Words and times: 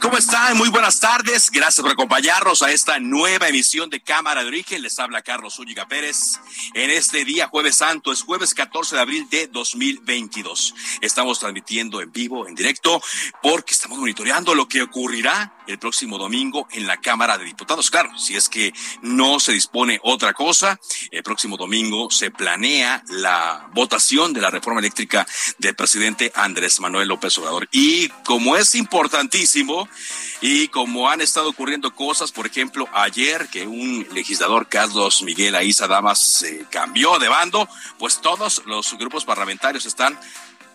¿Cómo 0.00 0.18
están? 0.18 0.56
Muy 0.56 0.70
buenas 0.70 0.98
tardes. 0.98 1.52
Gracias 1.52 1.80
por 1.80 1.92
acompañarnos 1.92 2.62
a 2.62 2.72
esta 2.72 2.98
nueva 2.98 3.48
emisión 3.48 3.88
de 3.88 4.00
Cámara 4.00 4.42
de 4.42 4.48
Origen. 4.48 4.82
Les 4.82 4.98
habla 4.98 5.22
Carlos 5.22 5.54
Zúñiga 5.54 5.86
Pérez. 5.86 6.40
En 6.74 6.90
este 6.90 7.24
día, 7.24 7.46
jueves 7.46 7.76
santo, 7.76 8.10
es 8.10 8.22
jueves 8.22 8.54
14 8.54 8.96
de 8.96 9.02
abril 9.02 9.28
de 9.30 9.46
2022. 9.46 10.74
Estamos 11.00 11.38
transmitiendo 11.38 12.00
en 12.00 12.10
vivo, 12.10 12.48
en 12.48 12.56
directo, 12.56 13.00
porque 13.40 13.72
estamos 13.72 13.98
monitoreando 13.98 14.52
lo 14.52 14.66
que 14.66 14.82
ocurrirá 14.82 15.57
el 15.68 15.78
próximo 15.78 16.18
domingo 16.18 16.66
en 16.72 16.86
la 16.86 16.96
Cámara 16.96 17.38
de 17.38 17.44
Diputados. 17.44 17.90
Claro, 17.90 18.10
si 18.18 18.34
es 18.34 18.48
que 18.48 18.72
no 19.02 19.38
se 19.38 19.52
dispone 19.52 20.00
otra 20.02 20.32
cosa, 20.32 20.80
el 21.10 21.22
próximo 21.22 21.56
domingo 21.56 22.10
se 22.10 22.30
planea 22.30 23.04
la 23.08 23.68
votación 23.74 24.32
de 24.32 24.40
la 24.40 24.50
reforma 24.50 24.80
eléctrica 24.80 25.26
del 25.58 25.76
presidente 25.76 26.32
Andrés 26.34 26.80
Manuel 26.80 27.08
López 27.08 27.36
Obrador. 27.38 27.68
Y 27.70 28.08
como 28.24 28.56
es 28.56 28.74
importantísimo, 28.74 29.88
y 30.40 30.68
como 30.68 31.10
han 31.10 31.20
estado 31.20 31.50
ocurriendo 31.50 31.94
cosas, 31.94 32.32
por 32.32 32.46
ejemplo, 32.46 32.88
ayer 32.92 33.48
que 33.48 33.66
un 33.66 34.06
legislador, 34.12 34.68
Carlos 34.68 35.22
Miguel 35.22 35.54
Aiza 35.54 35.86
Damas, 35.86 36.44
cambió 36.70 37.18
de 37.18 37.28
bando, 37.28 37.68
pues 37.98 38.20
todos 38.20 38.62
los 38.64 38.94
grupos 38.94 39.24
parlamentarios 39.24 39.84
están 39.84 40.18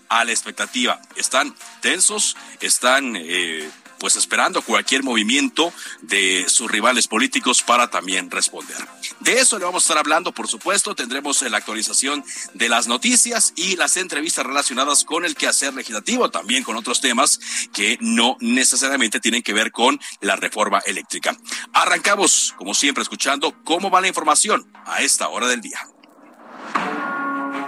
a 0.09 0.25
la 0.25 0.31
expectativa, 0.31 1.01
están 1.15 1.55
tensos, 1.81 2.35
están 2.59 3.15
eh, 3.15 3.69
pues 4.03 4.17
esperando 4.17 4.61
cualquier 4.61 5.01
movimiento 5.01 5.71
de 6.01 6.43
sus 6.49 6.69
rivales 6.69 7.07
políticos 7.07 7.61
para 7.61 7.89
también 7.89 8.29
responder. 8.29 8.75
De 9.21 9.39
eso 9.39 9.57
le 9.57 9.63
vamos 9.63 9.83
a 9.83 9.85
estar 9.85 9.97
hablando, 9.97 10.33
por 10.33 10.49
supuesto, 10.49 10.93
tendremos 10.93 11.41
la 11.43 11.55
actualización 11.55 12.21
de 12.53 12.67
las 12.67 12.87
noticias 12.87 13.53
y 13.55 13.77
las 13.77 13.95
entrevistas 13.95 14.45
relacionadas 14.45 15.05
con 15.05 15.23
el 15.23 15.37
quehacer 15.37 15.73
legislativo, 15.73 16.29
también 16.29 16.65
con 16.65 16.75
otros 16.75 16.99
temas 16.99 17.39
que 17.71 17.97
no 18.01 18.35
necesariamente 18.41 19.21
tienen 19.21 19.41
que 19.41 19.53
ver 19.53 19.71
con 19.71 19.97
la 20.19 20.35
reforma 20.35 20.79
eléctrica. 20.79 21.37
Arrancamos, 21.71 22.55
como 22.57 22.73
siempre, 22.73 23.03
escuchando 23.03 23.55
cómo 23.63 23.89
va 23.89 24.01
la 24.01 24.09
información 24.09 24.69
a 24.85 25.01
esta 25.01 25.29
hora 25.29 25.47
del 25.47 25.61
día. 25.61 25.79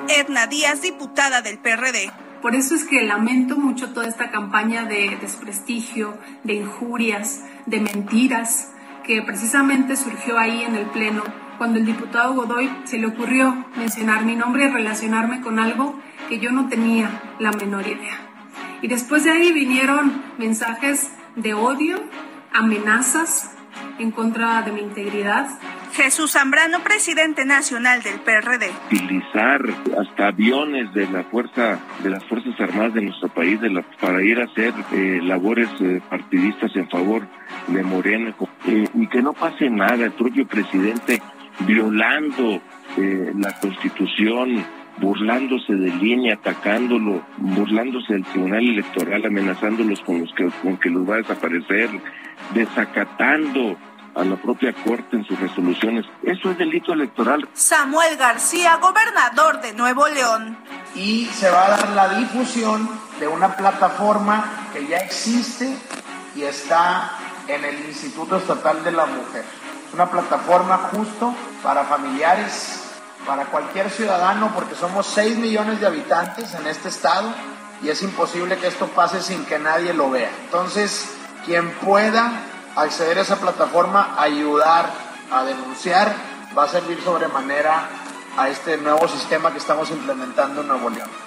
Edna 0.10 0.48
Díaz, 0.48 0.82
diputada 0.82 1.42
del 1.42 1.60
PRD. 1.60 2.25
Por 2.46 2.54
eso 2.54 2.76
es 2.76 2.84
que 2.84 3.02
lamento 3.02 3.58
mucho 3.58 3.92
toda 3.92 4.08
esta 4.08 4.30
campaña 4.30 4.86
de 4.86 5.18
desprestigio, 5.20 6.16
de 6.44 6.54
injurias, 6.54 7.44
de 7.66 7.80
mentiras, 7.80 8.72
que 9.04 9.24
precisamente 9.24 9.96
surgió 9.96 10.38
ahí 10.38 10.62
en 10.62 10.76
el 10.76 10.86
Pleno, 10.92 11.24
cuando 11.58 11.80
el 11.80 11.88
diputado 11.88 12.36
Godoy 12.36 12.70
se 12.84 13.00
le 13.00 13.08
ocurrió 13.08 13.66
mencionar 13.78 14.26
mi 14.26 14.36
nombre 14.36 14.66
y 14.66 14.68
relacionarme 14.68 15.42
con 15.42 15.58
algo 15.58 16.00
que 16.30 16.38
yo 16.38 16.52
no 16.52 16.70
tenía 16.70 17.20
la 17.40 17.52
menor 17.52 17.88
idea. 17.88 18.20
Y 18.84 18.90
después 18.90 19.24
de 19.24 19.32
ahí 19.32 19.52
vinieron 19.52 20.14
mensajes 20.38 21.10
de 21.36 21.56
odio, 21.56 21.98
amenazas 22.54 23.55
en 24.00 24.12
contra 24.12 24.62
de 24.62 24.72
mi 24.72 24.82
integridad, 24.82 25.48
Jesús 25.94 26.34
Zambrano, 26.34 26.80
presidente 26.82 27.46
nacional 27.46 28.04
del 28.04 28.20
PRD. 28.20 28.70
Utilizar 28.92 29.62
hasta 29.98 30.28
aviones 30.28 30.94
de 30.94 31.08
la 31.08 31.24
fuerza, 31.24 31.80
de 32.04 32.10
las 32.10 32.24
fuerzas 32.26 32.60
armadas 32.60 32.94
de 32.94 33.02
nuestro 33.02 33.30
país, 33.30 33.60
de 33.62 33.70
la, 33.70 33.82
para 34.02 34.22
ir 34.22 34.40
a 34.40 34.46
hacer 34.46 34.74
eh, 34.92 35.20
labores 35.24 35.70
eh, 35.80 36.02
partidistas 36.10 36.76
en 36.76 36.90
favor 36.90 37.28
de 37.68 37.84
Morena 37.84 38.36
eh, 38.68 38.88
y 38.94 39.08
que 39.08 39.22
no 39.22 39.34
pase 39.34 39.70
nada. 39.70 40.06
El 40.06 40.12
propio 40.12 40.46
presidente 40.48 41.22
violando 41.60 42.62
la 42.98 43.52
Constitución, 43.60 44.64
burlándose 44.98 45.74
de 45.74 45.90
línea, 45.92 46.36
atacándolo, 46.36 47.22
burlándose 47.38 48.14
del 48.14 48.24
Tribunal 48.24 48.68
Electoral, 48.68 49.26
amenazándolos 49.26 50.00
con 50.02 50.22
los 50.22 50.34
que 50.34 50.50
con 50.62 50.78
que 50.78 50.90
los 50.90 51.10
va 51.10 51.16
a 51.16 51.18
desaparecer, 51.18 51.90
desacatando 52.54 53.78
a 54.16 54.24
la 54.24 54.38
propia 54.38 54.74
Corte 54.74 55.18
en 55.18 55.26
sus 55.26 55.40
resoluciones. 55.40 56.06
Eso 56.24 56.52
es 56.52 56.58
delito 56.58 56.94
electoral. 56.94 57.48
Samuel 57.54 58.16
García, 58.18 58.78
gobernador 58.78 59.62
de 59.62 59.74
Nuevo 59.74 60.08
León. 60.08 60.58
Y 60.96 61.26
se 61.26 61.50
va 61.50 61.66
a 61.66 61.70
dar 61.72 61.90
la 61.90 62.18
difusión 62.18 62.90
de 63.20 63.28
una 63.28 63.56
plataforma 63.56 64.70
que 64.74 64.88
ya 64.88 64.98
existe 64.98 65.76
y 66.36 66.44
está 66.44 67.12
en 67.48 67.64
el 67.64 67.86
Instituto 67.86 68.38
Estatal 68.38 68.84
de 68.84 68.92
la 68.92 69.06
Mujer. 69.06 69.44
Es 69.88 69.94
una 69.94 70.10
plataforma 70.10 70.78
justo 70.78 71.36
para 71.62 71.84
familiares, 71.84 72.85
para 73.26 73.46
cualquier 73.46 73.90
ciudadano, 73.90 74.52
porque 74.54 74.76
somos 74.76 75.08
6 75.08 75.38
millones 75.38 75.80
de 75.80 75.88
habitantes 75.88 76.54
en 76.54 76.68
este 76.68 76.90
estado 76.90 77.34
y 77.82 77.90
es 77.90 78.02
imposible 78.04 78.58
que 78.58 78.68
esto 78.68 78.88
pase 78.88 79.22
sin 79.22 79.46
que 79.46 79.60
nadie 79.60 79.94
lo 79.94 80.10
vea. 80.10 80.32
Entonces, 80.46 81.10
quien 81.46 81.72
pueda 81.80 82.32
acceder 82.76 83.18
a 83.20 83.22
esa 83.22 83.38
plataforma, 83.38 84.16
ayudar 84.18 84.90
a 85.32 85.44
denunciar, 85.44 86.14
va 86.58 86.64
a 86.64 86.68
servir 86.68 87.02
sobremanera 87.02 87.88
a 88.38 88.50
este 88.50 88.78
nuevo 88.78 89.08
sistema 89.08 89.52
que 89.52 89.60
estamos 89.60 89.90
implementando 89.92 90.62
en 90.62 90.68
Nuevo 90.68 90.90
León. 90.90 91.25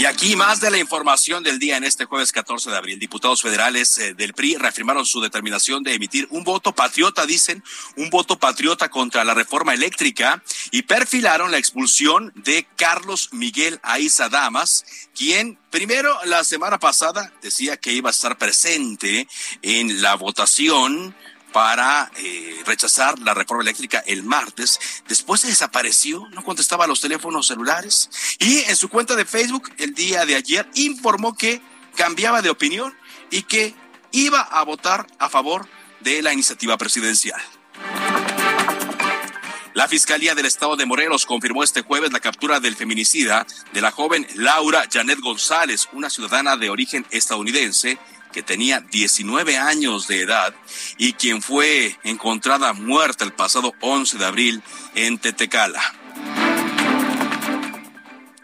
Y 0.00 0.06
aquí 0.06 0.34
más 0.34 0.60
de 0.60 0.70
la 0.70 0.78
información 0.78 1.42
del 1.42 1.58
día 1.58 1.76
en 1.76 1.84
este 1.84 2.06
jueves 2.06 2.32
14 2.32 2.70
de 2.70 2.76
abril. 2.78 2.98
Diputados 2.98 3.42
federales 3.42 3.98
eh, 3.98 4.14
del 4.14 4.32
PRI 4.32 4.56
reafirmaron 4.56 5.04
su 5.04 5.20
determinación 5.20 5.82
de 5.82 5.92
emitir 5.92 6.26
un 6.30 6.42
voto 6.42 6.72
patriota, 6.72 7.26
dicen, 7.26 7.62
un 7.96 8.08
voto 8.08 8.38
patriota 8.38 8.88
contra 8.88 9.24
la 9.24 9.34
reforma 9.34 9.74
eléctrica 9.74 10.42
y 10.70 10.80
perfilaron 10.80 11.50
la 11.50 11.58
expulsión 11.58 12.32
de 12.34 12.66
Carlos 12.76 13.28
Miguel 13.32 13.78
Aiza 13.82 14.30
Damas, 14.30 14.86
quien 15.14 15.58
primero 15.68 16.18
la 16.24 16.44
semana 16.44 16.78
pasada 16.78 17.30
decía 17.42 17.76
que 17.76 17.92
iba 17.92 18.08
a 18.08 18.12
estar 18.12 18.38
presente 18.38 19.28
en 19.60 20.00
la 20.00 20.14
votación 20.14 21.14
para 21.52 22.10
eh, 22.16 22.62
rechazar 22.66 23.18
la 23.18 23.34
reforma 23.34 23.62
eléctrica 23.62 24.02
el 24.06 24.22
martes. 24.22 24.78
Después 25.08 25.40
se 25.40 25.48
desapareció, 25.48 26.28
no 26.32 26.44
contestaba 26.44 26.84
a 26.84 26.88
los 26.88 27.00
teléfonos 27.00 27.46
celulares 27.46 28.10
y 28.38 28.58
en 28.60 28.76
su 28.76 28.88
cuenta 28.88 29.16
de 29.16 29.24
Facebook 29.24 29.70
el 29.78 29.94
día 29.94 30.24
de 30.26 30.36
ayer 30.36 30.68
informó 30.74 31.36
que 31.36 31.60
cambiaba 31.96 32.42
de 32.42 32.50
opinión 32.50 32.94
y 33.30 33.42
que 33.42 33.74
iba 34.12 34.40
a 34.40 34.62
votar 34.64 35.06
a 35.18 35.28
favor 35.28 35.68
de 36.00 36.22
la 36.22 36.32
iniciativa 36.32 36.76
presidencial. 36.76 37.40
La 39.74 39.86
Fiscalía 39.86 40.34
del 40.34 40.46
Estado 40.46 40.76
de 40.76 40.84
Morelos 40.84 41.26
confirmó 41.26 41.62
este 41.62 41.82
jueves 41.82 42.12
la 42.12 42.18
captura 42.18 42.58
del 42.58 42.74
feminicida 42.74 43.46
de 43.72 43.80
la 43.80 43.92
joven 43.92 44.26
Laura 44.34 44.84
Janet 44.92 45.20
González, 45.20 45.88
una 45.92 46.10
ciudadana 46.10 46.56
de 46.56 46.70
origen 46.70 47.06
estadounidense 47.10 47.98
que 48.32 48.42
tenía 48.42 48.80
19 48.80 49.56
años 49.56 50.06
de 50.08 50.22
edad 50.22 50.54
y 50.98 51.14
quien 51.14 51.42
fue 51.42 51.98
encontrada 52.04 52.72
muerta 52.72 53.24
el 53.24 53.32
pasado 53.32 53.74
11 53.80 54.18
de 54.18 54.24
abril 54.24 54.62
en 54.94 55.18
Tetecala. 55.18 55.82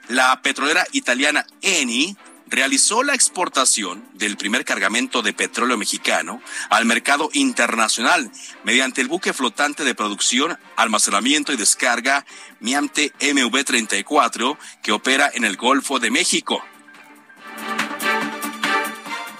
La 0.09 0.41
petrolera 0.41 0.87
italiana 0.93 1.45
Eni 1.63 2.17
realizó 2.49 3.03
la 3.03 3.15
exportación 3.15 4.05
del 4.15 4.37
primer 4.37 4.65
cargamento 4.65 5.23
de 5.23 5.33
petróleo 5.33 5.77
mexicano 5.77 6.41
al 6.71 6.85
mercado 6.85 7.29
internacional 7.33 8.31
mediante 8.65 9.01
el 9.01 9.09
buque 9.09 9.33
flotante 9.33 9.85
de 9.85 9.95
producción, 9.95 10.59
almacenamiento 10.77 11.53
y 11.53 11.57
descarga 11.57 12.25
Miante 12.61 13.13
MV34 13.19 14.57
que 14.83 14.93
opera 14.93 15.31
en 15.35 15.45
el 15.45 15.57
Golfo 15.57 15.99
de 15.99 16.11
México. 16.11 16.63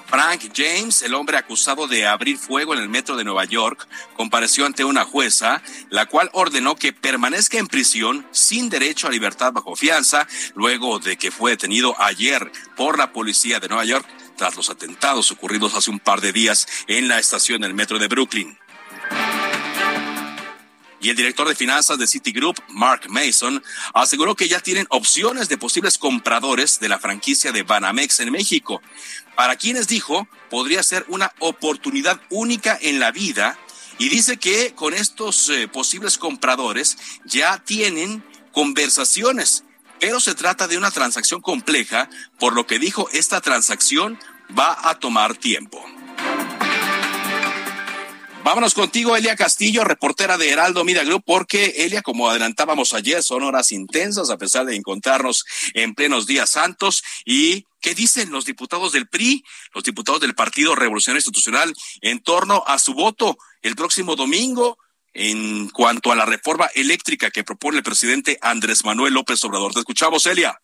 Frank 0.07 0.53
James, 0.55 1.03
el 1.03 1.15
hombre 1.15 1.37
acusado 1.37 1.89
de 1.89 2.07
abrir 2.07 2.39
fuego 2.39 2.75
en 2.75 2.81
el 2.81 2.89
metro 2.89 3.17
de 3.17 3.25
Nueva 3.25 3.45
York, 3.45 3.89
compareció 4.17 4.65
ante 4.65 4.85
una 4.85 5.05
jueza, 5.05 5.63
la 5.91 6.07
cual 6.07 6.31
ordenó 6.33 6.77
que 6.77 6.93
permanezca 6.93 7.59
en 7.59 7.67
prisión 7.67 8.27
sin 8.31 8.69
derecho 8.69 9.09
a 9.09 9.11
libertad 9.11 9.53
bajo 9.53 9.75
fianza, 9.75 10.27
luego 10.55 11.01
de 11.01 11.17
que 11.17 11.31
fue 11.31 11.51
detenido 11.51 12.01
ayer 12.01 12.51
por 12.77 12.99
la 12.99 13.13
policía 13.13 13.59
de 13.59 13.69
Nueva 13.69 13.85
York 13.85 14.07
tras 14.37 14.55
los 14.55 14.71
atentados 14.71 15.33
ocurridos 15.33 15.75
hace 15.75 15.91
un 15.91 15.99
par 15.99 16.21
de 16.21 16.33
días 16.33 16.69
en 16.87 17.09
la 17.09 17.19
estación 17.19 17.63
del 17.63 17.75
metro 17.75 17.99
de 17.99 18.09
Brooklyn. 18.09 18.57
Y 21.01 21.11
el 21.11 21.17
director 21.17 21.47
de 21.47 21.55
finanzas 21.55 21.99
de 21.99 22.07
Citigroup, 22.07 22.57
Mark 22.69 23.03
Mason, 23.09 23.63
aseguró 23.95 24.35
que 24.35 24.49
ya 24.49 24.61
tienen 24.61 24.87
opciones 24.91 25.49
de 25.49 25.59
posibles 25.59 25.99
compradores 25.99 26.81
de 26.81 26.89
la 26.89 26.99
franquicia 26.99 27.53
de 27.53 27.63
Banamex 27.63 28.21
en 28.21 28.33
México, 28.33 28.83
para 29.37 29.57
quienes 29.57 29.87
dijo 29.87 30.27
podría 30.51 30.83
ser 30.83 31.05
una 31.09 31.33
oportunidad 31.39 32.21
única 32.31 32.77
en 32.81 32.99
la 32.99 33.13
vida 33.13 33.59
y 33.99 34.09
dice 34.09 34.37
que 34.39 34.75
con 34.75 34.95
estos 34.95 35.49
eh, 35.51 35.69
posibles 35.69 36.19
compradores 36.19 36.99
ya 37.25 37.63
tienen 37.65 38.25
conversaciones, 38.53 39.65
pero 40.01 40.21
se 40.21 40.35
trata 40.35 40.67
de 40.67 40.77
una 40.77 40.91
transacción 40.91 41.41
compleja, 41.41 42.11
por 42.39 42.55
lo 42.55 42.67
que 42.67 42.79
dijo 42.79 43.09
esta 43.13 43.41
transacción 43.41 44.19
va 44.59 44.89
a 44.89 44.99
tomar 44.99 45.37
tiempo. 45.37 45.85
Vámonos 48.47 48.75
contigo, 48.75 49.17
Elia 49.17 49.35
Castillo, 49.35 49.83
reportera 49.83 50.39
de 50.39 50.49
Heraldo 50.49 50.85
Media 50.85 51.03
Group, 51.03 51.25
porque 51.27 51.75
Elia, 51.79 52.01
como 52.01 52.31
adelantábamos 52.31 52.95
ayer, 52.95 53.21
son 53.21 53.43
horas 53.43 53.73
intensas 53.73 54.31
a 54.31 54.39
pesar 54.39 54.67
de 54.67 54.77
encontrarnos 54.77 55.45
en 55.75 55.97
plenos 55.97 56.29
días 56.29 56.51
santos. 56.51 57.03
¿Y 57.25 57.67
qué 57.81 57.93
dicen 57.97 58.31
los 58.31 58.45
diputados 58.45 58.93
del 58.93 59.09
PRI, 59.09 59.45
los 59.75 59.83
diputados 59.83 60.21
del 60.21 60.37
Partido 60.37 60.77
Revolucionario 60.77 61.19
Institucional, 61.19 61.75
en 62.03 62.23
torno 62.23 62.63
a 62.69 62.79
su 62.79 62.95
voto 62.95 63.37
el 63.63 63.75
próximo 63.75 64.15
domingo? 64.15 64.79
En 65.13 65.69
cuanto 65.71 66.13
a 66.13 66.15
la 66.15 66.25
reforma 66.25 66.67
eléctrica 66.77 67.33
que 67.33 67.43
propone 67.43 67.79
el 67.79 67.83
presidente 67.83 68.39
Andrés 68.43 68.85
Manuel 68.85 69.15
López 69.15 69.43
Obrador. 69.43 69.73
Te 69.73 69.81
escuchamos, 69.81 70.25
Elia. 70.25 70.57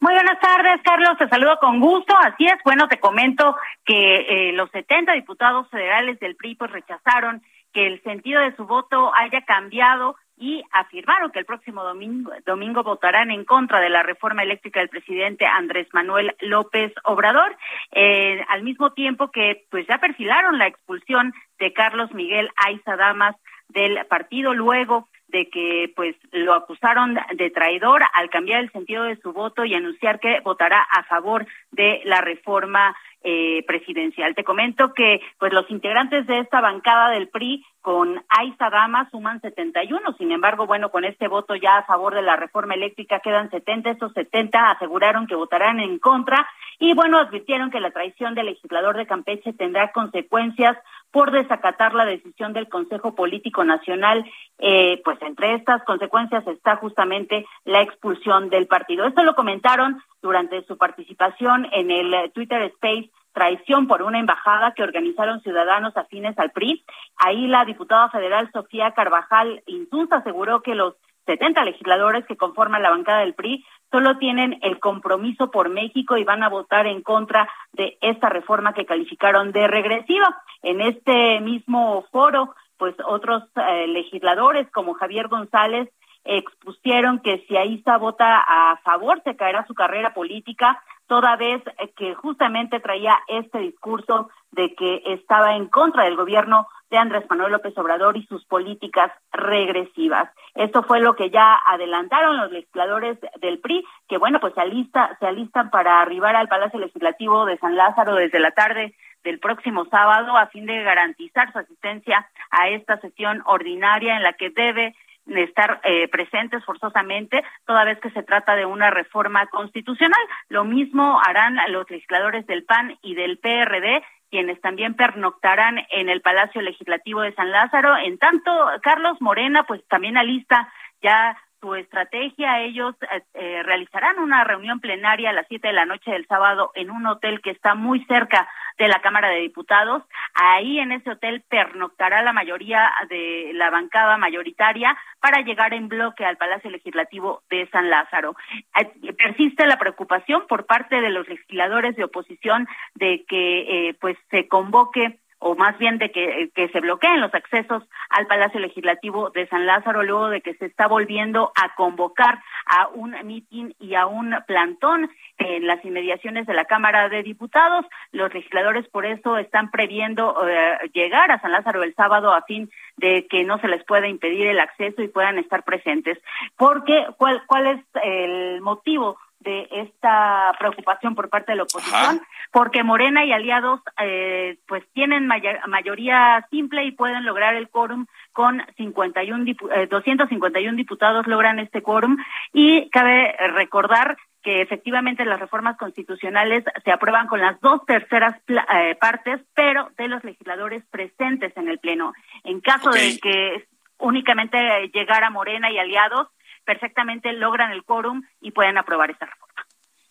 Muy 0.00 0.14
buenas 0.14 0.38
tardes, 0.38 0.80
Carlos. 0.84 1.18
Te 1.18 1.28
saludo 1.28 1.58
con 1.58 1.80
gusto. 1.80 2.16
Así 2.18 2.46
es. 2.46 2.56
Bueno, 2.64 2.86
te 2.86 3.00
comento 3.00 3.56
que 3.84 4.48
eh, 4.48 4.52
los 4.52 4.70
70 4.70 5.12
diputados 5.12 5.68
federales 5.70 6.20
del 6.20 6.36
PRI 6.36 6.54
pues 6.54 6.70
rechazaron 6.70 7.42
que 7.72 7.86
el 7.86 8.02
sentido 8.02 8.40
de 8.40 8.54
su 8.54 8.64
voto 8.64 9.12
haya 9.14 9.42
cambiado 9.42 10.16
y 10.36 10.62
afirmaron 10.70 11.32
que 11.32 11.40
el 11.40 11.44
próximo 11.44 11.82
domingo, 11.82 12.30
domingo 12.46 12.84
votarán 12.84 13.32
en 13.32 13.44
contra 13.44 13.80
de 13.80 13.90
la 13.90 14.04
reforma 14.04 14.44
eléctrica 14.44 14.78
del 14.78 14.88
presidente 14.88 15.46
Andrés 15.46 15.88
Manuel 15.92 16.36
López 16.40 16.92
Obrador, 17.02 17.56
eh, 17.90 18.44
al 18.48 18.62
mismo 18.62 18.92
tiempo 18.92 19.32
que 19.32 19.64
pues 19.68 19.84
ya 19.88 19.98
perfilaron 19.98 20.58
la 20.58 20.68
expulsión 20.68 21.34
de 21.58 21.72
Carlos 21.72 22.14
Miguel 22.14 22.50
Aiza 22.54 22.96
Damas 22.96 23.34
del 23.68 24.06
partido 24.06 24.54
luego 24.54 25.08
de 25.28 25.48
que 25.50 25.92
pues 25.94 26.16
lo 26.32 26.54
acusaron 26.54 27.18
de 27.34 27.50
traidor 27.50 28.02
al 28.14 28.30
cambiar 28.30 28.60
el 28.60 28.72
sentido 28.72 29.04
de 29.04 29.16
su 29.16 29.32
voto 29.32 29.64
y 29.64 29.74
anunciar 29.74 30.20
que 30.20 30.40
votará 30.40 30.80
a 30.80 31.04
favor 31.04 31.46
de 31.70 32.00
la 32.04 32.20
reforma 32.20 32.96
eh, 33.24 33.64
presidencial. 33.66 34.34
Te 34.34 34.44
comento 34.44 34.94
que 34.94 35.20
pues 35.38 35.52
los 35.52 35.68
integrantes 35.70 36.26
de 36.26 36.38
esta 36.38 36.60
bancada 36.60 37.10
del 37.10 37.28
PRI 37.28 37.64
con 37.80 38.22
Aiza 38.28 38.70
Dama 38.70 39.08
suman 39.10 39.40
71, 39.40 40.14
sin 40.18 40.30
embargo, 40.30 40.66
bueno, 40.66 40.90
con 40.90 41.04
este 41.04 41.26
voto 41.26 41.56
ya 41.56 41.78
a 41.78 41.84
favor 41.84 42.14
de 42.14 42.22
la 42.22 42.36
reforma 42.36 42.74
eléctrica 42.74 43.20
quedan 43.20 43.50
70, 43.50 43.90
estos 43.90 44.12
70 44.12 44.70
aseguraron 44.70 45.26
que 45.26 45.34
votarán 45.34 45.80
en 45.80 45.98
contra. 45.98 46.46
Y 46.78 46.94
bueno, 46.94 47.18
advirtieron 47.18 47.70
que 47.70 47.80
la 47.80 47.90
traición 47.90 48.34
del 48.34 48.46
legislador 48.46 48.96
de 48.96 49.06
Campeche 49.06 49.52
tendrá 49.52 49.90
consecuencias 49.90 50.76
por 51.10 51.30
desacatar 51.30 51.94
la 51.94 52.04
decisión 52.04 52.52
del 52.52 52.68
Consejo 52.68 53.14
Político 53.14 53.64
Nacional, 53.64 54.24
eh, 54.58 55.00
pues 55.04 55.20
entre 55.22 55.54
estas 55.54 55.82
consecuencias 55.84 56.46
está 56.46 56.76
justamente 56.76 57.46
la 57.64 57.82
expulsión 57.82 58.50
del 58.50 58.66
partido. 58.66 59.06
Esto 59.06 59.22
lo 59.24 59.34
comentaron 59.34 60.02
durante 60.20 60.64
su 60.64 60.76
participación 60.76 61.66
en 61.72 61.90
el 61.90 62.30
Twitter 62.32 62.62
Space 62.62 63.10
traición 63.38 63.86
por 63.86 64.02
una 64.02 64.18
embajada 64.18 64.72
que 64.74 64.82
organizaron 64.82 65.40
ciudadanos 65.42 65.96
afines 65.96 66.36
al 66.40 66.50
PRI. 66.50 66.84
Ahí 67.16 67.46
la 67.46 67.64
diputada 67.64 68.10
federal 68.10 68.50
Sofía 68.52 68.90
Carvajal 68.92 69.62
Insunza 69.66 70.16
aseguró 70.16 70.60
que 70.60 70.74
los 70.74 70.94
70 71.26 71.62
legisladores 71.64 72.26
que 72.26 72.36
conforman 72.36 72.82
la 72.82 72.90
bancada 72.90 73.20
del 73.20 73.34
PRI 73.34 73.64
solo 73.90 74.18
tienen 74.18 74.58
el 74.62 74.78
compromiso 74.80 75.50
por 75.50 75.68
México 75.68 76.16
y 76.16 76.24
van 76.24 76.42
a 76.42 76.48
votar 76.48 76.86
en 76.86 77.02
contra 77.02 77.48
de 77.72 77.98
esta 78.00 78.28
reforma 78.28 78.74
que 78.74 78.86
calificaron 78.86 79.52
de 79.52 79.66
regresiva. 79.66 80.42
En 80.62 80.80
este 80.80 81.40
mismo 81.40 82.04
foro, 82.10 82.54
pues 82.76 82.94
otros 83.06 83.44
eh, 83.56 83.86
legisladores 83.88 84.70
como 84.70 84.94
Javier 84.94 85.28
González 85.28 85.88
expusieron 86.24 87.20
que 87.20 87.44
si 87.48 87.56
Aiza 87.56 87.96
vota 87.96 88.38
a 88.46 88.76
favor 88.84 89.22
se 89.24 89.36
caerá 89.36 89.66
su 89.66 89.74
carrera 89.74 90.14
política, 90.14 90.82
toda 91.06 91.36
vez 91.36 91.62
que 91.96 92.14
justamente 92.14 92.80
traía 92.80 93.18
este 93.28 93.58
discurso 93.58 94.28
de 94.52 94.74
que 94.74 95.02
estaba 95.06 95.56
en 95.56 95.66
contra 95.68 96.04
del 96.04 96.16
gobierno 96.16 96.66
de 96.90 96.98
Andrés 96.98 97.24
Manuel 97.28 97.52
López 97.52 97.76
Obrador 97.76 98.16
y 98.16 98.26
sus 98.26 98.44
políticas 98.44 99.10
regresivas. 99.32 100.30
Esto 100.54 100.82
fue 100.82 101.00
lo 101.00 101.16
que 101.16 101.30
ya 101.30 101.58
adelantaron 101.66 102.36
los 102.36 102.50
legisladores 102.50 103.18
del 103.40 103.58
PRI, 103.58 103.84
que 104.08 104.18
bueno, 104.18 104.40
pues 104.40 104.54
se, 104.54 104.60
alista, 104.60 105.16
se 105.18 105.26
alistan 105.26 105.70
para 105.70 106.00
arribar 106.00 106.36
al 106.36 106.48
Palacio 106.48 106.78
Legislativo 106.78 107.44
de 107.44 107.58
San 107.58 107.76
Lázaro 107.76 108.14
desde 108.14 108.40
la 108.40 108.52
tarde 108.52 108.94
del 109.24 109.40
próximo 109.40 109.84
sábado 109.86 110.36
a 110.36 110.46
fin 110.46 110.64
de 110.66 110.82
garantizar 110.82 111.52
su 111.52 111.58
asistencia 111.58 112.28
a 112.50 112.68
esta 112.68 112.98
sesión 113.00 113.42
ordinaria 113.46 114.16
en 114.16 114.22
la 114.22 114.32
que 114.32 114.50
debe 114.50 114.94
estar 115.36 115.80
eh, 115.84 116.08
presentes 116.08 116.64
forzosamente, 116.64 117.44
toda 117.66 117.84
vez 117.84 117.98
que 118.00 118.10
se 118.10 118.22
trata 118.22 118.56
de 118.56 118.66
una 118.66 118.90
reforma 118.90 119.46
constitucional. 119.46 120.20
Lo 120.48 120.64
mismo 120.64 121.20
harán 121.24 121.58
los 121.68 121.88
legisladores 121.90 122.46
del 122.46 122.64
PAN 122.64 122.98
y 123.02 123.14
del 123.14 123.38
PRD, 123.38 124.02
quienes 124.30 124.60
también 124.60 124.94
pernoctarán 124.94 125.78
en 125.90 126.08
el 126.08 126.20
Palacio 126.20 126.60
Legislativo 126.60 127.22
de 127.22 127.34
San 127.34 127.50
Lázaro. 127.50 127.96
En 127.96 128.18
tanto, 128.18 128.50
Carlos 128.82 129.20
Morena, 129.20 129.64
pues 129.64 129.86
también 129.88 130.16
alista 130.16 130.70
ya 131.02 131.36
su 131.60 131.74
estrategia. 131.74 132.60
Ellos 132.60 132.94
eh, 133.02 133.22
eh, 133.34 133.62
realizarán 133.62 134.18
una 134.18 134.44
reunión 134.44 134.80
plenaria 134.80 135.30
a 135.30 135.32
las 135.32 135.46
siete 135.48 135.68
de 135.68 135.74
la 135.74 135.84
noche 135.84 136.10
del 136.10 136.26
sábado 136.26 136.70
en 136.74 136.90
un 136.90 137.06
hotel 137.06 137.40
que 137.40 137.50
está 137.50 137.74
muy 137.74 138.04
cerca 138.04 138.48
de 138.78 138.88
la 138.88 139.00
Cámara 139.00 139.28
de 139.28 139.40
Diputados. 139.40 140.02
Ahí 140.34 140.78
en 140.78 140.92
ese 140.92 141.10
hotel 141.10 141.42
pernoctará 141.48 142.22
la 142.22 142.32
mayoría 142.32 142.90
de 143.08 143.50
la 143.54 143.70
bancada 143.70 144.16
mayoritaria 144.18 144.96
para 145.20 145.42
llegar 145.42 145.74
en 145.74 145.88
bloque 145.88 146.24
al 146.24 146.36
Palacio 146.36 146.70
Legislativo 146.70 147.42
de 147.50 147.68
San 147.70 147.90
Lázaro. 147.90 148.36
Eh, 148.80 149.12
persiste 149.14 149.66
la 149.66 149.78
preocupación 149.78 150.46
por 150.48 150.66
parte 150.66 151.00
de 151.00 151.10
los 151.10 151.28
legisladores 151.28 151.96
de 151.96 152.04
oposición 152.04 152.68
de 152.94 153.24
que 153.28 153.96
pues 154.00 154.16
se 154.30 154.46
convoque 154.48 155.18
o 155.40 155.54
más 155.54 155.78
bien 155.78 155.98
de 155.98 156.10
que, 156.10 156.50
se 156.72 156.80
bloqueen 156.80 157.20
los 157.20 157.32
accesos 157.34 157.84
al 158.10 158.26
Palacio 158.26 158.60
Legislativo 158.60 159.30
de 159.30 159.46
San 159.48 159.66
Lázaro 159.66 160.02
luego 160.02 160.28
de 160.28 160.40
que 160.40 160.54
se 160.54 160.66
está 160.66 160.86
volviendo 160.88 161.52
a 161.54 161.74
convocar 161.74 162.40
a 162.66 162.88
un 162.88 163.14
mitin 163.24 163.74
y 163.78 163.94
a 163.94 164.06
un 164.06 164.34
plantón 164.46 165.10
en 165.38 165.66
las 165.66 165.84
inmediaciones 165.84 166.46
de 166.46 166.54
la 166.54 166.64
Cámara 166.64 167.08
de 167.08 167.22
Diputados. 167.22 167.86
Los 168.12 168.34
legisladores 168.34 168.88
por 168.88 169.06
eso 169.06 169.38
están 169.38 169.70
previendo 169.70 170.36
eh, 170.46 170.78
llegar 170.92 171.30
a 171.30 171.40
San 171.40 171.52
Lázaro 171.52 171.82
el 171.82 171.94
sábado 171.94 172.34
a 172.34 172.42
fin 172.42 172.70
de 172.96 173.26
que 173.28 173.44
no 173.44 173.58
se 173.58 173.68
les 173.68 173.84
pueda 173.84 174.08
impedir 174.08 174.48
el 174.48 174.58
acceso 174.60 175.02
y 175.02 175.08
puedan 175.08 175.38
estar 175.38 175.62
presentes. 175.62 176.18
Porque, 176.56 177.06
¿cuál, 177.16 177.42
cuál 177.46 177.66
es 177.68 177.84
el 178.02 178.60
motivo? 178.60 179.18
De 179.40 179.68
esta 179.70 180.52
preocupación 180.58 181.14
por 181.14 181.28
parte 181.28 181.52
de 181.52 181.56
la 181.56 181.62
oposición, 181.62 182.20
porque 182.50 182.82
Morena 182.82 183.24
y 183.24 183.32
aliados 183.32 183.80
eh, 184.00 184.58
pues 184.66 184.84
tienen 184.92 185.26
mayoría 185.26 186.46
simple 186.50 186.84
y 186.84 186.92
pueden 186.92 187.24
lograr 187.24 187.54
el 187.54 187.68
quórum 187.68 188.06
con 188.32 188.62
51 188.76 189.44
eh, 189.74 189.86
251 189.88 190.76
diputados 190.76 191.26
logran 191.26 191.58
este 191.58 191.82
quórum. 191.82 192.16
Y 192.52 192.90
cabe 192.90 193.34
recordar 193.54 194.16
que 194.42 194.62
efectivamente 194.62 195.24
las 195.24 195.40
reformas 195.40 195.76
constitucionales 195.76 196.64
se 196.84 196.90
aprueban 196.90 197.26
con 197.26 197.40
las 197.40 197.60
dos 197.60 197.84
terceras 197.86 198.36
eh, 198.48 198.96
partes, 199.00 199.40
pero 199.54 199.90
de 199.96 200.08
los 200.08 200.24
legisladores 200.24 200.84
presentes 200.90 201.56
en 201.56 201.68
el 201.68 201.78
Pleno. 201.78 202.12
En 202.44 202.60
caso 202.60 202.90
de 202.90 203.18
que 203.20 203.66
únicamente 203.98 204.58
llegara 204.92 205.30
Morena 205.30 205.70
y 205.70 205.78
aliados, 205.78 206.28
perfectamente 206.68 207.32
logran 207.32 207.72
el 207.72 207.82
quórum 207.82 208.20
y 208.42 208.50
pueden 208.50 208.76
aprobar 208.76 209.10
esta 209.10 209.24
reforma 209.24 209.48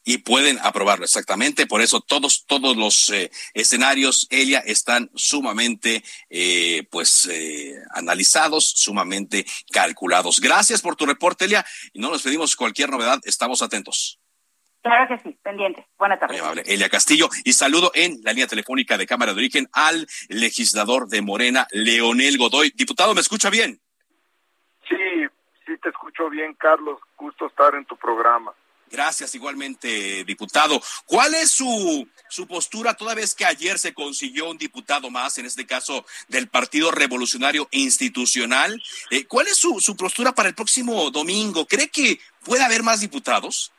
y 0.04 0.20
pueden 0.20 0.58
aprobarlo 0.64 1.04
exactamente. 1.04 1.68
Por 1.68 1.82
eso 1.82 2.00
todos, 2.00 2.46
todos 2.46 2.78
los 2.78 3.10
eh, 3.10 3.30
escenarios, 3.54 4.26
Elia, 4.30 4.60
están 4.60 5.12
sumamente, 5.14 6.02
eh, 6.30 6.88
pues, 6.90 7.28
eh, 7.30 7.76
analizados, 7.92 8.70
sumamente 8.70 9.46
calculados. 9.70 10.40
Gracias 10.40 10.82
por 10.82 10.96
tu 10.96 11.06
reporte, 11.06 11.44
Elia. 11.44 11.66
Y 11.92 12.00
no 12.00 12.10
nos 12.10 12.24
pedimos 12.24 12.56
cualquier 12.56 12.90
novedad, 12.90 13.20
estamos 13.26 13.62
atentos. 13.62 14.18
Claro 14.82 15.10
que 15.10 15.22
sí, 15.22 15.38
pendiente. 15.44 15.86
Buenas 16.00 16.22
tardes. 16.22 16.42
Elia 16.66 16.88
Castillo. 16.88 17.28
Y 17.44 17.52
saludo 17.52 17.92
en 17.94 18.22
la 18.24 18.32
línea 18.32 18.48
telefónica 18.48 18.98
de 18.98 19.06
Cámara 19.06 19.34
de 19.34 19.40
Origen 19.40 19.68
al 19.74 20.08
legislador 20.30 21.10
de 21.10 21.22
Morena, 21.22 21.68
Leonel 21.72 22.38
Godoy. 22.38 22.72
Diputado, 22.74 23.14
¿me 23.14 23.20
escucha 23.20 23.50
bien? 23.50 23.82
Sí, 25.77 25.81
te 25.84 25.89
escucho 25.89 26.29
bien, 26.29 26.53
Carlos. 26.55 27.00
Gusto 27.17 27.46
estar 27.46 27.75
en 27.75 27.86
tu 27.86 27.96
programa. 27.98 28.53
Gracias, 28.89 29.36
igualmente, 29.36 30.24
diputado. 30.24 30.79
¿Cuál 31.05 31.36
es 31.36 31.51
su, 31.51 32.07
su 32.29 32.48
postura 32.48 32.96
toda 32.96 33.13
vez 33.13 33.36
que 33.36 33.46
ayer 33.46 33.77
se 33.77 33.93
consiguió 33.93 34.50
un 34.50 34.57
diputado 34.57 35.10
más, 35.10 35.38
en 35.38 35.46
este 35.46 35.67
caso 35.67 36.05
del 36.29 36.48
Partido 36.48 36.89
Revolucionario 36.89 37.67
Institucional? 37.72 38.81
Eh, 39.12 39.27
¿Cuál 39.27 39.48
es 39.48 39.57
su, 39.57 39.79
su 39.81 39.96
postura 39.98 40.31
para 40.31 40.50
el 40.50 40.55
próximo 40.55 41.12
domingo? 41.12 41.65
¿Cree 41.65 41.89
que 41.89 42.19
puede 42.46 42.63
haber 42.63 42.81
más 42.81 43.01
diputados? 43.01 43.72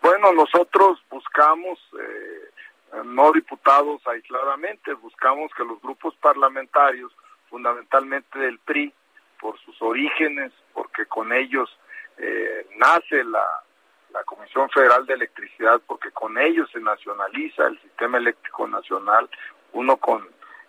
Bueno, 0.00 0.32
nosotros 0.32 1.02
buscamos, 1.10 1.78
eh, 2.00 3.02
no 3.04 3.32
diputados 3.32 4.00
aisladamente, 4.06 4.94
buscamos 4.94 5.50
que 5.56 5.64
los 5.64 5.82
grupos 5.82 6.14
parlamentarios, 6.16 7.12
fundamentalmente 7.50 8.38
del 8.38 8.60
PRI, 8.60 8.94
por 9.40 9.58
sus 9.60 9.80
orígenes, 9.82 10.52
porque 10.72 11.06
con 11.06 11.32
ellos 11.32 11.68
eh, 12.18 12.66
nace 12.76 13.24
la, 13.24 13.44
la 14.12 14.24
Comisión 14.24 14.68
Federal 14.70 15.06
de 15.06 15.14
Electricidad, 15.14 15.80
porque 15.86 16.10
con 16.10 16.38
ellos 16.38 16.68
se 16.72 16.80
nacionaliza 16.80 17.66
el 17.66 17.80
sistema 17.80 18.18
eléctrico 18.18 18.66
nacional, 18.66 19.28
uno 19.72 19.96
con 19.96 20.22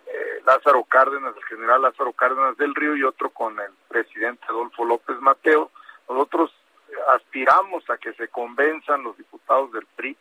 eh, 0.05 0.41
Lázaro 0.45 0.83
Cárdenas, 0.83 1.35
el 1.35 1.43
general 1.45 1.81
Lázaro 1.81 2.13
Cárdenas 2.13 2.57
del 2.57 2.75
Río, 2.75 2.95
y 2.95 3.03
otro 3.03 3.29
con 3.29 3.59
el 3.59 3.71
presidente 3.87 4.45
Adolfo 4.47 4.85
López 4.85 5.19
Mateo. 5.19 5.71
Nosotros 6.07 6.53
aspiramos 7.13 7.87
a 7.89 7.97
que 7.97 8.13
se 8.13 8.27
convenzan 8.27 9.03
los 9.03 9.17
diputados 9.17 9.71
del 9.71 9.85
PRI, 9.95 10.17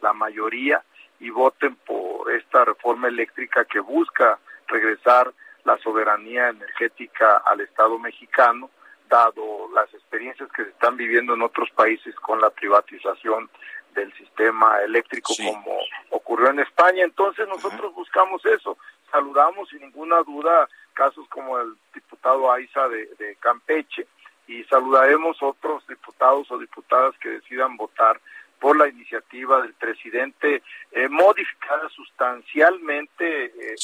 la 0.00 0.12
mayoría, 0.12 0.82
y 1.20 1.30
voten 1.30 1.76
por 1.76 2.30
esta 2.32 2.64
reforma 2.64 3.08
eléctrica 3.08 3.64
que 3.64 3.80
busca 3.80 4.38
regresar 4.68 5.32
la 5.64 5.78
soberanía 5.78 6.48
energética 6.48 7.38
al 7.38 7.60
Estado 7.60 7.98
mexicano, 7.98 8.70
dado 9.08 9.68
las 9.74 9.92
experiencias 9.92 10.50
que 10.52 10.64
se 10.64 10.70
están 10.70 10.96
viviendo 10.96 11.34
en 11.34 11.42
otros 11.42 11.70
países 11.70 12.14
con 12.16 12.40
la 12.40 12.50
privatización 12.50 13.50
del 13.94 14.12
sistema 14.14 14.80
eléctrico 14.82 15.32
como 15.36 15.78
ocurrió 16.10 16.50
en 16.50 16.60
España. 16.60 17.04
Entonces 17.04 17.46
nosotros 17.48 17.94
buscamos 17.94 18.44
eso. 18.46 18.76
Saludamos 19.10 19.68
sin 19.68 19.80
ninguna 19.80 20.22
duda 20.22 20.68
casos 20.94 21.26
como 21.28 21.58
el 21.58 21.74
diputado 21.92 22.50
Aiza 22.52 22.88
de 22.88 23.36
Campeche, 23.40 24.06
y 24.46 24.62
saludaremos 24.64 25.42
otros 25.42 25.86
diputados 25.86 26.50
o 26.50 26.58
diputadas 26.58 27.14
que 27.18 27.30
decidan 27.30 27.76
votar 27.76 28.20
por 28.60 28.76
la 28.76 28.88
iniciativa 28.88 29.60
del 29.62 29.74
presidente 29.74 30.62
eh, 30.92 31.08
modificada 31.08 31.88
sustancialmente 31.90 33.46
eh, 33.46 33.74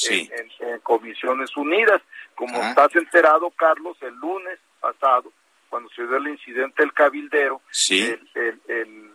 en, 0.59 0.79
comisiones 0.79 1.55
unidas. 1.55 2.01
Como 2.35 2.61
estás 2.61 2.95
enterado, 2.95 3.51
Carlos, 3.51 3.97
el 4.01 4.15
lunes 4.15 4.59
pasado, 4.79 5.31
cuando 5.69 5.89
se 5.89 6.05
dio 6.05 6.17
el 6.17 6.29
incidente 6.29 6.81
del 6.81 6.93
cabildero, 6.93 7.61
el, 7.89 9.11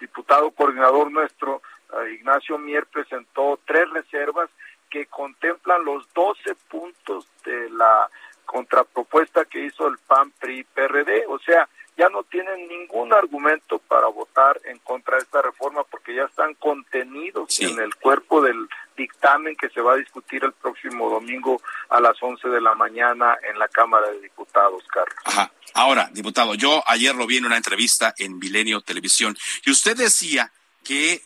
diputado 0.00 0.50
coordinador 0.50 1.10
nuestro, 1.10 1.62
eh, 1.92 2.14
Ignacio 2.14 2.58
Mier, 2.58 2.86
presentó 2.86 3.60
tres 3.64 3.88
reservas 3.90 4.50
que 4.90 5.06
contemplan 5.06 5.84
los 5.84 6.12
12 6.12 6.54
puntos 6.68 7.26
de 7.44 7.70
la 7.70 8.08
contrapropuesta 8.44 9.44
que 9.46 9.64
hizo 9.64 9.88
el 9.88 9.98
PAN, 9.98 10.30
PRI, 10.38 10.64
PRD, 10.64 11.24
o 11.28 11.38
sea, 11.38 11.68
ya 12.02 12.08
no 12.08 12.24
tienen 12.24 12.66
ningún 12.66 13.12
argumento 13.12 13.78
para 13.78 14.08
votar 14.08 14.60
en 14.64 14.78
contra 14.80 15.16
de 15.16 15.22
esta 15.22 15.40
reforma 15.40 15.84
porque 15.84 16.16
ya 16.16 16.24
están 16.24 16.54
contenidos 16.54 17.60
en 17.60 17.78
el 17.78 17.94
cuerpo 17.94 18.42
del 18.42 18.68
dictamen 18.96 19.54
que 19.54 19.68
se 19.68 19.80
va 19.80 19.92
a 19.92 19.96
discutir 19.96 20.42
el 20.42 20.52
próximo 20.52 21.08
domingo 21.08 21.62
a 21.90 22.00
las 22.00 22.20
11 22.20 22.48
de 22.48 22.60
la 22.60 22.74
mañana 22.74 23.36
en 23.48 23.56
la 23.56 23.68
Cámara 23.68 24.10
de 24.10 24.20
Diputados, 24.20 24.82
Carlos. 24.92 25.14
Ajá. 25.24 25.52
Ahora, 25.74 26.10
diputado, 26.12 26.54
yo 26.54 26.82
ayer 26.88 27.14
lo 27.14 27.26
vi 27.26 27.36
en 27.36 27.46
una 27.46 27.56
entrevista 27.56 28.12
en 28.18 28.36
Milenio 28.36 28.80
Televisión 28.80 29.36
y 29.64 29.70
usted 29.70 29.96
decía 29.96 30.52
que 30.82 31.22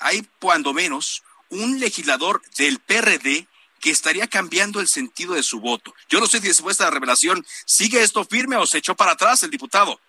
hay 0.00 0.26
cuando 0.40 0.72
menos 0.72 1.22
un 1.50 1.80
legislador 1.80 2.40
del 2.56 2.78
PRD 2.78 3.46
que 3.80 3.90
estaría 3.90 4.26
cambiando 4.26 4.80
el 4.80 4.88
sentido 4.88 5.34
de 5.34 5.42
su 5.42 5.60
voto. 5.60 5.94
Yo 6.08 6.18
no 6.18 6.26
sé 6.26 6.40
si 6.40 6.48
después 6.48 6.78
de 6.78 6.84
esta 6.84 6.90
revelación 6.90 7.44
sigue 7.66 8.02
esto 8.02 8.24
firme 8.24 8.56
o 8.56 8.64
se 8.64 8.78
echó 8.78 8.94
para 8.94 9.12
atrás 9.12 9.42
el 9.42 9.50
diputado. 9.50 10.00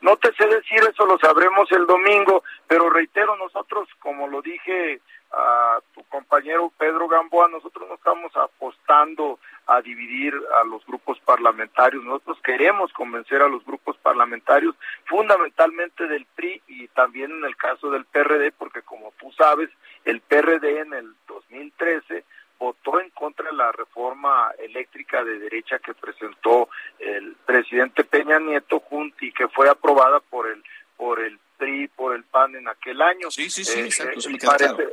No 0.00 0.16
te 0.16 0.32
sé 0.32 0.46
decir 0.46 0.80
eso, 0.90 1.04
lo 1.04 1.18
sabremos 1.18 1.70
el 1.72 1.86
domingo, 1.86 2.42
pero 2.66 2.88
reitero, 2.88 3.36
nosotros, 3.36 3.88
como 3.98 4.28
lo 4.28 4.40
dije 4.40 5.00
a 5.32 5.78
tu 5.94 6.02
compañero 6.04 6.72
Pedro 6.76 7.06
Gamboa, 7.06 7.48
nosotros 7.48 7.88
no 7.88 7.94
estamos 7.94 8.34
apostando 8.36 9.38
a 9.66 9.80
dividir 9.82 10.34
a 10.60 10.64
los 10.64 10.84
grupos 10.86 11.20
parlamentarios, 11.20 12.02
nosotros 12.02 12.38
queremos 12.42 12.92
convencer 12.92 13.40
a 13.42 13.48
los 13.48 13.64
grupos 13.64 13.96
parlamentarios, 13.98 14.74
fundamentalmente 15.04 16.08
del 16.08 16.26
PRI 16.34 16.62
y 16.66 16.88
también 16.88 17.30
en 17.30 17.44
el 17.44 17.56
caso 17.56 17.90
del 17.90 18.04
PRD, 18.06 18.52
porque 18.52 18.82
como 18.82 19.12
tú 19.20 19.30
sabes, 19.32 19.70
el 20.04 20.20
PRD 20.22 20.80
en 20.80 20.94
el 20.94 21.14
2013 21.28 22.24
votó 22.60 23.00
en 23.00 23.08
contra 23.10 23.50
de 23.50 23.56
la 23.56 23.72
reforma 23.72 24.52
eléctrica 24.58 25.24
de 25.24 25.38
derecha 25.38 25.78
que 25.78 25.94
presentó 25.94 26.68
el 26.98 27.34
presidente 27.46 28.04
Peña 28.04 28.38
Nieto 28.38 28.80
junto 28.80 29.24
y 29.24 29.32
que 29.32 29.48
fue 29.48 29.68
aprobada 29.68 30.20
por 30.20 30.46
el 30.46 30.62
por 30.96 31.18
el 31.18 31.38
PRI, 31.56 31.88
por 31.88 32.14
el 32.14 32.24
PAN 32.24 32.54
en 32.56 32.68
aquel 32.68 33.00
año. 33.00 33.30
Sí, 33.30 33.48
sí, 33.48 33.64
sí, 33.64 33.80
eh, 33.80 34.92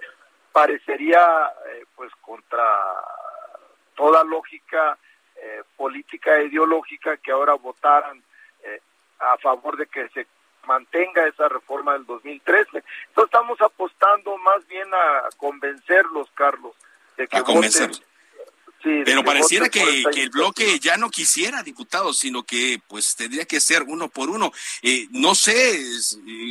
Parecería 0.54 1.52
eh, 1.68 1.84
pues 1.94 2.10
contra 2.22 2.64
toda 3.94 4.24
lógica 4.24 4.98
eh, 5.36 5.64
política 5.76 6.38
e 6.38 6.46
ideológica 6.46 7.18
que 7.18 7.32
ahora 7.32 7.54
votaran 7.56 8.24
a 9.20 9.36
favor 9.40 9.76
de 9.78 9.88
que 9.88 10.08
se 10.10 10.28
mantenga 10.68 11.28
esa 11.28 11.50
reforma 11.50 11.94
del 11.94 12.06
2013. 12.06 12.70
Entonces 13.10 13.26
estamos 13.26 13.60
apostando 13.62 14.38
más 14.38 14.66
bien 14.68 14.88
a 14.94 15.28
convencerlos, 15.38 16.30
Carlos, 16.36 16.76
a 17.32 17.44
convencer. 17.44 17.92
Pero 19.06 19.24
pareciera 19.24 19.70
que, 19.70 20.04
el 20.04 20.30
bloque 20.30 20.80
ya 20.80 20.98
no 20.98 21.10
quisiera 21.10 21.64
diputados, 21.64 22.20
sino 22.20 22.44
que 22.44 22.80
pues 22.88 23.16
tendría 23.16 23.46
que 23.46 23.60
ser 23.60 23.84
uno 23.84 24.08
por 24.08 24.30
uno. 24.30 24.52
Eh, 24.82 25.08
no 25.12 25.36
sé 25.36 25.78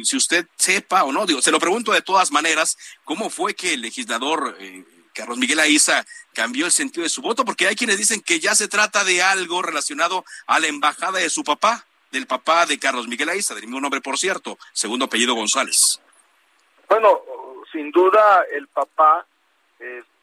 si 0.04 0.16
usted 0.16 0.46
sepa 0.56 1.04
o 1.04 1.12
no, 1.12 1.24
digo, 1.24 1.40
se 1.40 1.50
lo 1.50 1.60
pregunto 1.60 1.92
de 1.92 2.02
todas 2.02 2.32
maneras, 2.32 2.76
¿cómo 3.04 3.30
fue 3.30 3.54
que 3.54 3.74
el 3.74 3.80
legislador 3.80 4.56
eh, 4.60 4.84
Carlos 5.14 5.38
Miguel 5.38 5.60
Aiza 5.60 6.04
cambió 6.34 6.66
el 6.66 6.72
sentido 6.72 7.04
de 7.04 7.08
su 7.08 7.22
voto? 7.22 7.44
Porque 7.44 7.68
hay 7.68 7.76
quienes 7.76 7.98
dicen 7.98 8.20
que 8.20 8.40
ya 8.40 8.54
se 8.54 8.68
trata 8.68 9.04
de 9.04 9.22
algo 9.22 9.62
relacionado 9.62 10.24
a 10.46 10.58
la 10.58 10.66
embajada 10.66 11.18
de 11.20 11.30
su 11.30 11.44
papá, 11.44 11.86
del 12.10 12.26
papá 12.26 12.66
de 12.66 12.78
Carlos 12.78 13.08
Miguel 13.08 13.28
Aiza, 13.28 13.54
del 13.54 13.64
mismo 13.64 13.80
nombre, 13.80 14.00
por 14.00 14.18
cierto, 14.18 14.58
segundo 14.72 15.06
apellido 15.06 15.34
González. 15.34 16.00
Bueno, 16.88 17.22
sin 17.72 17.90
duda 17.92 18.44
el 18.52 18.66
papá... 18.68 19.26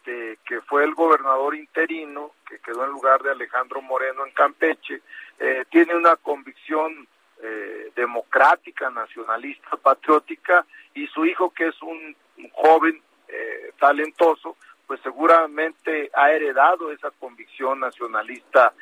Este, 0.03 0.37
que 0.45 0.59
fue 0.61 0.83
el 0.83 0.93
gobernador 0.95 1.55
interino, 1.55 2.31
que 2.47 2.59
quedó 2.59 2.83
en 2.83 2.91
lugar 2.91 3.23
de 3.23 3.31
Alejandro 3.31 3.81
Moreno 3.81 4.25
en 4.25 4.33
Campeche, 4.33 5.01
eh, 5.39 5.63
tiene 5.69 5.95
una 5.95 6.17
convicción 6.17 7.07
eh, 7.41 7.89
democrática, 7.95 8.89
nacionalista, 8.89 9.77
patriótica, 9.77 10.65
y 10.93 11.07
su 11.07 11.25
hijo, 11.25 11.51
que 11.51 11.67
es 11.67 11.81
un, 11.81 12.15
joven 12.51 13.01
eh, 13.29 13.71
talentoso, 13.79 14.57
pues 14.87 14.99
seguramente 15.01 16.11
ha 16.13 16.31
heredado 16.31 16.91
esa 16.91 17.11
convicción 17.11 17.79
nacionalista 17.79 18.73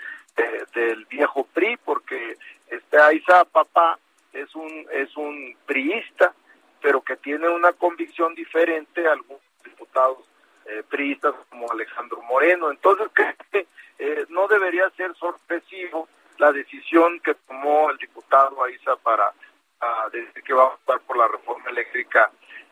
del 0.74 1.06
viejo 1.06 1.44
PRI, 1.54 1.78
porque 1.78 2.38
este 2.68 2.98
Aiza 2.98 3.46
papá 3.46 4.00
es 4.34 4.56
un 4.56 4.88
es 4.92 5.16
un 5.18 5.56
priista, 5.66 6.34
pero 6.82 7.02
que 7.02 7.18
tiene 7.18 7.50
una 7.50 7.74
convicción 7.74 8.34
diferente 8.34 9.08
a 9.08 9.12
algunos 9.12 9.42
diputados 9.64 10.31
eh, 10.66 10.84
priistas 10.90 11.34
como 11.50 11.72
Alejandro 11.72 12.22
Moreno. 12.24 12.72
Entonces 12.72 13.08
creo 13.14 13.34
que 13.52 13.68
eh, 14.00 14.26
no 14.30 14.48
debería 14.48 14.90
ser 14.92 15.16
sorpresivo 15.16 16.08
la 16.38 16.52
decisión 16.52 17.20
que 17.20 17.36
tomó 17.36 17.92
el 17.92 17.98
diputado 17.98 18.64
Aiza 18.64 18.96
para 18.98 19.32
desde 20.12 20.44
que 20.44 20.54
va 20.54 20.66
a 20.66 20.70
votar 20.70 21.00
por 21.02 21.18
la 21.18 21.28
reforma 21.28 21.68
eléctrica 21.72 22.30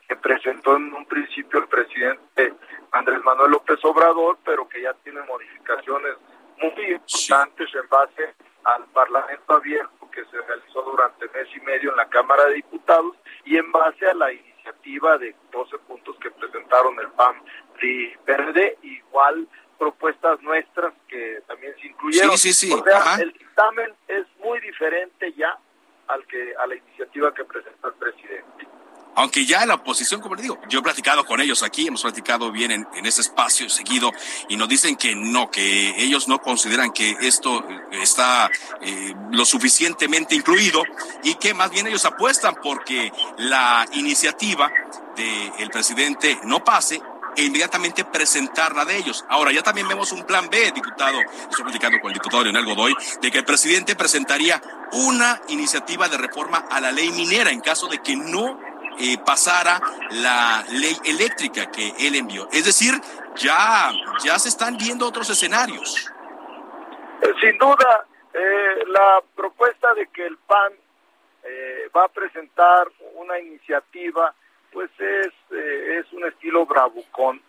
que 0.08 0.16
presentó 0.16 0.76
en 0.76 0.94
un 0.94 1.06
principio 1.06 1.60
el 1.60 1.68
presidente 1.68 2.54
Andrés 2.92 3.24
Manuel 3.24 3.52
López 3.52 3.80
Obrador, 3.84 4.40
pero 4.44 4.68
que 4.68 4.82
ya 4.82 4.94
tiene 5.04 5.22
modificaciones 5.22 6.16
muy 6.58 6.94
importantes 6.94 7.70
en 7.76 7.90
base 7.90 8.34
al 8.64 8.86
Parlamento 8.86 9.54
abierto 9.54 10.10
que 10.12 10.26
se 10.26 10.42
realizó 10.42 10.82
durante 10.82 11.30
mes 11.30 11.48
y 11.56 11.60
medio 11.62 11.92
en 11.92 11.98
la 11.98 12.10
Cámara 12.10 12.46
de 12.46 12.56
Diputados 12.56 13.16
y 13.46 13.58
en 13.58 13.72
base 13.72 14.08
a 14.08 14.14
la 14.16 14.34
iniciativa 14.34 15.18
de 15.20 15.36
12 15.52 15.78
puntos 15.80 16.18
que 16.18 16.32
presentaron 16.32 17.00
el 17.00 17.10
PAN 17.10 17.36
y 17.82 18.08
PRD, 18.18 18.78
igual 18.82 19.48
propuestas 19.78 20.42
nuestras 20.42 20.94
que 21.08 21.42
también 21.48 21.74
se 21.80 21.88
incluyeron. 22.10 22.38
Sí, 22.38 22.54
sí, 22.54 22.68
sí. 22.68 22.74
O 22.74 22.84
sea, 22.84 23.16
el 23.16 23.32
dictamen 23.34 23.94
es 24.08 24.26
muy 24.44 24.60
diferente 24.60 25.34
ya 25.38 25.58
al 26.08 26.26
que 26.26 26.54
a 26.56 26.68
la 26.68 26.76
iniciativa 26.76 27.34
que 27.34 27.46
presenta 27.46 27.88
el 27.88 27.94
presidente. 27.94 28.68
Aunque 29.16 29.46
ya 29.46 29.66
la 29.66 29.74
oposición, 29.76 30.22
como 30.22 30.36
le 30.36 30.44
digo, 30.44 30.60
yo 30.70 30.80
he 30.80 30.82
platicado 30.82 31.26
con 31.26 31.42
ellos 31.42 31.62
aquí, 31.64 31.88
hemos 31.88 32.04
platicado 32.04 32.52
bien 32.52 32.72
en, 32.72 32.88
en 32.94 33.06
ese 33.06 33.22
espacio 33.22 33.68
seguido 33.68 34.12
y 34.48 34.56
nos 34.56 34.70
dicen 34.70 34.96
que 34.96 35.14
no, 35.14 35.52
que 35.52 35.90
ellos 35.98 36.28
no 36.28 36.40
consideran 36.40 36.94
que 36.94 37.18
esto 37.22 37.66
está 37.92 38.50
eh, 38.82 39.14
lo 39.32 39.44
suficientemente 39.46 40.36
incluido 40.36 40.84
y 41.24 41.36
que 41.36 41.54
más 41.54 41.70
bien 41.70 41.88
ellos 41.88 42.06
apuestan 42.06 42.56
porque 42.64 43.12
la 43.38 43.86
iniciativa 43.94 44.72
del 45.18 45.70
presidente 45.70 46.40
no 46.44 46.64
pase 46.64 47.02
e 47.40 47.44
inmediatamente 47.44 48.04
presentarla 48.04 48.84
de 48.84 48.98
ellos. 48.98 49.24
Ahora, 49.30 49.54
ya 49.54 49.64
también 49.64 49.88
vemos 49.88 50.12
un 50.12 50.26
plan 50.26 50.50
B, 50.50 50.72
diputado, 50.74 51.18
estoy 51.22 51.64
platicando 51.64 52.00
con 52.02 52.10
el 52.12 52.16
diputado 52.16 52.44
Leonel 52.44 52.66
Godoy, 52.66 52.94
de 53.22 53.32
que 53.32 53.38
el 53.38 53.46
presidente 53.46 53.96
presentaría 53.96 54.62
una 54.92 55.40
iniciativa 55.48 56.10
de 56.10 56.18
reforma 56.18 56.66
a 56.70 56.82
la 56.82 56.92
ley 56.92 57.10
minera 57.12 57.50
en 57.50 57.62
caso 57.62 57.88
de 57.88 58.00
que 58.00 58.18
no 58.18 58.60
eh, 59.00 59.18
pasara 59.26 59.80
la 60.12 60.66
ley 60.70 60.98
eléctrica 61.06 61.72
que 61.72 61.94
él 62.00 62.16
envió. 62.16 62.50
Es 62.52 62.66
decir, 62.66 62.94
ya, 63.38 63.90
ya 64.22 64.38
se 64.38 64.50
están 64.50 64.76
viendo 64.76 65.08
otros 65.08 65.30
escenarios. 65.30 66.12
Eh, 67.22 67.34
sin 67.40 67.58
duda, 67.58 68.06
eh, 68.34 68.84
la 68.88 69.24
propuesta 69.34 69.94
de 69.94 70.08
que 70.08 70.26
el 70.26 70.38
PAN 70.40 70.74
va 71.96 72.04
a 72.04 72.10
presentar 72.10 72.88
una 73.16 73.40
iniciativa, 73.40 74.36
pues 74.72 74.92
es, 75.00 75.34
es 75.52 76.12
un 76.14 76.26
estilo 76.26 76.66
bravucón, 76.66 77.42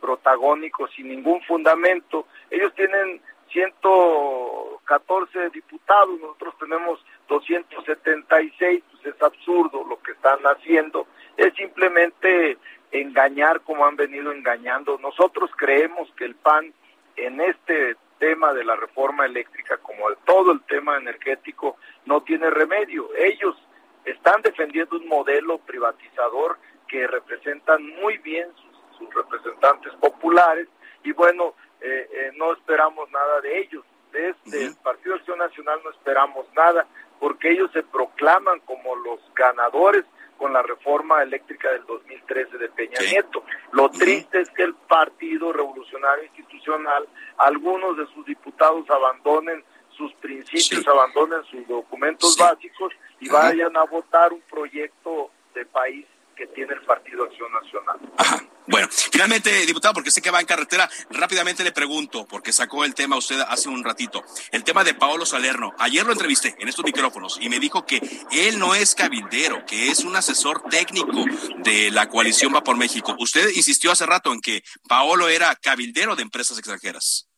protagónico, 0.00 0.88
sin 0.88 1.08
ningún 1.08 1.40
fundamento. 1.42 2.26
Ellos 2.50 2.74
tienen 2.74 3.20
114 3.50 5.50
diputados, 5.50 6.20
nosotros 6.20 6.54
tenemos 6.58 7.04
276, 7.28 8.82
pues 8.90 9.14
es 9.14 9.22
absurdo 9.22 9.84
lo 9.88 10.02
que 10.02 10.12
están 10.12 10.40
haciendo, 10.42 11.06
es 11.36 11.54
simplemente 11.54 12.58
engañar 12.90 13.60
como 13.62 13.86
han 13.86 13.96
venido 13.96 14.32
engañando. 14.32 14.98
Nosotros 14.98 15.50
creemos 15.56 16.10
que 16.16 16.24
el 16.24 16.34
PAN 16.34 16.72
en 17.16 17.40
este 17.40 17.96
tema 18.18 18.52
de 18.52 18.64
la 18.64 18.76
reforma 18.76 19.26
eléctrica, 19.26 19.76
como 19.78 20.10
de 20.10 20.16
todo 20.24 20.52
el 20.52 20.62
tema 20.62 20.96
energético, 20.96 21.76
no 22.06 22.22
tiene 22.22 22.50
remedio. 22.50 23.08
Ellos 23.16 23.56
están 24.04 24.42
defendiendo 24.42 24.96
un 24.96 25.08
modelo 25.08 25.58
privatizador 25.58 26.58
que 26.94 27.08
representan 27.08 27.84
muy 28.00 28.18
bien 28.18 28.46
sus, 28.54 28.98
sus 28.98 29.12
representantes 29.12 29.92
populares 29.94 30.68
y 31.02 31.10
bueno, 31.10 31.54
eh, 31.80 32.08
eh, 32.12 32.30
no 32.36 32.52
esperamos 32.52 33.10
nada 33.10 33.40
de 33.40 33.58
ellos. 33.58 33.84
Desde 34.12 34.66
el 34.66 34.76
Partido 34.76 35.16
Acción 35.16 35.38
Nacional 35.38 35.80
no 35.82 35.90
esperamos 35.90 36.46
nada, 36.54 36.86
porque 37.18 37.50
ellos 37.50 37.68
se 37.72 37.82
proclaman 37.82 38.60
como 38.60 38.94
los 38.94 39.18
ganadores 39.34 40.04
con 40.38 40.52
la 40.52 40.62
reforma 40.62 41.20
eléctrica 41.20 41.68
del 41.72 41.84
2013 41.84 42.58
de 42.58 42.68
Peña 42.68 43.00
Nieto. 43.00 43.42
Lo 43.72 43.90
triste 43.90 44.42
es 44.42 44.50
que 44.50 44.62
el 44.62 44.74
Partido 44.74 45.52
Revolucionario 45.52 46.26
Institucional, 46.26 47.08
algunos 47.38 47.96
de 47.96 48.06
sus 48.14 48.24
diputados 48.24 48.88
abandonen 48.88 49.64
sus 49.96 50.14
principios, 50.14 50.86
abandonen 50.86 51.42
sus 51.50 51.66
documentos 51.66 52.36
básicos 52.38 52.92
y 53.18 53.28
vayan 53.28 53.76
a 53.76 53.82
votar 53.82 54.32
un 54.32 54.42
proyecto 54.42 55.32
de 55.54 55.66
país 55.66 56.06
que 56.34 56.46
tiene 56.48 56.74
el 56.74 56.82
Partido 56.82 57.24
Acción 57.24 57.52
Nacional. 57.52 58.48
Bueno, 58.66 58.88
finalmente, 58.90 59.50
diputado, 59.66 59.92
porque 59.92 60.10
sé 60.10 60.22
que 60.22 60.30
va 60.30 60.40
en 60.40 60.46
carretera, 60.46 60.88
rápidamente 61.10 61.62
le 61.62 61.72
pregunto, 61.72 62.26
porque 62.26 62.50
sacó 62.50 62.84
el 62.84 62.94
tema 62.94 63.16
usted 63.16 63.38
hace 63.46 63.68
un 63.68 63.84
ratito, 63.84 64.24
el 64.52 64.64
tema 64.64 64.82
de 64.84 64.94
Paolo 64.94 65.26
Salerno. 65.26 65.74
Ayer 65.78 66.04
lo 66.06 66.12
entrevisté 66.12 66.56
en 66.58 66.68
estos 66.68 66.84
micrófonos 66.84 67.38
y 67.40 67.50
me 67.50 67.60
dijo 67.60 67.84
que 67.84 68.00
él 68.32 68.58
no 68.58 68.74
es 68.74 68.94
cabildero, 68.94 69.66
que 69.66 69.88
es 69.88 70.02
un 70.04 70.16
asesor 70.16 70.62
técnico 70.70 71.24
de 71.58 71.90
la 71.90 72.08
coalición 72.08 72.54
Va 72.54 72.62
por 72.62 72.78
México. 72.78 73.14
Usted 73.18 73.50
insistió 73.50 73.92
hace 73.92 74.06
rato 74.06 74.32
en 74.32 74.40
que 74.40 74.62
Paolo 74.88 75.28
era 75.28 75.54
cabildero 75.56 76.16
de 76.16 76.22
empresas 76.22 76.58
extranjeras. 76.58 77.28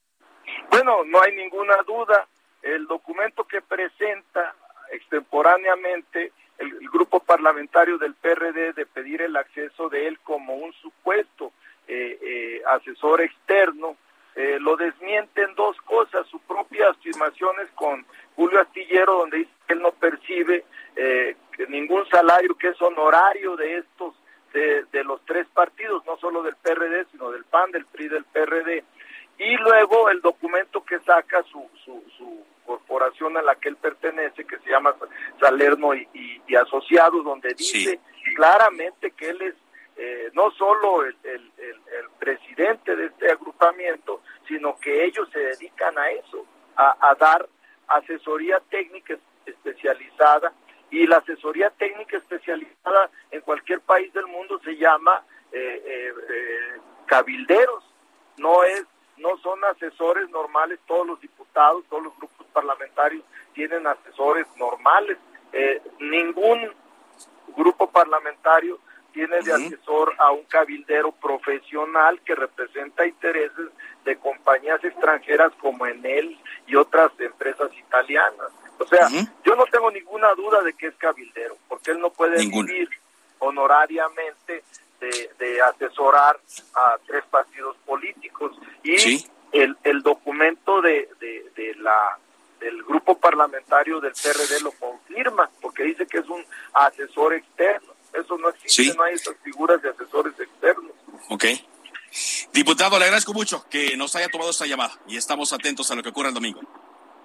Bueno, 0.71 1.05
no 1.05 1.21
hay 1.23 1.35
ninguna 1.35 1.77
duda. 1.87 2.29
El 2.63 2.87
documento 2.87 3.45
que 3.45 3.63
presenta 3.63 4.55
extemporáneamente 4.93 6.33
el, 6.59 6.89
grupo 6.91 7.21
parlamentario 7.21 7.99
del 7.99 8.15
PRD 8.15 8.73
de 8.73 8.87
pedir 8.87 9.23
el 9.23 9.37
acceso 9.37 9.89
de 9.89 10.09
él 10.09 10.19
como 10.21 10.55
un 10.55 10.73
supuesto 10.75 11.53
eh, 11.87 12.19
eh, 12.23 12.63
asesor 12.67 13.21
externo, 13.21 13.97
eh, 14.35 14.59
lo 14.61 14.77
desmienten 14.77 15.55
dos 15.55 15.77
cosas, 15.83 16.27
sus 16.29 16.41
propias 16.43 16.91
afirmaciones 16.91 17.69
con 17.75 18.05
Julio 18.35 18.61
Astillero, 18.61 19.19
donde 19.19 19.39
dice 19.39 19.51
que 19.67 19.73
él 19.75 19.83
no 19.83 19.93
percibe 19.93 20.65
ningún 21.69 22.07
salario 22.09 22.55
que 22.57 22.69
es 22.69 22.81
honorario 22.81 23.55
de 23.57 23.79
estos, 23.79 24.15
de, 24.53 24.85
de 24.85 25.05
los 25.05 25.23
tres 25.27 25.47
partidos, 25.49 26.05
no 26.07 26.17
solo 26.17 26.43
del 26.43 26.57
PRD, 26.57 27.07
sino 27.13 27.31
del 27.31 27.45
PAN, 27.45 27.71
del 27.71 27.85
PRI, 27.85 28.09
del 28.09 28.25
PRD. 28.25 28.83
Y 29.39 29.57
luego 29.59 30.09
el 30.09 30.23
documento 30.23 30.83
que 30.85 30.99
saca 31.01 31.43
su, 31.43 31.69
su, 31.85 32.03
su 32.17 32.45
corporación 32.67 33.37
a 33.37 33.43
la 33.43 33.55
que 33.55 33.69
él 33.69 33.77
pertenece, 33.77 34.45
que 34.45 34.59
se 34.59 34.71
llama 34.71 34.95
Salerno 35.41 35.95
y, 35.95 36.55
Asociados, 36.55 37.25
donde 37.25 37.55
dice 37.55 38.01
claramente 38.35 39.13
que 39.13 39.31
él 39.31 39.43
es 39.43 39.55
eh, 39.99 40.31
no 40.35 40.51
solo 40.51 41.05
el, 41.05 41.17
el, 41.25 41.51
presidente 42.19 42.97
de 42.97 43.07
este 43.07 43.31
agrupamiento, 43.31 44.21
sino 44.49 44.77
que 44.79 45.05
ellos 45.05 45.29
se 45.33 45.39
dedican 45.39 45.97
a 45.97 46.11
eso, 46.11 46.45
a, 46.77 47.15
dar 47.19 47.49
asesoría 47.89 48.61
técnica 48.69 49.17
especializada. 49.47 50.53
Y 50.91 51.07
la 51.07 51.19
asesoría 51.19 51.71
técnica 51.71 52.17
especializada 52.17 53.11
en 53.31 53.41
cualquier 53.43 53.81
país 53.81 54.13
del 54.13 54.27
mundo 54.27 54.61
se 54.65 54.77
llama 54.77 55.25
eh, 55.53 55.83
eh, 55.87 56.13
cabilderos, 57.07 57.85
no 58.37 58.65
es 58.65 58.85
no 59.19 59.37
son 59.39 59.65
asesores 59.65 60.29
normales 60.31 60.79
todos 60.87 61.07
los 61.07 61.21
diputados, 61.21 61.85
todos 61.89 62.05
los 62.05 62.17
grupos 62.17 62.47
parlamentarios 62.53 63.25
tienen 63.55 63.87
asesores 63.87 64.47
normales. 64.57 65.19
Eh, 65.53 65.81
ningún 66.01 66.71
grupo 67.57 67.91
parlamentario 67.91 68.79
tiene 69.13 69.41
de 69.41 69.53
asesor 69.53 70.15
a 70.19 70.31
un 70.31 70.45
cabildero 70.45 71.11
profesional 71.11 72.21
que 72.21 72.35
representa 72.35 73.07
intereses 73.07 73.69
de 74.05 74.17
compañías 74.19 74.85
extranjeras 74.85 75.53
como 75.61 75.87
Enel 75.87 76.39
y 76.67 76.77
otras 76.77 77.11
empresas 77.19 77.71
italianas. 77.79 78.53
O 78.79 78.87
sea, 78.87 79.09
yo 79.43 79.57
no 79.57 79.65
tengo 79.67 79.91
ninguna 79.91 80.35
duda 80.35 80.63
de 80.63 80.75
que 80.75 80.89
es 80.89 80.95
cabildero, 80.97 81.57
porque 81.67 81.93
él 81.93 82.01
no 82.01 82.11
puede 82.11 82.37
vivir 82.47 82.91
honorariamente 83.39 84.63
de, 85.01 85.61
asesorar 85.63 86.39
a 86.75 86.97
tres 87.07 87.25
partidos 87.31 87.77
políticos 87.85 88.53
y 88.83 89.25
el, 89.53 89.77
el 89.85 90.03
documento 90.03 90.81
de, 90.83 91.09
de, 91.21 91.75
la 91.77 92.19
del 92.61 92.83
grupo 92.85 93.19
parlamentario 93.19 94.01
del 94.01 94.13
PRD 94.13 94.61
lo 94.63 94.73
confirma 94.73 95.51
porque 95.61 95.85
dice 95.85 96.07
que 96.07 96.19
es 96.19 96.29
un 96.29 96.45
asesor 96.73 97.35
externo. 97.35 97.95
Eso 98.13 98.39
no 98.39 98.49
existe, 98.49 98.95
no 98.95 99.03
hay 99.03 99.15
esas 99.15 99.37
figuras 99.43 99.81
de 99.83 99.91
asesores 99.91 100.33
externos. 100.39 100.93
Ok. 101.29 101.45
Diputado, 102.53 102.99
le 102.99 103.05
agradezco 103.05 103.35
mucho 103.35 103.67
que 103.69 103.97
nos 103.97 104.17
haya 104.17 104.29
tomado 104.29 104.51
esta 104.51 104.67
llamada 104.67 104.95
y 105.07 105.17
estamos 105.17 105.53
atentos 105.53 105.91
a 105.91 105.95
lo 105.95 106.03
que 106.03 106.09
ocurra 106.09 106.29
el 106.29 106.35
domingo. 106.35 106.61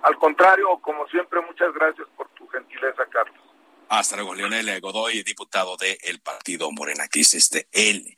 Al 0.03 0.17
contrario, 0.17 0.67
como 0.81 1.07
siempre, 1.07 1.39
muchas 1.41 1.73
gracias 1.73 2.07
por 2.17 2.27
tu 2.29 2.47
gentileza, 2.47 3.05
Carlos. 3.09 3.50
Hasta 3.91 4.15
luego, 4.15 4.33
Leonel 4.33 4.79
Godoy, 4.79 5.21
diputado 5.21 5.75
del 5.75 6.21
Partido 6.21 6.71
Morena, 6.71 7.09
que 7.11 7.19
dice 7.19 7.37
este, 7.37 7.67
él, 7.73 8.15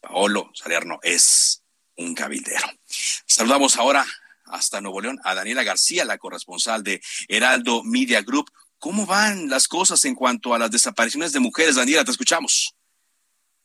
Paolo 0.00 0.50
Salerno, 0.54 0.98
es 1.04 1.62
un 1.96 2.16
cabildero. 2.16 2.66
Saludamos 3.24 3.76
ahora 3.76 4.04
hasta 4.46 4.80
Nuevo 4.80 5.00
León 5.00 5.20
a 5.22 5.36
Daniela 5.36 5.62
García, 5.62 6.04
la 6.04 6.18
corresponsal 6.18 6.82
de 6.82 7.00
Heraldo 7.28 7.84
Media 7.84 8.22
Group. 8.22 8.50
¿Cómo 8.80 9.06
van 9.06 9.48
las 9.48 9.68
cosas 9.68 10.04
en 10.04 10.16
cuanto 10.16 10.52
a 10.52 10.58
las 10.58 10.72
desapariciones 10.72 11.32
de 11.32 11.38
mujeres? 11.38 11.76
Daniela, 11.76 12.02
te 12.02 12.10
escuchamos. 12.10 12.74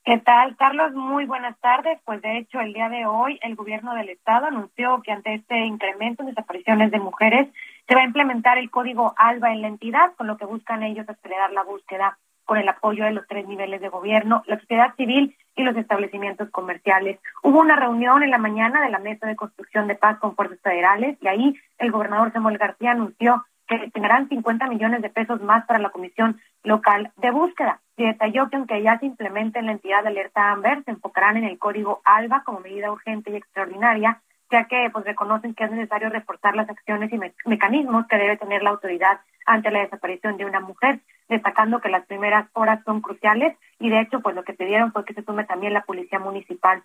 ¿Qué 0.06 0.20
tal, 0.20 0.56
Carlos? 0.56 0.94
Muy 0.94 1.26
buenas 1.26 1.60
tardes. 1.62 2.00
Pues 2.06 2.22
de 2.22 2.38
hecho, 2.38 2.60
el 2.60 2.74
día 2.74 2.90
de 2.90 3.08
hoy 3.08 3.40
el 3.42 3.56
gobierno 3.56 3.96
del 3.96 4.10
estado 4.10 4.46
anunció 4.46 5.02
que 5.04 5.14
ante 5.14 5.34
este 5.34 5.66
incremento 5.66 6.22
en 6.22 6.30
desapariciones 6.30 6.92
de 6.92 7.00
mujeres 7.00 7.48
se 7.90 7.96
va 7.96 8.02
a 8.02 8.06
implementar 8.06 8.60
el 8.60 8.70
código 8.70 9.16
ALBA 9.18 9.52
en 9.52 9.64
la 9.64 9.68
entidad, 9.68 10.14
con 10.16 10.28
lo 10.28 10.38
que 10.38 10.46
buscan 10.46 10.84
ellos 10.84 11.10
acelerar 11.10 11.52
la 11.52 11.64
búsqueda 11.64 12.20
con 12.46 12.60
el 12.60 12.70
apoyo 12.70 13.04
de 13.04 13.12
los 13.12 13.28
tres 13.28 13.48
niveles 13.48 13.82
de 13.82 13.90
gobierno, 13.90 14.44
la 14.46 14.60
sociedad 14.60 14.94
civil 14.96 15.36
y 15.56 15.64
los 15.64 15.76
establecimientos 15.76 16.52
comerciales. 16.52 17.20
Hubo 17.42 17.60
una 17.60 17.76
reunión 17.76 18.22
en 18.22 18.30
la 18.30 18.38
mañana 18.38 18.80
de 18.82 18.92
la 18.92 19.00
Mesa 19.00 19.26
de 19.26 19.36
Construcción 19.36 19.88
de 19.88 19.96
Paz 19.96 20.20
con 20.20 20.36
Fuerzas 20.36 20.60
Federales 20.62 21.18
y 21.20 21.28
ahí 21.28 21.60
el 21.80 21.92
gobernador 21.92 22.32
Samuel 22.32 22.60
García 22.60 22.92
anunció 22.92 23.44
que 23.68 23.80
destinarán 23.80 24.30
50 24.30 24.68
millones 24.68 25.02
de 25.02 25.10
pesos 25.10 25.42
más 25.42 25.66
para 25.66 25.80
la 25.80 25.90
Comisión 25.90 26.40
Local 26.64 27.12
de 27.18 27.32
Búsqueda. 27.32 27.82
Y 27.98 28.06
detalló 28.06 28.50
que 28.50 28.58
aunque 28.58 28.84
ya 28.84 29.00
se 29.00 29.08
implemente 29.08 29.58
en 29.58 29.66
la 29.66 29.72
entidad 29.72 30.04
de 30.04 30.10
alerta 30.10 30.52
AMBER, 30.52 30.84
se 30.84 30.92
enfocarán 30.92 31.38
en 31.38 31.46
el 31.46 31.58
código 31.58 32.02
ALBA 32.06 32.44
como 32.44 32.60
medida 32.60 32.92
urgente 32.92 33.32
y 33.32 33.36
extraordinaria 33.36 34.22
ya 34.52 34.66
que 34.66 34.90
pues 34.92 35.06
reconocen 35.06 35.54
que 35.54 35.64
es 35.64 35.72
necesario 35.72 36.10
reforzar 36.10 36.56
las 36.56 36.70
acciones 36.70 37.12
y 37.14 37.20
mecanismos 37.46 38.08
que 38.08 38.18
debe 38.18 38.38
tener 38.38 38.64
la 38.64 38.72
autoridad 38.72 39.20
ante 39.46 39.72
la 39.72 39.80
desaparición 39.80 40.38
de 40.38 40.46
una 40.46 40.60
mujer, 40.60 41.00
destacando 41.28 41.82
que 41.82 41.90
las 41.90 42.06
primeras 42.06 42.48
horas 42.54 42.84
son 42.86 43.02
cruciales 43.02 43.56
y 43.80 43.90
de 43.90 44.02
hecho 44.02 44.22
pues 44.22 44.36
lo 44.36 44.44
que 44.44 44.54
pidieron 44.54 44.92
fue 44.92 45.06
que 45.06 45.14
se 45.14 45.24
sume 45.24 45.46
también 45.46 45.74
la 45.74 45.84
policía 45.84 46.20
municipal 46.20 46.84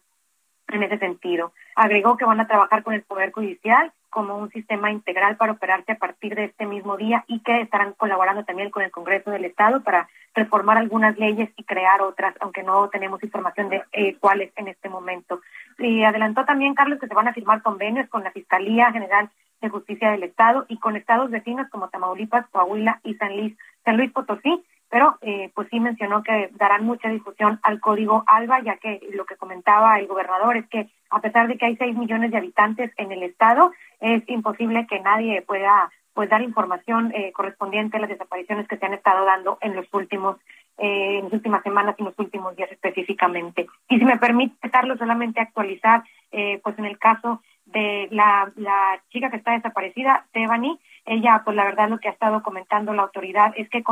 en 0.68 0.82
ese 0.82 0.98
sentido. 0.98 1.52
Agregó 1.76 2.16
que 2.16 2.24
van 2.24 2.40
a 2.40 2.46
trabajar 2.46 2.82
con 2.82 2.94
el 2.94 3.02
Poder 3.02 3.32
Judicial 3.32 3.92
como 4.10 4.36
un 4.36 4.50
sistema 4.50 4.92
integral 4.92 5.36
para 5.36 5.52
operarse 5.52 5.92
a 5.92 5.98
partir 5.98 6.36
de 6.36 6.44
este 6.44 6.66
mismo 6.66 6.96
día 6.96 7.24
y 7.26 7.40
que 7.40 7.60
estarán 7.60 7.94
colaborando 7.94 8.44
también 8.44 8.70
con 8.70 8.82
el 8.82 8.92
Congreso 8.92 9.30
del 9.30 9.44
Estado 9.44 9.82
para 9.82 10.08
reformar 10.34 10.78
algunas 10.78 11.18
leyes 11.18 11.50
y 11.56 11.64
crear 11.64 12.00
otras, 12.00 12.34
aunque 12.40 12.62
no 12.62 12.88
tenemos 12.90 13.22
información 13.22 13.68
de 13.68 13.82
eh, 13.92 14.16
cuáles 14.20 14.52
en 14.56 14.68
este 14.68 14.88
momento. 14.88 15.40
Y 15.78 16.04
adelantó 16.04 16.44
también, 16.44 16.74
Carlos, 16.74 17.00
que 17.00 17.08
se 17.08 17.14
van 17.14 17.28
a 17.28 17.34
firmar 17.34 17.62
convenios 17.62 18.08
con 18.08 18.22
la 18.22 18.30
Fiscalía 18.30 18.92
General 18.92 19.30
de 19.60 19.68
Justicia 19.68 20.10
del 20.10 20.22
Estado 20.22 20.64
y 20.68 20.78
con 20.78 20.96
estados 20.96 21.30
vecinos 21.30 21.68
como 21.70 21.88
Tamaulipas, 21.88 22.46
Coahuila 22.50 23.00
y 23.02 23.14
San 23.14 23.36
Luis, 23.36 23.56
San 23.84 23.96
Luis 23.96 24.12
Potosí 24.12 24.64
pero 24.94 25.18
eh, 25.22 25.50
pues 25.56 25.66
sí 25.72 25.80
mencionó 25.80 26.22
que 26.22 26.50
darán 26.52 26.84
mucha 26.84 27.08
difusión 27.08 27.58
al 27.64 27.80
código 27.80 28.22
ALBA, 28.28 28.62
ya 28.62 28.76
que 28.76 29.00
lo 29.12 29.24
que 29.24 29.34
comentaba 29.34 29.98
el 29.98 30.06
gobernador 30.06 30.56
es 30.56 30.68
que 30.68 30.88
a 31.10 31.20
pesar 31.20 31.48
de 31.48 31.58
que 31.58 31.66
hay 31.66 31.76
seis 31.76 31.96
millones 31.96 32.30
de 32.30 32.36
habitantes 32.36 32.92
en 32.96 33.10
el 33.10 33.24
estado, 33.24 33.72
es 33.98 34.22
imposible 34.28 34.86
que 34.86 35.00
nadie 35.00 35.42
pueda 35.42 35.90
pues 36.12 36.30
dar 36.30 36.42
información 36.42 37.10
eh, 37.12 37.32
correspondiente 37.32 37.96
a 37.96 38.00
las 38.00 38.08
desapariciones 38.08 38.68
que 38.68 38.76
se 38.76 38.86
han 38.86 38.94
estado 38.94 39.24
dando 39.24 39.58
en 39.62 39.74
los 39.74 39.92
últimos 39.92 40.36
eh, 40.78 41.18
las 41.24 41.32
últimas 41.32 41.64
semanas 41.64 41.96
y 41.98 42.02
en 42.02 42.06
los 42.06 42.18
últimos 42.20 42.54
días 42.54 42.70
específicamente. 42.70 43.66
Y 43.88 43.98
si 43.98 44.04
me 44.04 44.18
permite, 44.18 44.70
Carlos, 44.70 45.00
solamente 45.00 45.40
actualizar, 45.40 46.04
eh, 46.30 46.60
pues 46.62 46.78
en 46.78 46.84
el 46.84 47.00
caso 47.00 47.42
de 47.66 48.06
la, 48.12 48.52
la 48.54 49.02
chica 49.10 49.28
que 49.28 49.38
está 49.38 49.54
desaparecida, 49.54 50.26
Tebani, 50.30 50.78
ella, 51.06 51.42
pues 51.44 51.54
la 51.56 51.64
verdad 51.64 51.88
lo 51.88 51.98
que 51.98 52.08
ha 52.08 52.12
estado 52.12 52.42
comentando 52.42 52.94
la 52.94 53.02
autoridad 53.02 53.52
es 53.56 53.68
que 53.68 53.82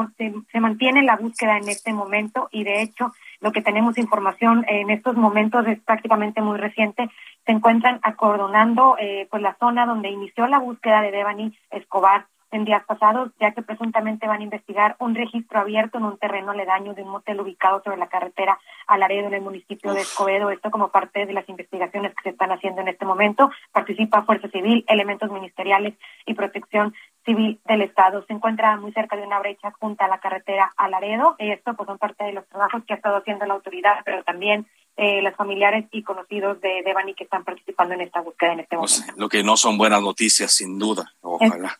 se, 0.51 0.61
mantiene 0.61 1.03
la 1.03 1.17
búsqueda 1.17 1.59
en 1.59 1.69
este 1.69 1.93
momento 1.93 2.49
y 2.51 2.65
de 2.65 2.83
hecho 2.83 3.13
lo 3.41 3.53
que 3.53 3.61
tenemos 3.61 3.99
información 3.99 4.65
en 4.69 4.91
estos 4.91 5.17
momentos 5.17 5.67
es 5.67 5.81
prácticamente 5.81 6.41
muy 6.41 6.59
reciente. 6.59 7.11
Se 7.45 7.53
encuentran 7.53 8.01
acordonando 8.03 8.97
eh, 8.99 9.27
pues 9.31 9.43
la 9.43 9.57
zona 9.59 9.85
donde 9.85 10.11
inició 10.11 10.47
la 10.47 10.59
búsqueda 10.59 11.03
de 11.03 11.11
Devani 11.11 11.59
Escobar 11.71 12.27
en 12.53 12.65
días 12.65 12.85
pasados, 12.85 13.33
ya 13.41 13.53
que 13.53 13.63
presuntamente 13.63 14.29
van 14.29 14.41
a 14.41 14.45
investigar 14.45 14.95
un 14.99 15.15
registro 15.15 15.61
abierto 15.61 15.99
en 15.99 16.05
un 16.05 16.19
terreno 16.19 16.53
aledaño 16.53 16.95
de 16.95 17.03
un 17.03 17.09
motel 17.09 17.41
ubicado 17.41 17.83
sobre 17.83 17.97
la 17.97 18.09
carretera 18.09 18.59
Alaredo 18.87 19.27
en 19.27 19.35
el 19.35 19.41
municipio 19.41 19.93
de 19.95 20.03
Escobedo. 20.03 20.51
Esto 20.51 20.71
como 20.71 20.89
parte 20.89 21.27
de 21.27 21.33
las 21.33 21.49
investigaciones 21.49 22.15
que 22.15 22.23
se 22.25 22.29
están 22.29 22.53
haciendo 22.53 22.83
en 22.83 22.89
este 22.89 23.07
momento. 23.07 23.51
Participa 23.73 24.23
Fuerza 24.23 24.49
Civil, 24.49 24.85
elementos 24.87 25.31
ministeriales 25.31 25.95
y 26.27 26.35
protección 26.35 26.95
civil 27.25 27.59
del 27.67 27.83
Estado. 27.83 28.25
Se 28.27 28.33
encuentra 28.33 28.77
muy 28.77 28.93
cerca 28.93 29.17
de 29.17 29.23
una 29.23 29.39
brecha 29.39 29.73
junto 29.81 30.05
a 30.05 30.09
la 30.09 30.19
carretera 30.19 30.73
Alaredo. 30.77 31.37
Esto 31.39 31.75
pues 31.75 31.87
son 31.87 31.99
parte 31.99 32.25
de 32.25 32.33
los 32.33 32.47
trabajos 32.49 32.83
que 32.85 32.93
ha 32.93 32.97
estado 32.97 33.17
haciendo 33.17 33.47
la 33.47 33.55
autoridad, 33.55 34.01
pero 34.05 34.23
también 34.25 34.67
eh, 34.97 35.23
los 35.23 35.35
familiares 35.37 35.87
y 35.91 36.03
conocidos 36.03 36.61
de 36.61 36.83
Devani 36.85 37.15
que 37.15 37.25
están 37.25 37.45
participando 37.45 37.95
en 37.95 38.03
esta 38.03 38.21
búsqueda 38.21 38.53
en 38.53 38.61
este 38.61 38.77
pues, 38.77 39.01
momento. 39.01 39.21
lo 39.21 39.29
que 39.29 39.43
no 39.43 39.57
son 39.57 39.79
buenas 39.79 40.03
noticias, 40.03 40.53
sin 40.53 40.79
duda. 40.79 41.13
Ojalá. 41.23 41.79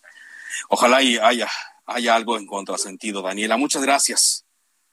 Ojalá 0.69 1.03
y 1.03 1.19
haya, 1.19 1.49
haya 1.87 2.15
algo 2.15 2.37
en 2.37 2.47
contrasentido, 2.47 3.23
Daniela. 3.23 3.57
Muchas 3.57 3.83
gracias. 3.83 4.45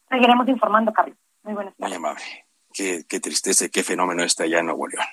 Seguiremos 0.10 0.48
informando, 0.48 0.92
Carlos. 0.94 1.18
Muy 1.44 1.54
buenas 1.54 1.76
tardes. 1.76 1.90
Muy 1.90 1.98
amable. 1.98 2.24
Qué, 2.72 3.04
qué, 3.08 3.20
tristeza, 3.20 3.68
qué 3.70 3.84
fenómeno 3.84 4.24
está 4.24 4.44
allá 4.44 4.60
en 4.60 4.68
Nuevo 4.68 4.88
León. 4.88 5.06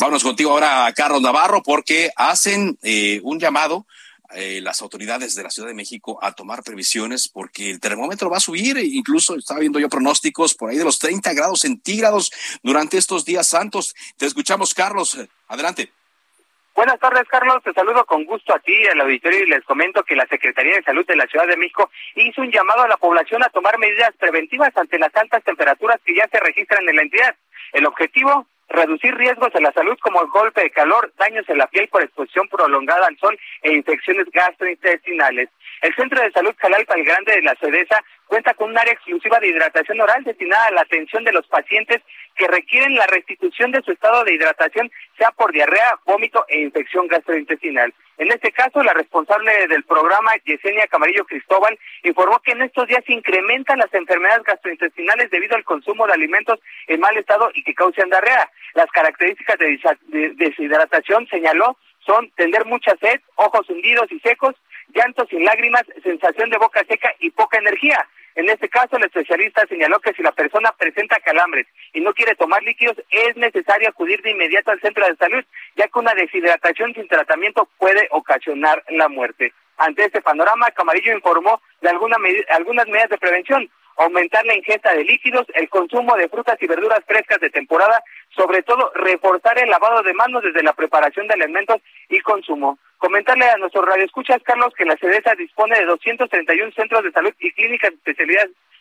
Vámonos 0.00 0.22
contigo 0.22 0.50
ahora 0.50 0.86
a 0.86 0.92
Carlos 0.92 1.22
Navarro 1.22 1.62
porque 1.62 2.10
hacen 2.16 2.76
eh, 2.82 3.20
un 3.22 3.38
llamado 3.38 3.86
eh, 4.34 4.60
las 4.60 4.82
autoridades 4.82 5.34
de 5.34 5.42
la 5.42 5.50
Ciudad 5.50 5.68
de 5.68 5.74
México 5.74 6.18
a 6.20 6.32
tomar 6.32 6.62
previsiones 6.62 7.30
porque 7.30 7.70
el 7.70 7.80
termómetro 7.80 8.28
va 8.28 8.36
a 8.36 8.40
subir, 8.40 8.76
incluso 8.76 9.36
estaba 9.36 9.60
viendo 9.60 9.78
yo 9.78 9.88
pronósticos 9.88 10.54
por 10.54 10.68
ahí 10.68 10.76
de 10.76 10.84
los 10.84 10.98
30 10.98 11.32
grados 11.32 11.60
centígrados 11.60 12.30
durante 12.62 12.98
estos 12.98 13.24
días 13.24 13.48
santos. 13.48 13.94
Te 14.18 14.26
escuchamos, 14.26 14.74
Carlos. 14.74 15.18
Adelante. 15.46 15.92
Buenas 16.78 17.00
tardes, 17.00 17.24
Carlos. 17.26 17.60
Te 17.64 17.72
saludo 17.72 18.04
con 18.04 18.24
gusto 18.24 18.54
a 18.54 18.60
ti, 18.60 18.72
al 18.86 19.00
auditorio, 19.00 19.42
y 19.42 19.50
les 19.50 19.64
comento 19.64 20.04
que 20.04 20.14
la 20.14 20.28
Secretaría 20.28 20.76
de 20.76 20.84
Salud 20.84 21.04
de 21.04 21.16
la 21.16 21.26
Ciudad 21.26 21.48
de 21.48 21.56
México 21.56 21.90
hizo 22.14 22.40
un 22.40 22.52
llamado 22.52 22.82
a 22.82 22.86
la 22.88 22.96
población 22.96 23.42
a 23.42 23.48
tomar 23.48 23.80
medidas 23.80 24.12
preventivas 24.16 24.70
ante 24.76 24.96
las 24.96 25.12
altas 25.16 25.42
temperaturas 25.42 25.98
que 26.04 26.14
ya 26.14 26.28
se 26.28 26.38
registran 26.38 26.88
en 26.88 26.94
la 26.94 27.02
entidad. 27.02 27.34
El 27.72 27.84
objetivo, 27.84 28.46
reducir 28.68 29.12
riesgos 29.16 29.52
a 29.56 29.60
la 29.60 29.72
salud 29.72 29.98
como 30.00 30.22
el 30.22 30.28
golpe 30.28 30.62
de 30.62 30.70
calor, 30.70 31.12
daños 31.18 31.48
en 31.48 31.58
la 31.58 31.66
piel 31.66 31.88
por 31.88 32.04
exposición 32.04 32.46
prolongada 32.46 33.08
al 33.08 33.18
sol 33.18 33.36
e 33.62 33.72
infecciones 33.72 34.26
gastrointestinales. 34.30 35.48
El 35.80 35.94
Centro 35.94 36.20
de 36.20 36.32
Salud 36.32 36.54
Jalalpa 36.58 36.94
el 36.94 37.04
Grande 37.04 37.36
de 37.36 37.42
la 37.42 37.54
CEDESA 37.56 38.02
cuenta 38.26 38.54
con 38.54 38.70
un 38.70 38.78
área 38.78 38.92
exclusiva 38.92 39.38
de 39.38 39.48
hidratación 39.48 40.00
oral 40.00 40.24
destinada 40.24 40.66
a 40.66 40.72
la 40.72 40.80
atención 40.82 41.24
de 41.24 41.32
los 41.32 41.46
pacientes 41.46 42.02
que 42.34 42.48
requieren 42.48 42.94
la 42.94 43.06
restitución 43.06 43.72
de 43.72 43.82
su 43.82 43.92
estado 43.92 44.24
de 44.24 44.34
hidratación, 44.34 44.90
sea 45.16 45.30
por 45.32 45.52
diarrea, 45.52 45.98
vómito 46.04 46.44
e 46.48 46.60
infección 46.60 47.06
gastrointestinal. 47.08 47.92
En 48.18 48.32
este 48.32 48.50
caso, 48.50 48.82
la 48.82 48.92
responsable 48.92 49.68
del 49.68 49.84
programa, 49.84 50.32
Yesenia 50.44 50.88
Camarillo 50.88 51.24
Cristóbal, 51.24 51.78
informó 52.02 52.40
que 52.40 52.52
en 52.52 52.62
estos 52.62 52.88
días 52.88 53.04
se 53.06 53.12
incrementan 53.12 53.78
las 53.78 53.92
enfermedades 53.94 54.42
gastrointestinales 54.42 55.30
debido 55.30 55.56
al 55.56 55.64
consumo 55.64 56.06
de 56.06 56.14
alimentos 56.14 56.58
en 56.88 57.00
mal 57.00 57.16
estado 57.16 57.50
y 57.54 57.62
que 57.62 57.74
causan 57.74 58.10
diarrea. 58.10 58.50
Las 58.74 58.90
características 58.90 59.58
de 59.58 60.30
deshidratación, 60.34 61.28
señaló, 61.28 61.76
son 62.04 62.30
tener 62.32 62.64
mucha 62.64 62.96
sed, 62.96 63.20
ojos 63.36 63.68
hundidos 63.68 64.10
y 64.10 64.18
secos, 64.20 64.54
llantos 64.94 65.28
sin 65.28 65.44
lágrimas, 65.44 65.84
sensación 66.02 66.50
de 66.50 66.58
boca 66.58 66.84
seca 66.88 67.14
y 67.20 67.30
poca 67.30 67.58
energía. 67.58 68.06
En 68.34 68.48
este 68.48 68.68
caso, 68.68 68.96
el 68.96 69.04
especialista 69.04 69.66
señaló 69.66 69.98
que 69.98 70.12
si 70.12 70.22
la 70.22 70.32
persona 70.32 70.72
presenta 70.78 71.18
calambres 71.18 71.66
y 71.92 72.00
no 72.00 72.14
quiere 72.14 72.36
tomar 72.36 72.62
líquidos, 72.62 72.96
es 73.10 73.36
necesario 73.36 73.88
acudir 73.88 74.22
de 74.22 74.30
inmediato 74.30 74.70
al 74.70 74.80
centro 74.80 75.06
de 75.06 75.16
salud, 75.16 75.44
ya 75.76 75.88
que 75.88 75.98
una 75.98 76.14
deshidratación 76.14 76.94
sin 76.94 77.08
tratamiento 77.08 77.68
puede 77.78 78.06
ocasionar 78.12 78.84
la 78.90 79.08
muerte. 79.08 79.52
Ante 79.76 80.04
este 80.04 80.20
panorama, 80.22 80.70
Camarillo 80.70 81.12
informó 81.12 81.60
de 81.80 81.88
algunas 81.88 82.18
medidas 82.88 83.10
de 83.10 83.18
prevención, 83.18 83.68
aumentar 83.98 84.46
la 84.46 84.56
ingesta 84.56 84.94
de 84.94 85.04
líquidos, 85.04 85.46
el 85.54 85.68
consumo 85.68 86.16
de 86.16 86.28
frutas 86.28 86.56
y 86.60 86.66
verduras 86.66 87.04
frescas 87.06 87.40
de 87.40 87.50
temporada, 87.50 88.02
sobre 88.30 88.62
todo 88.62 88.90
reforzar 88.94 89.58
el 89.58 89.68
lavado 89.68 90.02
de 90.02 90.14
manos 90.14 90.42
desde 90.42 90.62
la 90.62 90.72
preparación 90.72 91.26
de 91.26 91.34
alimentos 91.34 91.80
y 92.08 92.20
consumo. 92.20 92.78
Comentarle 92.98 93.44
a 93.46 93.56
nuestros 93.56 93.84
radioescuchas, 93.84 94.42
Carlos, 94.42 94.72
que 94.76 94.84
la 94.84 94.96
CEDESA 94.96 95.34
dispone 95.34 95.78
de 95.78 95.86
231 95.86 96.72
centros 96.72 97.02
de 97.04 97.12
salud 97.12 97.34
y 97.38 97.52
clínicas 97.52 97.92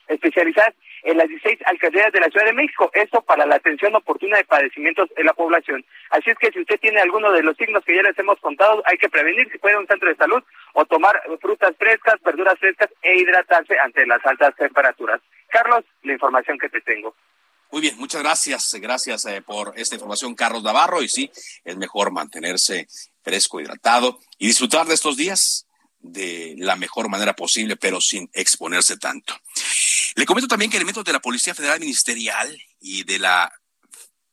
especializadas 0.08 0.74
en 1.04 1.18
las 1.18 1.28
16 1.28 1.60
alcaldías 1.66 2.12
de 2.12 2.20
la 2.20 2.30
Ciudad 2.30 2.46
de 2.46 2.54
México. 2.54 2.90
Esto 2.94 3.22
para 3.22 3.46
la 3.46 3.56
atención 3.56 3.96
oportuna 3.96 4.38
de 4.38 4.46
padecimientos 4.46 5.10
en 5.16 5.26
la 5.26 5.34
población. 5.34 5.86
Así 6.10 6.30
es 6.30 6.38
que 6.38 6.52
si 6.52 6.60
usted 6.60 6.80
tiene 6.80 7.00
alguno 7.00 7.32
de 7.32 7.44
los 7.44 7.56
signos 7.58 7.84
que 7.86 7.96
ya 7.96 8.04
les 8.04 8.18
hemos 8.20 8.40
contado, 8.40 8.82
hay 8.86 8.98
que 8.98 9.10
prevenir 9.10 9.50
si 9.52 9.58
puede 9.58 9.78
un 9.78 9.88
centro 9.88 10.10
de 10.10 10.16
salud 10.16 10.44
o 10.74 10.86
tomar 10.86 11.22
frutas 11.40 11.76
frescas, 11.78 12.22
verduras 12.24 12.60
frescas 12.60 12.90
e 13.02 13.18
hidratarse 13.18 13.76
ante 13.84 14.06
las 14.06 14.26
altas 14.26 14.56
temperaturas. 14.56 15.22
Carlos, 15.48 15.86
la 16.04 16.14
información 16.14 16.58
que 16.58 16.70
te 16.70 16.82
tengo. 16.82 17.16
Muy 17.72 17.82
bien, 17.82 17.98
muchas 17.98 18.22
gracias. 18.22 18.74
Gracias 18.76 19.26
eh, 19.26 19.42
por 19.42 19.74
esta 19.76 19.96
información, 19.96 20.36
Carlos 20.36 20.64
Navarro. 20.64 21.02
Y 21.02 21.10
sí, 21.10 21.30
es 21.66 21.78
mejor 21.78 22.12
mantenerse 22.12 22.88
fresco, 23.22 23.60
hidratado 23.60 24.20
y 24.38 24.48
disfrutar 24.48 24.86
de 24.88 24.94
estos 24.94 25.18
días 25.18 25.68
de 26.00 26.56
la 26.58 26.76
mejor 26.76 27.10
manera 27.10 27.34
posible, 27.34 27.76
pero 27.76 28.00
sin 28.00 28.30
exponerse 28.34 28.98
tanto. 28.98 29.36
Le 30.18 30.26
comento 30.26 30.48
también 30.48 30.72
que 30.72 30.78
elementos 30.78 31.04
de 31.04 31.14
la 31.14 31.20
Policía 31.20 31.54
Federal 31.54 31.80
Ministerial 31.80 32.60
y 32.82 33.04
de 33.04 33.20
la 33.20 33.54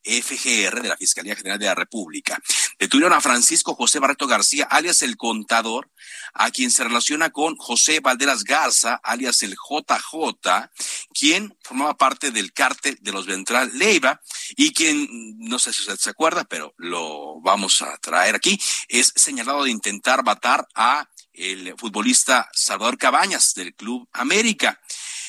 FGR 0.03 0.81
de 0.81 0.89
la 0.89 0.97
Fiscalía 0.97 1.37
General 1.37 1.59
de 1.59 1.67
la 1.67 1.75
República. 1.75 2.41
Detuvieron 2.79 3.13
a 3.13 3.21
Francisco 3.21 3.75
José 3.75 3.99
Barreto 3.99 4.27
García, 4.27 4.65
alias 4.65 5.03
el 5.03 5.19
contador, 5.19 5.91
a 6.33 6.51
quien 6.51 6.71
se 6.71 6.85
relaciona 6.85 7.29
con 7.29 7.57
José 7.57 8.01
Valderas 8.01 8.45
Garza, 8.45 8.99
alias 9.03 9.43
el 9.43 9.57
JJ, 9.57 10.71
quien 11.13 11.55
formaba 11.63 11.99
parte 11.99 12.31
del 12.31 12.55
cártel 12.55 12.97
de 13.03 13.13
los 13.13 13.27
Ventral 13.27 13.71
Leiva 13.75 14.23
y 14.57 14.73
quien, 14.73 15.07
no 15.39 15.59
sé 15.59 15.71
si 15.75 15.83
usted 15.83 15.99
se 15.99 16.11
acuerda, 16.11 16.45
pero 16.45 16.73
lo 16.79 17.43
vamos 17.43 17.83
a 17.83 17.95
traer 17.99 18.37
aquí, 18.37 18.59
es 18.89 19.13
señalado 19.15 19.65
de 19.65 19.71
intentar 19.71 20.25
matar 20.25 20.67
a 20.75 21.11
el 21.35 21.75
futbolista 21.77 22.49
Salvador 22.53 22.97
Cabañas 22.97 23.53
del 23.55 23.75
Club 23.75 24.09
América. 24.13 24.81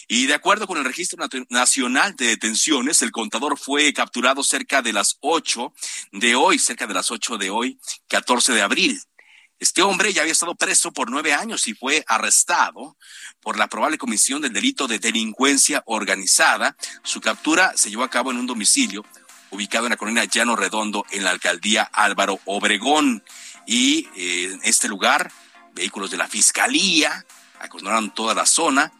Y 0.07 0.27
de 0.27 0.35
acuerdo 0.35 0.67
con 0.67 0.77
el 0.77 0.85
Registro 0.85 1.25
Nacional 1.49 2.15
de 2.15 2.27
Detenciones, 2.27 3.01
el 3.01 3.11
contador 3.11 3.57
fue 3.57 3.91
capturado 3.93 4.43
cerca 4.43 4.81
de 4.81 4.93
las 4.93 5.17
ocho 5.21 5.73
de 6.11 6.35
hoy, 6.35 6.59
cerca 6.59 6.85
de 6.85 6.93
las 6.93 7.09
ocho 7.11 7.37
de 7.37 7.49
hoy, 7.49 7.79
14 8.07 8.53
de 8.53 8.61
abril. 8.61 9.01
Este 9.57 9.81
hombre 9.81 10.11
ya 10.13 10.21
había 10.21 10.33
estado 10.33 10.55
preso 10.55 10.91
por 10.91 11.09
nueve 11.09 11.33
años 11.33 11.67
y 11.67 11.73
fue 11.73 12.03
arrestado 12.07 12.97
por 13.39 13.57
la 13.57 13.67
probable 13.67 13.97
comisión 13.97 14.41
del 14.41 14.53
delito 14.53 14.87
de 14.87 14.99
delincuencia 14.99 15.81
organizada. 15.85 16.75
Su 17.03 17.21
captura 17.21 17.75
se 17.75 17.89
llevó 17.89 18.03
a 18.03 18.09
cabo 18.09 18.31
en 18.31 18.37
un 18.37 18.47
domicilio 18.47 19.05
ubicado 19.51 19.85
en 19.85 19.91
la 19.91 19.97
colonia 19.97 20.25
Llano 20.25 20.55
Redondo, 20.55 21.05
en 21.11 21.23
la 21.23 21.31
alcaldía 21.31 21.83
Álvaro 21.83 22.39
Obregón. 22.45 23.23
Y 23.65 24.09
eh, 24.17 24.51
en 24.51 24.59
este 24.63 24.89
lugar, 24.89 25.31
vehículos 25.73 26.11
de 26.11 26.17
la 26.17 26.27
fiscalía 26.27 27.25
acordonaron 27.59 28.13
toda 28.13 28.33
la 28.33 28.45
zona 28.45 28.91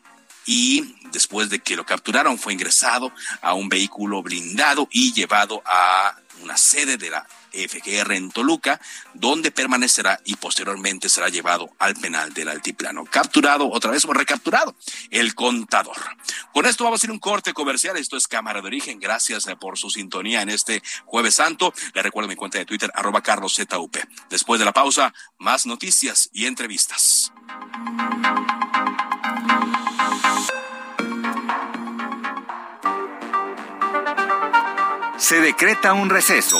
y 0.45 0.95
después 1.11 1.49
de 1.49 1.59
que 1.59 1.75
lo 1.75 1.85
capturaron 1.85 2.37
fue 2.37 2.53
ingresado 2.53 3.11
a 3.41 3.53
un 3.53 3.69
vehículo 3.69 4.21
blindado 4.21 4.87
y 4.91 5.13
llevado 5.13 5.61
a 5.65 6.15
una 6.41 6.57
sede 6.57 6.97
de 6.97 7.09
la 7.09 7.27
FGR 7.55 8.13
en 8.13 8.29
Toluca, 8.31 8.79
donde 9.13 9.51
permanecerá 9.51 10.19
y 10.25 10.35
posteriormente 10.35 11.09
será 11.09 11.29
llevado 11.29 11.69
al 11.79 11.95
penal 11.95 12.33
del 12.33 12.49
altiplano. 12.49 13.05
Capturado, 13.05 13.69
otra 13.71 13.91
vez 13.91 14.03
recapturado, 14.03 14.75
el 15.09 15.35
contador. 15.35 15.97
Con 16.53 16.65
esto 16.65 16.83
vamos 16.83 17.01
a 17.01 17.05
ir 17.05 17.11
un 17.11 17.19
corte 17.19 17.53
comercial. 17.53 17.97
Esto 17.97 18.17
es 18.17 18.27
Cámara 18.27 18.61
de 18.61 18.67
Origen. 18.67 18.99
Gracias 18.99 19.47
eh, 19.47 19.55
por 19.55 19.77
su 19.77 19.89
sintonía 19.89 20.41
en 20.41 20.49
este 20.49 20.81
Jueves 21.05 21.35
Santo. 21.35 21.73
Le 21.93 22.01
recuerdo 22.01 22.27
mi 22.27 22.35
cuenta 22.35 22.57
de 22.57 22.65
Twitter, 22.65 22.91
arroba 22.93 23.21
carloszup. 23.21 23.97
Después 24.29 24.59
de 24.59 24.65
la 24.65 24.73
pausa, 24.73 25.13
más 25.37 25.65
noticias 25.65 26.29
y 26.33 26.45
entrevistas. 26.45 27.31
Se 35.17 35.39
decreta 35.39 35.93
un 35.93 36.09
receso. 36.09 36.59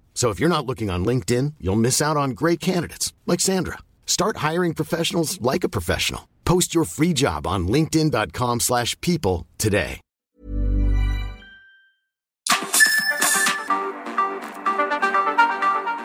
So 0.13 0.29
if 0.29 0.39
you're 0.39 0.55
not 0.55 0.67
looking 0.67 0.91
on 0.91 1.03
LinkedIn, 1.03 1.55
you'll 1.59 1.75
miss 1.87 1.99
out 1.99 2.17
on 2.17 2.31
great 2.41 2.59
candidates 2.59 3.11
like 3.25 3.39
Sandra. 3.39 3.79
Start 4.05 4.37
hiring 4.37 4.75
professionals 4.75 5.41
like 5.41 5.63
a 5.63 5.69
professional. 5.69 6.27
Post 6.45 6.75
your 6.75 6.85
free 6.85 7.13
job 7.13 7.47
on 7.47 7.67
linkedin.com/people 7.67 9.47
today. 9.57 9.99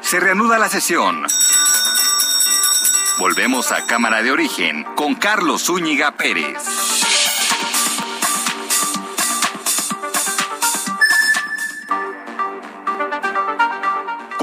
Se 0.06 0.20
reanuda 0.20 0.56
la 0.56 0.68
sesión. 0.68 1.26
Volvemos 3.18 3.72
a 3.72 3.86
Cámara 3.86 4.22
de 4.22 4.30
Origen 4.30 4.84
con 4.94 5.16
Carlos 5.16 5.66
Zúñiga 5.66 6.16
Pérez. 6.16 6.85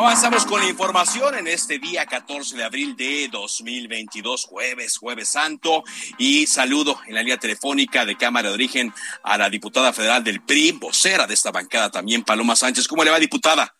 Avanzamos 0.00 0.46
con 0.46 0.60
la 0.60 0.66
información 0.66 1.34
en 1.34 1.46
este 1.46 1.78
día 1.78 2.06
14 2.06 2.56
de 2.56 2.64
abril 2.64 2.96
de 2.96 3.28
2022, 3.30 4.46
jueves, 4.46 4.96
jueves 4.96 5.28
santo, 5.28 5.84
y 6.16 6.46
saludo 6.46 6.98
en 7.06 7.16
la 7.16 7.20
línea 7.20 7.36
telefónica 7.36 8.06
de 8.06 8.16
Cámara 8.16 8.48
de 8.48 8.54
Origen 8.54 8.94
a 9.22 9.36
la 9.36 9.50
diputada 9.50 9.92
federal 9.92 10.24
del 10.24 10.40
PRI, 10.40 10.72
vocera 10.72 11.26
de 11.26 11.34
esta 11.34 11.50
bancada 11.50 11.90
también, 11.90 12.24
Paloma 12.24 12.56
Sánchez. 12.56 12.88
¿Cómo 12.88 13.04
le 13.04 13.10
va, 13.10 13.18
diputada? 13.18 13.74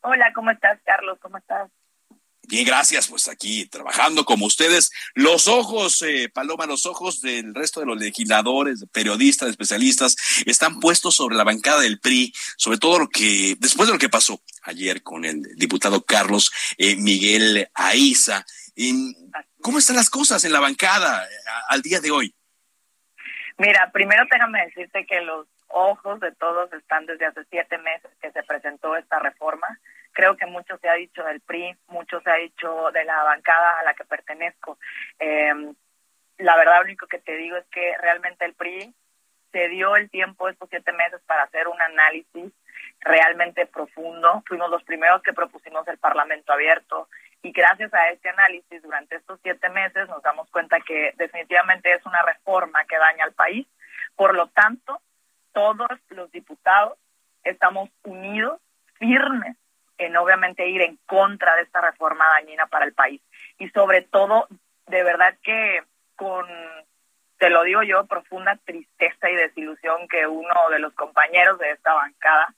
Hola, 0.00 0.32
¿cómo 0.34 0.50
estás, 0.50 0.80
Carlos? 0.84 1.16
¿Cómo 1.22 1.38
estás? 1.38 1.70
Bien, 2.48 2.64
gracias. 2.64 3.08
Pues 3.08 3.28
aquí 3.28 3.66
trabajando 3.66 4.24
como 4.24 4.46
ustedes. 4.46 4.90
Los 5.14 5.48
ojos, 5.48 6.00
eh, 6.00 6.30
Paloma, 6.32 6.64
los 6.64 6.86
ojos 6.86 7.20
del 7.20 7.54
resto 7.54 7.80
de 7.80 7.86
los 7.86 7.98
legisladores, 7.98 8.86
periodistas, 8.90 9.50
especialistas, 9.50 10.16
están 10.46 10.80
puestos 10.80 11.14
sobre 11.14 11.36
la 11.36 11.44
bancada 11.44 11.82
del 11.82 12.00
PRI, 12.00 12.32
sobre 12.56 12.78
todo 12.78 13.00
lo 13.00 13.08
que, 13.10 13.54
después 13.58 13.86
de 13.86 13.92
lo 13.92 13.98
que 13.98 14.08
pasó 14.08 14.40
ayer 14.62 15.02
con 15.02 15.26
el 15.26 15.42
diputado 15.56 16.02
Carlos 16.02 16.50
eh, 16.78 16.96
Miguel 16.96 17.68
Aiza. 17.74 18.46
¿Cómo 19.60 19.78
están 19.78 19.96
las 19.96 20.08
cosas 20.08 20.42
en 20.46 20.52
la 20.52 20.60
bancada 20.60 21.26
eh, 21.26 21.28
al 21.68 21.82
día 21.82 22.00
de 22.00 22.10
hoy? 22.10 22.34
Mira, 23.58 23.90
primero 23.92 24.24
déjame 24.30 24.64
decirte 24.64 25.04
que 25.04 25.20
los 25.20 25.46
ojos 25.66 26.18
de 26.20 26.32
todos 26.32 26.72
están 26.72 27.04
desde 27.04 27.26
hace 27.26 27.44
siete 27.50 27.76
meses 27.76 28.10
que 28.22 28.32
se 28.32 28.42
presentó 28.44 28.96
esta 28.96 29.18
reforma 29.18 29.66
creo 30.18 30.36
que 30.36 30.46
mucho 30.46 30.76
se 30.78 30.88
ha 30.88 30.94
dicho 30.94 31.22
del 31.22 31.40
PRI, 31.40 31.76
mucho 31.86 32.20
se 32.22 32.28
ha 32.28 32.34
dicho 32.34 32.90
de 32.90 33.04
la 33.04 33.22
bancada 33.22 33.78
a 33.78 33.84
la 33.84 33.94
que 33.94 34.04
pertenezco. 34.04 34.76
Eh, 35.20 35.54
la 36.38 36.56
verdad, 36.56 36.78
lo 36.78 36.86
único 36.86 37.06
que 37.06 37.20
te 37.20 37.36
digo 37.36 37.56
es 37.56 37.64
que 37.66 37.96
realmente 37.98 38.44
el 38.44 38.54
PRI 38.54 38.92
se 39.52 39.68
dio 39.68 39.94
el 39.94 40.10
tiempo 40.10 40.48
estos 40.48 40.68
siete 40.70 40.90
meses 40.90 41.20
para 41.24 41.44
hacer 41.44 41.68
un 41.68 41.80
análisis 41.80 42.52
realmente 42.98 43.66
profundo. 43.66 44.42
Fuimos 44.48 44.68
los 44.70 44.82
primeros 44.82 45.22
que 45.22 45.32
propusimos 45.32 45.86
el 45.86 45.98
Parlamento 45.98 46.52
abierto 46.52 47.08
y 47.42 47.52
gracias 47.52 47.94
a 47.94 48.10
este 48.10 48.30
análisis 48.30 48.82
durante 48.82 49.14
estos 49.14 49.38
siete 49.44 49.68
meses 49.68 50.08
nos 50.08 50.20
damos 50.24 50.50
cuenta 50.50 50.80
que 50.80 51.12
definitivamente 51.16 51.92
es 51.92 52.04
una 52.04 52.22
reforma 52.22 52.84
que 52.86 52.98
daña 52.98 53.22
al 53.22 53.34
país. 53.34 53.68
Por 54.16 54.34
lo 54.34 54.48
tanto, 54.48 55.00
todos 55.52 55.88
los 56.08 56.28
diputados 56.32 56.98
estamos 57.44 57.88
unidos, 58.02 58.60
firmes 58.98 59.56
en 59.98 60.16
obviamente 60.16 60.68
ir 60.68 60.80
en 60.82 60.98
contra 61.06 61.56
de 61.56 61.62
esta 61.62 61.80
reforma 61.80 62.26
dañina 62.28 62.66
para 62.66 62.84
el 62.84 62.94
país. 62.94 63.20
Y 63.58 63.68
sobre 63.70 64.02
todo, 64.02 64.46
de 64.86 65.02
verdad 65.02 65.36
que 65.42 65.82
con, 66.16 66.46
te 67.38 67.50
lo 67.50 67.64
digo 67.64 67.82
yo, 67.82 68.06
profunda 68.06 68.56
tristeza 68.64 69.30
y 69.30 69.36
desilusión 69.36 70.08
que 70.08 70.26
uno 70.26 70.54
de 70.70 70.78
los 70.78 70.94
compañeros 70.94 71.58
de 71.58 71.72
esta 71.72 71.92
bancada 71.94 72.54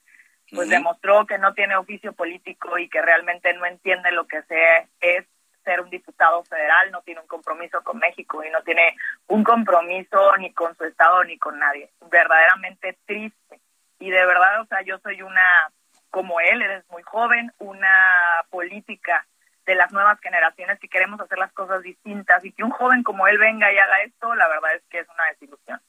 pues 0.52 0.68
demostró 0.68 1.26
que 1.26 1.38
no 1.38 1.54
tiene 1.54 1.76
oficio 1.76 2.12
político 2.12 2.76
y 2.78 2.88
que 2.88 3.00
realmente 3.00 3.52
no 3.54 3.66
entiende 3.66 4.10
lo 4.10 4.26
que 4.26 4.42
sea, 4.42 4.84
es 5.00 5.24
ser 5.64 5.80
un 5.80 5.90
diputado 5.90 6.42
federal, 6.44 6.90
no 6.90 7.02
tiene 7.02 7.20
un 7.20 7.26
compromiso 7.26 7.82
con 7.82 7.98
México 7.98 8.42
y 8.44 8.50
no 8.50 8.62
tiene 8.62 8.96
un 9.28 9.44
compromiso 9.44 10.36
ni 10.38 10.52
con 10.52 10.76
su 10.76 10.84
estado 10.84 11.22
ni 11.24 11.38
con 11.38 11.58
nadie. 11.58 11.90
Verdaderamente 12.10 12.98
triste. 13.04 13.60
Y 13.98 14.10
de 14.10 14.26
verdad, 14.26 14.62
o 14.62 14.66
sea, 14.66 14.82
yo 14.82 14.98
soy 14.98 15.22
una 15.22 15.70
como 16.10 16.40
él, 16.40 16.62
eres 16.62 16.84
muy 16.90 17.02
joven, 17.02 17.52
una 17.58 18.44
política 18.50 19.26
de 19.66 19.74
las 19.74 19.92
nuevas 19.92 20.18
generaciones 20.20 20.78
que 20.80 20.88
queremos 20.88 21.20
hacer 21.20 21.38
las 21.38 21.52
cosas 21.52 21.82
distintas 21.82 22.44
y 22.44 22.52
que 22.52 22.64
un 22.64 22.70
joven 22.70 23.02
como 23.02 23.28
él 23.28 23.38
venga 23.38 23.72
y 23.72 23.78
haga 23.78 24.02
esto, 24.02 24.34
la 24.34 24.48
verdad 24.48 24.74
es 24.74 24.82
que 24.90 25.00
es 25.00 25.06
una 25.08 25.24
desilusión. 25.32 25.80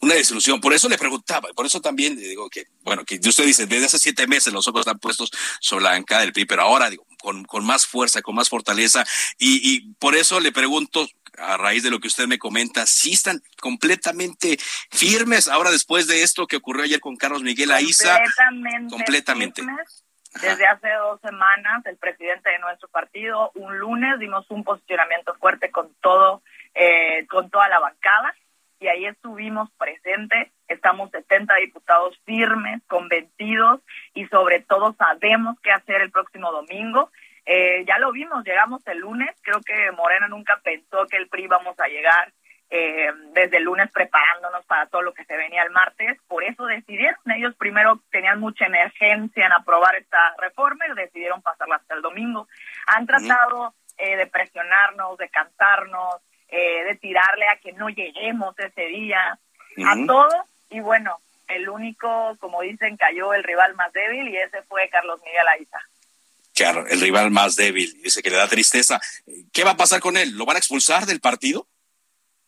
Una 0.00 0.14
desilusión, 0.14 0.60
por 0.60 0.72
eso 0.72 0.88
le 0.88 0.96
preguntaba, 0.96 1.48
por 1.56 1.66
eso 1.66 1.80
también 1.80 2.16
digo 2.16 2.48
que, 2.48 2.66
bueno, 2.82 3.04
que 3.04 3.16
usted 3.16 3.44
dice, 3.44 3.66
desde 3.66 3.86
hace 3.86 3.98
siete 3.98 4.28
meses 4.28 4.52
los 4.52 4.68
ojos 4.68 4.80
están 4.80 5.00
puestos 5.00 5.30
sobre 5.60 5.84
la 5.84 5.90
bancada 5.90 6.20
del 6.20 6.32
PRI, 6.32 6.44
pero 6.44 6.62
ahora, 6.62 6.88
digo, 6.88 7.04
con, 7.20 7.44
con 7.44 7.64
más 7.64 7.86
fuerza, 7.86 8.22
con 8.22 8.34
más 8.34 8.48
fortaleza, 8.48 9.04
y, 9.38 9.60
y 9.62 9.94
por 9.94 10.14
eso 10.14 10.40
le 10.40 10.52
pregunto, 10.52 11.06
a 11.38 11.56
raíz 11.56 11.82
de 11.82 11.90
lo 11.90 12.00
que 12.00 12.08
usted 12.08 12.26
me 12.26 12.38
comenta, 12.38 12.86
sí 12.86 13.12
están 13.12 13.40
completamente 13.60 14.58
firmes 14.90 15.48
ahora 15.48 15.70
después 15.70 16.06
de 16.06 16.22
esto 16.22 16.46
que 16.46 16.56
ocurrió 16.56 16.84
ayer 16.84 17.00
con 17.00 17.16
Carlos 17.16 17.42
Miguel 17.42 17.70
Aiza. 17.70 18.18
Completamente. 18.18 18.90
Completamente. 18.90 19.62
Desde 20.42 20.66
hace 20.66 20.88
dos 20.92 21.20
semanas, 21.20 21.84
el 21.86 21.96
presidente 21.96 22.50
de 22.50 22.58
nuestro 22.58 22.88
partido, 22.88 23.50
un 23.54 23.78
lunes, 23.78 24.18
dimos 24.18 24.46
un 24.50 24.62
posicionamiento 24.62 25.34
fuerte 25.36 25.70
con 25.70 25.94
todo, 26.00 26.42
eh, 26.74 27.26
con 27.28 27.50
toda 27.50 27.68
la 27.68 27.80
bancada, 27.80 28.34
y 28.80 28.88
ahí 28.88 29.06
estuvimos 29.06 29.70
presentes. 29.72 30.52
Estamos 30.68 31.10
70 31.10 31.54
diputados 31.56 32.18
firmes, 32.24 32.82
convencidos, 32.86 33.80
y 34.14 34.26
sobre 34.26 34.60
todo 34.60 34.94
sabemos 34.94 35.58
qué 35.62 35.70
hacer 35.70 36.00
el 36.00 36.10
próximo 36.10 36.52
domingo. 36.52 37.10
Eh, 37.46 37.84
ya 37.86 37.98
lo 37.98 38.12
vimos, 38.12 38.44
llegamos 38.44 38.86
el 38.86 38.98
lunes, 38.98 39.34
creo 39.42 39.60
que 39.62 39.90
Morena 39.92 40.28
nunca 40.28 40.60
pensó 40.62 41.06
que 41.06 41.16
el 41.16 41.28
PRI 41.28 41.44
íbamos 41.44 41.80
a 41.80 41.88
llegar 41.88 42.32
eh, 42.68 43.10
desde 43.32 43.56
el 43.56 43.64
lunes 43.64 43.90
preparándonos 43.90 44.66
para 44.66 44.84
todo 44.86 45.00
lo 45.00 45.14
que 45.14 45.24
se 45.24 45.34
venía 45.34 45.62
el 45.62 45.70
martes, 45.70 46.18
por 46.28 46.44
eso 46.44 46.66
decidieron, 46.66 47.18
ellos 47.34 47.54
primero 47.56 48.02
tenían 48.10 48.38
mucha 48.38 48.66
emergencia 48.66 49.46
en 49.46 49.52
aprobar 49.52 49.96
esta 49.96 50.34
reforma 50.36 50.86
y 50.86 50.94
decidieron 50.94 51.40
pasarla 51.40 51.76
hasta 51.76 51.94
el 51.94 52.02
domingo. 52.02 52.46
Han 52.88 53.06
tratado 53.06 53.74
eh, 53.96 54.18
de 54.18 54.26
presionarnos, 54.26 55.16
de 55.16 55.30
cantarnos, 55.30 56.16
de 56.50 56.98
tirarle 57.00 57.46
a 57.48 57.56
que 57.56 57.72
no 57.72 57.88
lleguemos 57.88 58.58
ese 58.58 58.86
día, 58.86 59.38
a 59.84 60.06
todo 60.06 60.28
y 60.70 60.80
bueno, 60.80 61.18
el 61.48 61.68
único, 61.68 62.36
como 62.40 62.60
dicen, 62.62 62.96
cayó 62.96 63.32
el 63.32 63.42
rival 63.42 63.74
más 63.74 63.92
débil 63.92 64.28
y 64.28 64.36
ese 64.36 64.62
fue 64.62 64.88
Carlos 64.90 65.20
Miguel 65.24 65.48
Aiza. 65.48 65.78
Claro, 66.54 66.86
el 66.86 67.00
rival 67.00 67.30
más 67.30 67.56
débil, 67.56 68.02
dice 68.02 68.22
que 68.22 68.30
le 68.30 68.36
da 68.36 68.48
tristeza. 68.48 69.00
¿Qué 69.52 69.64
va 69.64 69.72
a 69.72 69.76
pasar 69.76 70.00
con 70.00 70.16
él? 70.16 70.36
¿Lo 70.36 70.44
van 70.44 70.56
a 70.56 70.58
expulsar 70.58 71.06
del 71.06 71.20
partido? 71.20 71.66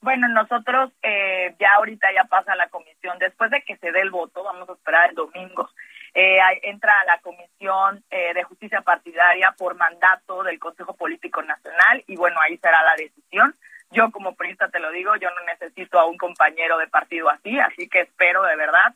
Bueno, 0.01 0.29
nosotros 0.29 0.91
eh, 1.03 1.55
ya 1.61 1.75
ahorita 1.77 2.09
ya 2.15 2.25
pasa 2.25 2.57
la 2.57 2.69
comisión, 2.69 3.19
después 3.19 3.51
de 3.51 3.63
que 3.63 3.77
se 3.77 3.93
dé 3.93 4.01
el 4.01 4.11
voto, 4.11 4.43
vamos 4.43 4.69
a 4.69 4.73
esperar 4.73 5.11
el 5.11 5.15
domingo, 5.15 5.71
eh, 6.15 6.39
entra 6.63 6.93
a 7.01 7.05
la 7.05 7.19
Comisión 7.19 8.03
eh, 8.11 8.35
de 8.35 8.43
Justicia 8.43 8.81
Partidaria 8.81 9.55
por 9.57 9.77
mandato 9.77 10.43
del 10.43 10.59
Consejo 10.59 10.95
Político 10.95 11.41
Nacional 11.43 12.03
y 12.09 12.17
bueno, 12.17 12.41
ahí 12.41 12.57
será 12.57 12.83
la 12.83 12.97
decisión. 12.97 13.55
Yo 13.91 14.11
como 14.11 14.35
periodista 14.37 14.69
te 14.69 14.79
lo 14.79 14.91
digo, 14.93 15.17
yo 15.17 15.29
no 15.31 15.45
necesito 15.47 15.99
a 15.99 16.07
un 16.07 16.17
compañero 16.17 16.79
de 16.79 16.87
partido 16.87 17.29
así, 17.29 17.59
así 17.59 17.89
que 17.89 18.03
espero 18.03 18.43
de 18.45 18.57
verdad 18.57 18.95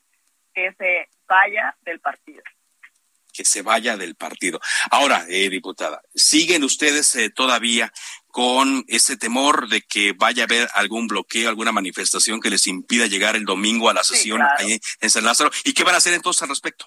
que 0.55 0.73
se 0.75 1.09
vaya 1.27 1.77
del 1.83 2.01
partido. 2.01 2.43
Que 3.33 3.45
se 3.45 3.63
vaya 3.63 3.97
del 3.97 4.15
partido. 4.15 4.61
Ahora, 4.93 5.25
eh, 5.29 5.49
diputada, 5.51 6.01
¿siguen 6.15 6.63
ustedes 6.63 7.17
eh, 7.17 7.31
todavía 7.31 7.93
con 8.29 8.85
ese 8.87 9.17
temor 9.17 9.69
de 9.69 9.83
que 9.83 10.13
vaya 10.13 10.45
a 10.45 10.47
haber 10.47 10.69
algún 10.75 11.09
bloqueo, 11.09 11.49
alguna 11.49 11.73
manifestación 11.73 12.41
que 12.41 12.51
les 12.51 12.69
impida 12.69 13.07
llegar 13.07 13.35
el 13.35 13.45
domingo 13.45 13.91
a 13.91 13.95
la 13.95 14.05
sesión 14.05 14.41
ahí 14.43 14.79
en 15.01 15.11
San 15.11 15.25
Lázaro? 15.25 15.51
¿Y 15.65 15.75
qué 15.75 15.83
van 15.83 15.95
a 15.95 15.99
hacer 15.99 16.15
entonces 16.15 16.43
al 16.43 16.51
respecto? 16.51 16.87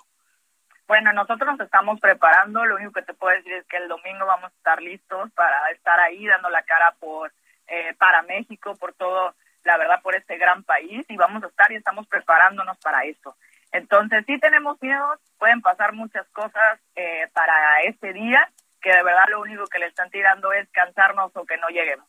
Bueno, 0.88 1.12
nosotros 1.12 1.46
nos 1.52 1.60
estamos 1.60 2.00
preparando. 2.00 2.64
Lo 2.64 2.76
único 2.76 2.94
que 2.94 3.02
te 3.02 3.14
puedo 3.14 3.36
decir 3.36 3.52
es 3.52 3.66
que 3.68 3.76
el 3.76 3.90
domingo 3.90 4.26
vamos 4.26 4.52
a 4.54 4.56
estar 4.56 4.82
listos 4.82 5.30
para 5.34 5.70
estar 5.72 6.00
ahí 6.00 6.26
dando 6.26 6.50
la 6.50 6.64
cara 6.64 6.96
por 6.98 7.34
eh, 7.68 7.94
para 7.98 8.22
México, 8.24 8.76
por 8.76 8.94
todo, 8.94 9.36
la 9.64 9.78
verdad, 9.78 10.02
por 10.02 10.16
este 10.16 10.38
gran 10.38 10.64
país 10.64 11.06
y 11.10 11.16
vamos 11.18 11.44
a 11.44 11.48
estar 11.48 11.72
y 11.72 11.76
estamos 11.76 12.08
preparándonos 12.08 12.78
para 12.78 13.04
eso. 13.04 13.36
Entonces, 13.72 14.24
sí 14.26 14.40
tenemos 14.40 14.82
miedo, 14.82 15.20
pueden 15.38 15.62
pasar 15.62 15.94
muchas 15.94 16.28
cosas 16.30 16.80
eh, 16.96 17.28
para 17.34 17.82
este 17.84 18.14
día, 18.14 18.50
que 18.82 18.90
de 18.90 19.04
verdad 19.04 19.26
lo 19.30 19.42
único 19.42 19.68
que 19.68 19.80
le 19.80 19.88
están 19.88 20.10
tirando 20.10 20.52
es 20.54 20.70
cansarnos 20.72 21.32
o 21.36 21.46
que 21.46 21.58
no 21.58 21.68
lleguemos. 21.70 22.08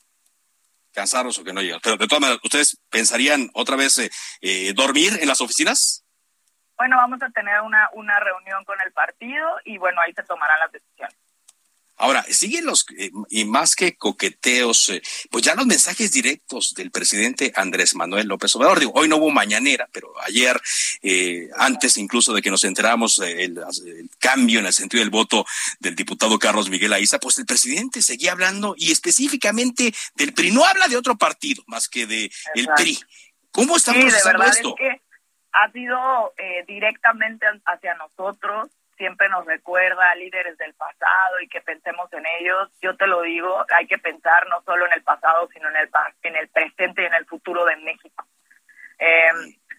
Cansarnos 0.93 1.39
o 1.39 1.45
que 1.45 1.53
no 1.53 1.61
lleguemos. 1.61 1.83
Pero 1.83 1.97
de 1.97 2.07
todas 2.07 2.21
maneras, 2.21 2.41
¿ustedes 2.45 2.81
pensarían 2.91 3.51
otra 3.55 3.77
vez 3.77 3.99
eh, 4.41 4.73
dormir 4.75 5.19
en 5.21 5.29
las 5.29 5.41
oficinas? 5.41 6.05
Bueno, 6.77 6.97
vamos 6.97 7.21
a 7.23 7.31
tener 7.31 7.61
una, 7.63 7.91
una 7.95 8.21
reunión 8.21 8.65
con 8.65 8.81
el 8.81 8.93
partido 8.93 9.45
y 9.65 9.79
bueno, 9.79 10.01
ahí 10.01 10.13
se 10.13 10.23
tomarán 10.23 10.61
las 10.61 10.71
decisiones. 10.71 11.17
Ahora, 11.99 12.25
siguen 12.31 12.65
los, 12.65 12.87
eh, 12.97 13.11
y 13.29 13.45
más 13.45 13.75
que 13.75 13.97
coqueteos, 13.97 14.89
eh, 14.91 15.03
pues 15.31 15.45
ya 15.45 15.57
los 15.57 15.67
mensajes 15.67 16.13
directos 16.13 16.73
del 16.75 16.93
presidente 16.93 17.53
Andrés 17.57 17.97
Manuel 17.97 18.29
López 18.29 18.55
Obrador. 18.55 18.79
Digo, 18.79 18.93
hoy 18.95 19.09
no 19.09 19.17
hubo 19.17 19.31
mañanera, 19.31 19.89
pero 19.93 20.13
ayer, 20.23 20.61
eh, 21.03 21.49
antes 21.57 21.97
incluso 21.97 22.33
de 22.33 22.41
que 22.41 22.53
nos 22.53 22.63
enteráramos 22.63 23.19
el, 23.19 23.59
el, 23.59 24.11
cambio 24.21 24.61
en 24.61 24.67
el 24.67 24.73
sentido 24.73 25.01
del 25.01 25.11
voto 25.11 25.45
del 25.81 25.97
diputado 25.97 26.39
Carlos 26.39 26.71
Miguel 26.71 26.93
Aiza, 26.93 27.19
pues 27.19 27.37
el 27.39 27.47
presidente 27.47 28.01
seguía 28.01 28.31
hablando 28.31 28.75
y 28.79 28.93
específicamente 28.93 29.93
del 30.15 30.33
PRI. 30.33 30.53
No 30.53 30.65
habla 30.65 30.87
de 30.87 30.97
otro 30.97 31.19
partido 31.19 31.65
más 31.67 31.89
que 31.89 32.07
de 32.07 32.31
el 32.55 32.69
PRI. 32.77 32.97
¿Cómo 33.51 33.77
está 33.77 33.93
sí, 33.93 34.01
procesando 34.01 34.45
esto? 34.45 34.69
Es 34.69 34.75
que 34.77 35.03
ha 35.53 35.73
sido 35.73 35.99
directamente 36.69 37.47
hacia 37.65 37.95
nosotros 37.95 38.69
siempre 38.99 39.29
nos 39.31 39.47
recuerda 39.47 40.11
a 40.11 40.15
líderes 40.17 40.59
del 40.59 40.75
pasado 40.75 41.41
y 41.41 41.49
que 41.49 41.63
pensemos 41.63 42.13
en 42.13 42.25
ellos. 42.41 42.69
Yo 42.83 42.97
te 42.97 43.07
lo 43.07 43.23
digo, 43.23 43.65
hay 43.75 43.87
que 43.87 43.97
pensar 43.97 44.47
no 44.49 44.61
solo 44.63 44.85
en 44.87 44.93
el 44.93 45.03
pasado, 45.03 45.49
sino 45.55 45.71
en 45.71 45.77
el, 45.77 45.91
en 46.23 46.37
el 46.37 46.49
presente 46.49 47.03
y 47.03 47.07
en 47.07 47.15
el 47.15 47.25
futuro 47.25 47.65
de 47.65 47.77
México. 47.77 48.27
Eh, 48.99 49.31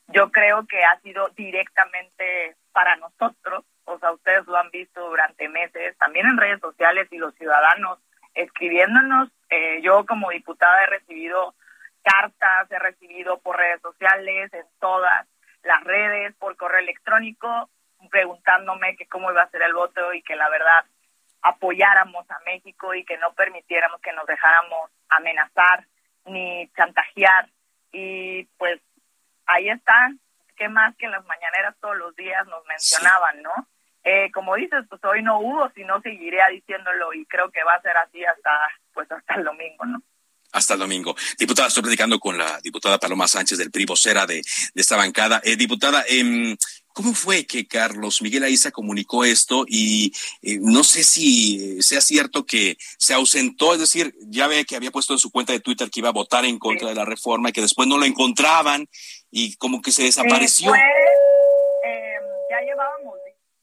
yo 0.07 0.31
creo 0.31 0.65
que 0.65 0.83
ha 0.83 0.99
sido 1.01 1.29
directamente 1.35 2.55
para 2.71 2.95
nosotros, 2.95 3.65
o 3.85 3.99
sea, 3.99 4.11
ustedes 4.11 4.47
lo 4.47 4.57
han 4.57 4.71
visto 4.71 5.07
durante 5.07 5.47
meses, 5.49 5.97
también 5.97 6.25
en 6.27 6.37
redes 6.37 6.59
sociales 6.61 7.07
y 7.11 7.17
los 7.17 7.35
ciudadanos 7.35 7.99
escribiéndonos. 8.33 9.29
Eh, 9.49 9.81
yo 9.81 10.05
como 10.05 10.29
diputada 10.29 10.83
he 10.83 10.87
recibido 10.87 11.53
cartas, 12.03 12.71
he 12.71 12.79
recibido 12.79 13.39
por 13.39 13.57
redes 13.57 13.81
sociales, 13.81 14.53
en 14.53 14.65
todas 14.79 15.27
las 15.63 15.83
redes, 15.83 16.35
por 16.35 16.55
correo 16.55 16.79
electrónico, 16.79 17.69
preguntándome 18.09 18.95
que 18.95 19.07
cómo 19.07 19.31
iba 19.31 19.41
a 19.41 19.49
ser 19.49 19.61
el 19.61 19.73
voto 19.73 20.13
y 20.13 20.21
que 20.21 20.35
la 20.35 20.49
verdad 20.49 20.85
apoyáramos 21.41 22.29
a 22.29 22.39
México 22.45 22.93
y 22.93 23.05
que 23.05 23.17
no 23.17 23.33
permitiéramos 23.33 24.01
que 24.01 24.13
nos 24.13 24.25
dejáramos 24.25 24.91
amenazar 25.09 25.85
ni 26.25 26.69
chantajear. 26.75 27.49
Y 27.91 28.45
pues 28.57 28.81
ahí 29.45 29.69
está, 29.69 30.11
qué 30.55 30.69
más 30.69 30.95
que 30.97 31.05
en 31.05 31.13
las 31.13 31.25
mañaneras 31.25 31.75
todos 31.79 31.97
los 31.97 32.15
días 32.15 32.45
nos 32.47 32.65
mencionaban, 32.65 33.41
¿no? 33.41 33.67
Eh, 34.03 34.31
como 34.31 34.55
dices, 34.55 34.85
pues 34.89 35.03
hoy 35.03 35.21
no 35.21 35.39
hubo, 35.39 35.69
sino 35.71 36.01
seguiré 36.01 36.39
diciéndolo 36.51 37.13
y 37.13 37.25
creo 37.25 37.51
que 37.51 37.63
va 37.63 37.75
a 37.75 37.81
ser 37.81 37.97
así 37.97 38.23
hasta, 38.23 38.51
pues 38.93 39.11
hasta 39.11 39.35
el 39.35 39.43
domingo, 39.43 39.85
¿no? 39.85 40.01
Hasta 40.51 40.73
el 40.73 40.79
domingo. 40.79 41.15
Diputada, 41.37 41.67
estoy 41.67 41.83
platicando 41.83 42.19
con 42.19 42.37
la 42.37 42.59
diputada 42.61 42.99
Paloma 42.99 43.27
Sánchez 43.27 43.57
del 43.57 43.71
PRI, 43.71 43.85
vocera 43.85 44.25
de, 44.25 44.41
esta 44.75 44.95
bancada. 44.95 45.41
Eh, 45.43 45.55
diputada, 45.55 46.03
eh, 46.07 46.55
¿Cómo 46.99 47.13
fue 47.13 47.45
que 47.45 47.65
Carlos 47.65 48.21
Miguel 48.21 48.43
Aiza 48.43 48.71
comunicó 48.71 49.23
esto? 49.23 49.63
Y 49.65 50.11
eh, 50.41 50.57
no 50.59 50.83
sé 50.83 51.03
si 51.03 51.81
sea 51.81 52.01
cierto 52.01 52.45
que 52.45 52.75
se 52.97 53.13
ausentó, 53.13 53.73
es 53.73 53.79
decir, 53.79 54.13
ya 54.19 54.47
ve 54.47 54.65
que 54.65 54.75
había 54.75 54.91
puesto 54.91 55.13
en 55.13 55.19
su 55.19 55.31
cuenta 55.31 55.53
de 55.53 55.61
Twitter 55.61 55.89
que 55.89 56.01
iba 56.01 56.09
a 56.09 56.11
votar 56.11 56.43
en 56.43 56.59
contra 56.59 56.89
de 56.89 56.95
la 56.95 57.05
reforma 57.05 57.49
y 57.49 57.51
que 57.53 57.61
después 57.61 57.87
no 57.87 57.97
lo 57.97 58.03
encontraban 58.03 58.89
y 59.31 59.55
como 59.55 59.81
que 59.81 59.93
se 59.93 60.03
desapareció. 60.03 60.75
Eh, 60.75 62.19
ya 62.49 62.59
llevábamos, 62.65 63.17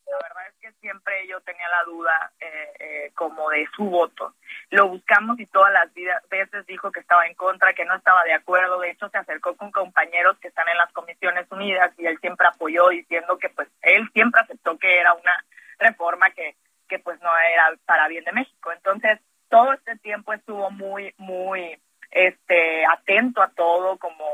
la 0.07 0.16
verdad 0.22 0.49
es 0.49 0.55
que 0.59 0.81
siempre 0.81 1.12
yo 1.29 1.38
la 1.69 1.85
duda 1.85 2.33
eh, 2.41 3.11
como 3.15 3.51
de 3.51 3.67
su 3.75 3.85
voto 3.85 4.35
lo 4.71 4.89
buscamos 4.89 5.39
y 5.39 5.47
todas 5.47 5.73
las 5.73 5.93
veces 6.29 6.67
dijo 6.67 6.91
que 6.91 7.01
estaba 7.01 7.27
en 7.27 7.35
contra, 7.35 7.73
que 7.73 7.85
no 7.85 7.95
estaba 7.95 8.25
de 8.25 8.35
acuerdo. 8.35 8.81
De 8.81 8.91
hecho, 8.91 9.09
se 9.09 9.19
acercó 9.19 9.57
con 9.57 9.71
compañeros 9.71 10.39
que 10.41 10.49
están 10.49 10.69
en 10.69 10.79
las 10.79 10.93
Comisiones 10.93 11.51
Unidas 11.51 11.93
y 11.99 12.07
él 12.07 12.19
siempre 12.21 12.47
apoyó 12.49 12.89
diciendo 12.89 13.39
que 13.39 13.49
pues 13.51 13.69
él 13.83 14.09
siempre 14.13 14.41
aceptó 14.41 14.77
que 14.79 14.99
era 14.99 15.15
una 15.15 15.45
reforma 15.79 16.31
que, 16.31 16.57
que 16.89 16.99
pues 16.99 17.21
no 17.23 17.31
era 17.39 17.75
para 17.85 18.09
bien 18.09 18.25
de 18.25 18.33
México. 18.33 18.73
Entonces, 18.73 19.21
todo 19.49 19.73
este 19.73 19.97
tiempo 19.99 20.33
estuvo 20.33 20.71
muy, 20.71 21.15
muy 21.19 21.79
este 22.11 22.85
atento 22.87 23.43
a 23.43 23.51
todo 23.51 23.99
como 23.99 24.25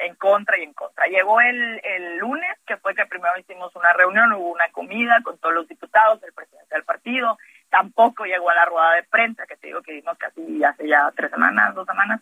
en 0.00 0.14
contra 0.14 0.58
y 0.58 0.62
en 0.62 0.72
contra. 0.72 1.06
Llegó 1.06 1.40
el, 1.40 1.80
el 1.84 2.16
lunes, 2.18 2.58
que 2.66 2.76
fue 2.76 2.94
que 2.94 3.06
primero 3.06 3.38
hicimos 3.38 3.74
una 3.76 3.92
reunión, 3.92 4.32
hubo 4.32 4.52
una 4.52 4.68
comida 4.70 5.20
con 5.22 5.38
todos 5.38 5.54
los 5.54 5.68
diputados, 5.68 6.22
el 6.22 6.32
presidente 6.32 6.74
del 6.74 6.84
partido, 6.84 7.38
tampoco 7.70 8.24
llegó 8.24 8.50
a 8.50 8.54
la 8.54 8.64
rueda 8.64 8.92
de 8.94 9.02
prensa, 9.04 9.46
que 9.46 9.56
te 9.56 9.68
digo 9.68 9.82
que 9.82 9.92
vimos 9.92 10.18
casi 10.18 10.62
hace 10.64 10.88
ya 10.88 11.10
tres 11.16 11.30
semanas, 11.30 11.74
dos 11.74 11.86
semanas, 11.86 12.20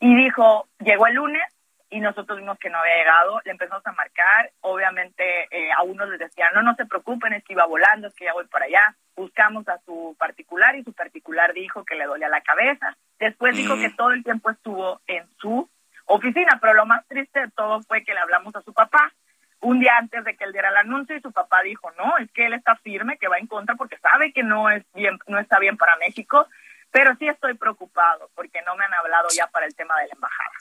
y 0.00 0.14
dijo, 0.14 0.68
llegó 0.80 1.06
el 1.06 1.14
lunes 1.14 1.42
y 1.90 2.00
nosotros 2.00 2.38
vimos 2.38 2.58
que 2.58 2.68
no 2.68 2.78
había 2.78 2.96
llegado, 2.96 3.40
le 3.44 3.52
empezamos 3.52 3.86
a 3.86 3.92
marcar, 3.92 4.50
obviamente 4.60 5.48
eh, 5.50 5.72
a 5.72 5.82
unos 5.82 6.08
les 6.10 6.18
decían, 6.18 6.52
no, 6.54 6.62
no 6.62 6.74
se 6.74 6.86
preocupen, 6.86 7.32
es 7.32 7.44
que 7.44 7.54
iba 7.54 7.64
volando, 7.64 8.08
es 8.08 8.14
que 8.14 8.26
ya 8.26 8.34
voy 8.34 8.46
para 8.46 8.66
allá, 8.66 8.94
buscamos 9.16 9.66
a 9.68 9.78
su 9.86 10.14
particular 10.18 10.76
y 10.76 10.84
su 10.84 10.92
particular 10.92 11.52
dijo 11.54 11.84
que 11.84 11.94
le 11.94 12.04
dolía 12.04 12.28
la 12.28 12.42
cabeza, 12.42 12.96
después 13.18 13.56
dijo 13.56 13.76
que 13.76 13.90
todo 13.90 14.10
el 14.10 14.22
tiempo 14.22 14.50
estuvo 14.50 15.00
en 15.06 15.26
su 15.38 15.68
oficina, 16.08 16.58
pero 16.60 16.74
lo 16.74 16.86
más 16.86 17.06
triste 17.06 17.40
de 17.40 17.50
todo 17.50 17.80
fue 17.82 18.04
que 18.04 18.14
le 18.14 18.20
hablamos 18.20 18.54
a 18.56 18.62
su 18.62 18.72
papá, 18.72 19.12
un 19.60 19.80
día 19.80 19.96
antes 19.98 20.24
de 20.24 20.36
que 20.36 20.44
él 20.44 20.52
diera 20.52 20.70
el 20.70 20.76
anuncio 20.76 21.16
y 21.16 21.20
su 21.20 21.32
papá 21.32 21.62
dijo, 21.62 21.90
no, 21.98 22.16
es 22.18 22.30
que 22.32 22.46
él 22.46 22.54
está 22.54 22.76
firme, 22.76 23.18
que 23.18 23.28
va 23.28 23.38
en 23.38 23.46
contra 23.46 23.74
porque 23.74 23.98
sabe 23.98 24.32
que 24.32 24.42
no 24.42 24.70
es 24.70 24.84
bien, 24.94 25.18
no 25.26 25.38
está 25.38 25.58
bien 25.58 25.76
para 25.76 25.96
México, 25.96 26.46
pero 26.90 27.14
sí 27.16 27.28
estoy 27.28 27.54
preocupado 27.54 28.30
porque 28.34 28.62
no 28.62 28.76
me 28.76 28.84
han 28.84 28.94
hablado 28.94 29.28
ya 29.36 29.46
para 29.48 29.66
el 29.66 29.74
tema 29.74 29.94
de 30.00 30.08
la 30.08 30.14
embajada. 30.14 30.52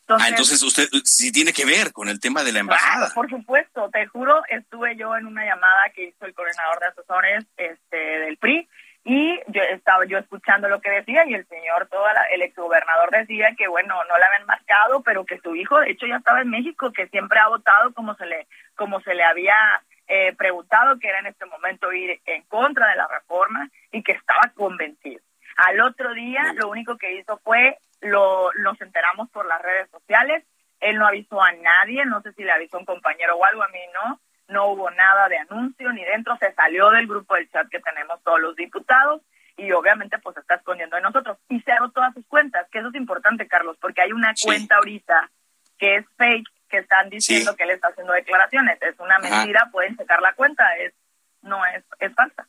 Entonces, 0.00 0.26
ah, 0.26 0.30
entonces 0.30 0.62
usted 0.64 0.88
sí 1.04 1.30
tiene 1.30 1.52
que 1.52 1.64
ver 1.64 1.92
con 1.92 2.08
el 2.08 2.18
tema 2.18 2.42
de 2.42 2.52
la 2.52 2.58
embajada. 2.58 3.12
por 3.14 3.30
supuesto, 3.30 3.88
te 3.92 4.06
juro, 4.06 4.42
estuve 4.48 4.96
yo 4.96 5.16
en 5.16 5.26
una 5.26 5.44
llamada 5.44 5.82
que 5.94 6.08
hizo 6.08 6.26
el 6.26 6.34
coordinador 6.34 6.80
de 6.80 6.86
asesores 6.86 7.46
este, 7.56 7.96
del 7.96 8.36
PRI 8.36 8.68
y 9.12 9.40
yo 9.48 9.60
estaba 9.62 10.04
yo 10.04 10.18
escuchando 10.18 10.68
lo 10.68 10.80
que 10.80 10.88
decía 10.88 11.24
y 11.26 11.34
el 11.34 11.44
señor, 11.48 11.88
toda 11.88 12.12
la, 12.12 12.22
el 12.26 12.42
exgobernador 12.42 13.10
decía 13.10 13.56
que 13.58 13.66
bueno, 13.66 13.96
no 14.08 14.16
la 14.16 14.26
habían 14.26 14.46
marcado, 14.46 15.02
pero 15.02 15.24
que 15.24 15.40
su 15.40 15.56
hijo 15.56 15.80
de 15.80 15.90
hecho 15.90 16.06
ya 16.06 16.18
estaba 16.18 16.42
en 16.42 16.50
México, 16.50 16.92
que 16.92 17.08
siempre 17.08 17.40
ha 17.40 17.48
votado 17.48 17.92
como 17.92 18.14
se 18.14 18.26
le, 18.26 18.46
como 18.76 19.00
se 19.00 19.14
le 19.14 19.24
había 19.24 19.82
eh, 20.06 20.32
preguntado 20.38 21.00
que 21.00 21.08
era 21.08 21.18
en 21.18 21.26
este 21.26 21.44
momento 21.46 21.92
ir 21.92 22.20
en 22.24 22.42
contra 22.42 22.86
de 22.86 22.94
la 22.94 23.08
reforma 23.08 23.68
y 23.90 24.00
que 24.04 24.12
estaba 24.12 24.52
convencido. 24.54 25.20
Al 25.56 25.80
otro 25.80 26.14
día 26.14 26.52
lo 26.54 26.68
único 26.68 26.96
que 26.96 27.14
hizo 27.14 27.36
fue, 27.38 27.78
lo, 28.02 28.52
nos 28.60 28.80
enteramos 28.80 29.28
por 29.30 29.44
las 29.44 29.60
redes 29.60 29.90
sociales, 29.90 30.44
él 30.78 30.98
no 30.98 31.08
avisó 31.08 31.42
a 31.42 31.50
nadie, 31.50 32.06
no 32.06 32.22
sé 32.22 32.32
si 32.34 32.44
le 32.44 32.52
avisó 32.52 32.76
a 32.76 32.80
un 32.80 32.86
compañero 32.86 33.34
o 33.34 33.44
algo, 33.44 33.64
a 33.64 33.68
mí 33.70 33.80
no, 33.92 34.20
no 34.50 34.68
hubo 34.68 34.90
nada 34.90 35.28
de 35.28 35.38
anuncio 35.38 35.92
ni 35.92 36.04
dentro, 36.04 36.36
se 36.38 36.52
salió 36.54 36.90
del 36.90 37.06
grupo 37.06 37.34
del 37.34 37.50
chat 37.50 37.68
que 37.68 37.80
tenemos 37.80 38.22
todos 38.22 38.40
los 38.40 38.56
diputados 38.56 39.22
y 39.56 39.72
obviamente 39.72 40.18
pues 40.18 40.36
está 40.36 40.56
escondiendo 40.56 40.96
de 40.96 41.02
nosotros 41.02 41.38
y 41.48 41.60
cerró 41.60 41.90
todas 41.90 42.14
sus 42.14 42.26
cuentas, 42.26 42.66
que 42.70 42.78
eso 42.78 42.88
es 42.88 42.94
importante, 42.94 43.46
Carlos, 43.46 43.76
porque 43.80 44.02
hay 44.02 44.12
una 44.12 44.34
cuenta 44.42 44.76
ahorita 44.76 45.30
que 45.78 45.96
es 45.96 46.06
fake, 46.16 46.48
que 46.68 46.78
están 46.78 47.10
diciendo 47.10 47.56
que 47.56 47.64
él 47.64 47.70
está 47.70 47.88
haciendo 47.88 48.12
declaraciones. 48.12 48.78
Es 48.80 48.98
una 49.00 49.18
mentira, 49.18 49.68
pueden 49.72 49.96
checar 49.96 50.20
la 50.22 50.34
cuenta, 50.34 50.64
es 50.76 50.94
no 51.42 51.64
es, 51.66 51.84
es 51.98 52.14
falsa. 52.14 52.46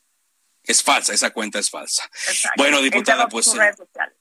Es 0.62 0.82
falsa, 0.82 1.12
esa 1.12 1.30
cuenta 1.30 1.58
es 1.58 1.70
falsa. 1.70 2.08
Bueno, 2.56 2.80
diputada, 2.80 3.28
pues... 3.28 3.46
Sus 3.46 3.58
redes 3.58 3.76
sociales. 3.76 4.14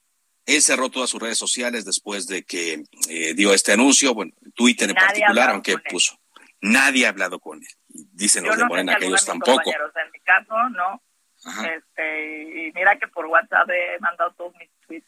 Él 0.46 0.62
cerró 0.62 0.90
todas 0.90 1.10
sus 1.10 1.22
redes 1.22 1.38
sociales 1.38 1.86
después 1.86 2.26
de 2.26 2.44
que 2.44 2.84
eh, 3.10 3.34
dio 3.36 3.54
este 3.54 3.74
anuncio, 3.74 4.14
bueno, 4.14 4.32
Twitter 4.56 4.90
en 4.90 4.96
particular, 4.96 5.52
aunque 5.52 5.78
puso. 5.78 6.20
Nadie 6.62 7.06
ha 7.06 7.10
hablado 7.10 7.40
con 7.40 7.60
él. 7.60 7.70
Dicen 7.88 8.46
los 8.46 8.58
de 8.58 8.66
Morena 8.66 8.96
que 8.96 9.08
ellos 9.08 9.26
tampoco. 9.26 9.72
En 9.72 10.12
mi 10.12 10.20
caso, 10.20 10.70
no. 10.70 11.02
Este, 11.44 12.68
y 12.68 12.72
mira 12.74 12.98
que 13.00 13.08
por 13.08 13.26
WhatsApp 13.26 13.68
he 13.70 14.00
mandado 14.00 14.32
todos 14.34 14.54
mis 14.60 14.70
tweets. 14.86 15.08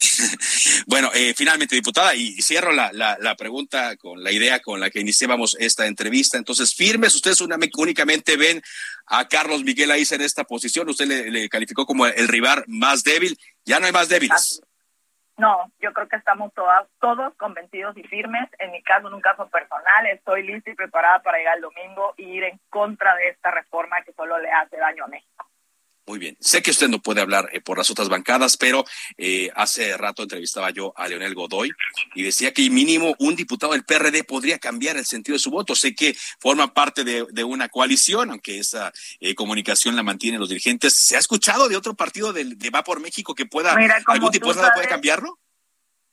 bueno, 0.86 1.10
eh, 1.14 1.34
finalmente, 1.36 1.76
diputada, 1.76 2.14
y 2.14 2.40
cierro 2.42 2.72
la, 2.72 2.90
la, 2.92 3.34
pregunta 3.36 3.96
con 3.96 4.22
la 4.24 4.32
idea 4.32 4.60
con 4.60 4.80
la 4.80 4.90
que 4.90 5.00
iniciábamos 5.00 5.56
esta 5.60 5.86
entrevista. 5.86 6.36
Entonces, 6.36 6.74
firmes, 6.74 7.14
ustedes 7.14 7.40
únicamente 7.40 8.36
ven 8.36 8.62
a 9.06 9.28
Carlos 9.28 9.62
Miguel 9.62 9.90
Aiza 9.90 10.14
en 10.14 10.22
esta 10.22 10.44
posición. 10.44 10.88
Usted 10.88 11.06
le, 11.06 11.48
calificó 11.48 11.86
como 11.86 12.06
el 12.06 12.28
rival 12.28 12.64
más 12.66 13.04
débil. 13.04 13.38
Ya 13.64 13.78
no 13.78 13.86
hay 13.86 13.92
más 13.92 14.08
débiles. 14.08 14.62
No, 15.40 15.72
yo 15.80 15.94
creo 15.94 16.06
que 16.06 16.16
estamos 16.16 16.52
todas, 16.52 16.86
todos 17.00 17.34
convencidos 17.36 17.96
y 17.96 18.02
firmes. 18.02 18.46
En 18.58 18.72
mi 18.72 18.82
caso, 18.82 19.08
en 19.08 19.14
un 19.14 19.22
caso 19.22 19.48
personal, 19.48 20.06
estoy 20.08 20.42
lista 20.42 20.70
y 20.70 20.74
preparada 20.74 21.20
para 21.20 21.38
llegar 21.38 21.56
el 21.56 21.62
domingo 21.62 22.12
y 22.18 22.24
ir 22.24 22.44
en 22.44 22.60
contra 22.68 23.16
de 23.16 23.30
esta 23.30 23.50
reforma 23.50 24.02
que 24.02 24.12
solo 24.12 24.38
le 24.38 24.50
hace 24.50 24.76
daño 24.76 25.04
a 25.04 25.08
México. 25.08 25.29
Muy 26.06 26.18
bien. 26.18 26.36
Sé 26.40 26.62
que 26.62 26.70
usted 26.70 26.88
no 26.88 26.98
puede 26.98 27.20
hablar 27.20 27.48
eh, 27.52 27.60
por 27.60 27.78
las 27.78 27.90
otras 27.90 28.08
bancadas, 28.08 28.56
pero 28.56 28.84
eh, 29.16 29.50
hace 29.54 29.96
rato 29.96 30.22
entrevistaba 30.22 30.70
yo 30.70 30.92
a 30.96 31.06
Leonel 31.06 31.34
Godoy 31.34 31.70
y 32.14 32.22
decía 32.22 32.52
que 32.52 32.68
mínimo 32.70 33.14
un 33.18 33.36
diputado 33.36 33.72
del 33.72 33.84
PRD 33.84 34.24
podría 34.24 34.58
cambiar 34.58 34.96
el 34.96 35.04
sentido 35.04 35.34
de 35.34 35.40
su 35.40 35.50
voto. 35.50 35.74
Sé 35.74 35.94
que 35.94 36.14
forma 36.40 36.74
parte 36.74 37.04
de, 37.04 37.44
una 37.44 37.68
coalición, 37.68 38.30
aunque 38.30 38.58
esa 38.58 38.92
eh, 39.18 39.34
comunicación 39.34 39.96
la 39.96 40.02
mantienen 40.02 40.40
los 40.40 40.48
dirigentes. 40.48 40.94
¿Se 40.94 41.16
ha 41.16 41.18
escuchado 41.18 41.68
de 41.68 41.76
otro 41.76 41.94
partido 41.94 42.32
de, 42.32 42.70
Va 42.74 42.84
por 42.84 43.00
México 43.00 43.34
que 43.34 43.46
pueda, 43.46 43.76
algún 44.06 44.30
diputado 44.30 44.70
puede 44.74 44.88
cambiarlo? 44.88 45.38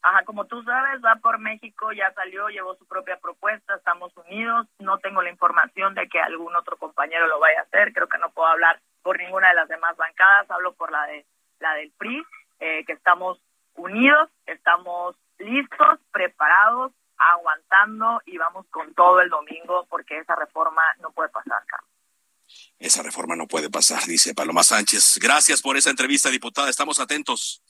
Ajá, 0.02 0.24
como 0.26 0.46
tú 0.46 0.64
sabes, 0.64 1.02
va 1.04 1.16
por 1.22 1.38
México, 1.40 1.92
ya 1.92 2.14
salió, 2.14 2.48
llevó 2.48 2.76
su 2.76 2.86
propia 2.86 3.18
propuesta, 3.18 3.76
estamos 3.76 4.16
unidos, 4.16 4.68
no 4.80 5.00
tengo 5.00 5.22
la 5.22 5.30
información 5.30 5.96
de 5.96 6.08
que 6.08 6.20
algún 6.20 6.56
otro 6.56 6.78
compañero 6.78 7.28
lo 7.28 7.40
vaya 7.40 7.60
a 7.60 7.64
hacer, 7.64 7.94
creo 7.94 8.08
que 8.08 8.18
no 8.18 8.32
puedo 8.32 8.48
hablar 8.48 8.80
por 9.08 9.18
ninguna 9.20 9.48
de 9.48 9.56
las 9.56 9.70
demás 9.70 9.96
bancadas, 9.96 10.52
hablo 10.52 10.74
por 10.74 10.92
la 10.92 11.06
de 11.06 11.26
la 11.60 11.76
del 11.76 11.94
PRI, 11.98 12.22
eh, 12.60 12.84
que 12.86 12.92
estamos 12.92 13.40
unidos, 13.76 14.30
estamos 14.46 15.16
listos, 15.38 16.00
preparados, 16.12 16.92
aguantando 17.16 18.22
y 18.26 18.38
vamos 18.38 18.66
con 18.70 18.94
todo 18.96 19.22
el 19.22 19.30
domingo 19.30 19.88
porque 19.90 20.18
esa 20.20 20.36
reforma 20.36 20.82
no 21.00 21.12
puede 21.12 21.30
pasar, 21.30 21.64
Carlos. 21.68 21.90
Esa 22.80 23.02
reforma 23.02 23.38
no 23.38 23.48
puede 23.48 23.70
pasar, 23.70 24.04
dice 24.04 24.36
Paloma 24.36 24.64
Sánchez. 24.64 25.20
Gracias 25.22 25.62
por 25.62 25.78
esa 25.78 25.90
entrevista, 25.90 26.30
diputada. 26.30 26.70
Estamos 26.70 27.00
atentos. 27.00 27.64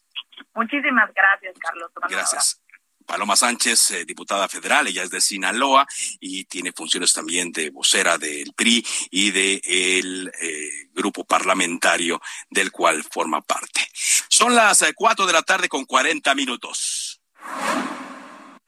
Muchísimas 0.56 1.14
gracias, 1.14 1.54
Carlos. 1.60 1.92
Gracias. 2.10 2.64
Paloma 3.08 3.38
Sánchez, 3.38 3.92
eh, 3.92 4.06
diputada 4.06 4.50
federal, 4.50 4.86
ella 4.86 5.02
es 5.02 5.10
de 5.10 5.22
Sinaloa 5.22 5.88
y 6.20 6.44
tiene 6.44 6.74
funciones 6.74 7.14
también 7.14 7.52
de 7.54 7.70
vocera 7.70 8.18
del 8.18 8.54
PRI 8.54 8.86
y 9.10 9.32
del 9.32 10.26
de 10.26 10.32
eh, 10.42 10.70
grupo 10.94 11.24
parlamentario 11.24 12.22
del 12.50 12.72
cual 12.72 13.04
forma 13.10 13.42
parte. 13.42 13.90
Son 14.28 14.54
las 14.54 14.82
eh, 14.82 14.94
cuatro 14.94 15.26
de 15.26 15.34
la 15.34 15.42
tarde 15.42 15.70
con 15.70 15.86
cuarenta 15.86 16.36
minutos. 16.36 17.22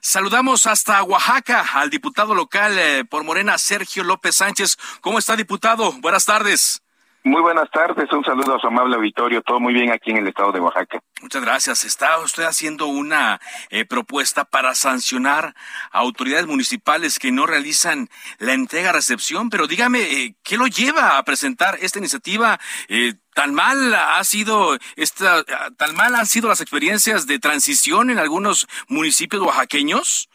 Saludamos 0.01 0.65
hasta 0.65 1.03
Oaxaca 1.03 1.67
al 1.73 1.89
diputado 1.89 2.33
local 2.33 3.05
por 3.09 3.25
Morena, 3.25 3.57
Sergio 3.57 4.05
López 4.05 4.37
Sánchez. 4.37 4.77
¿Cómo 5.01 5.19
está, 5.19 5.35
diputado? 5.35 5.91
Buenas 5.91 6.23
tardes. 6.23 6.81
Muy 7.23 7.41
buenas 7.41 7.69
tardes, 7.69 8.09
un 8.13 8.23
saludo 8.23 8.55
a 8.55 8.59
su 8.59 8.67
amable 8.67 8.95
auditorio, 8.95 9.41
todo 9.41 9.59
muy 9.59 9.73
bien 9.73 9.91
aquí 9.91 10.11
en 10.11 10.17
el 10.17 10.27
estado 10.29 10.53
de 10.53 10.61
Oaxaca. 10.61 11.01
Muchas 11.21 11.41
gracias. 11.41 11.83
Está 11.83 12.17
usted 12.19 12.43
haciendo 12.43 12.87
una 12.87 13.41
eh, 13.69 13.83
propuesta 13.83 14.45
para 14.45 14.73
sancionar 14.73 15.53
a 15.91 15.99
autoridades 15.99 16.47
municipales 16.47 17.19
que 17.19 17.33
no 17.33 17.45
realizan 17.45 18.07
la 18.37 18.53
entrega-recepción, 18.53 19.49
pero 19.49 19.67
dígame, 19.67 19.99
eh, 19.99 20.35
¿qué 20.43 20.55
lo 20.55 20.67
lleva 20.67 21.17
a 21.17 21.23
presentar 21.23 21.77
esta 21.81 21.99
iniciativa? 21.99 22.57
Eh, 22.87 23.15
¿Tan 23.33 23.53
mal 23.53 23.93
ha 23.93 24.23
sido 24.23 24.77
esta, 24.95 25.43
tan 25.77 25.95
mal 25.95 26.15
han 26.15 26.25
sido 26.25 26.47
las 26.47 26.61
experiencias 26.61 27.27
de 27.27 27.37
transición 27.39 28.11
en 28.11 28.19
algunos 28.19 28.65
municipios 28.87 29.43
oaxaqueños? 29.43 30.29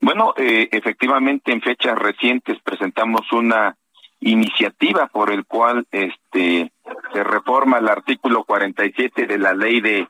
Bueno, 0.00 0.34
efectivamente 0.36 1.52
en 1.52 1.62
fechas 1.62 1.98
recientes 1.98 2.58
presentamos 2.62 3.32
una 3.32 3.76
iniciativa 4.20 5.06
por 5.08 5.30
el 5.30 5.44
cual 5.44 5.86
este 5.90 6.72
se 7.12 7.24
reforma 7.24 7.78
el 7.78 7.88
artículo 7.88 8.44
47 8.44 9.26
de 9.26 9.38
la 9.38 9.52
ley 9.52 9.80
de, 9.80 10.08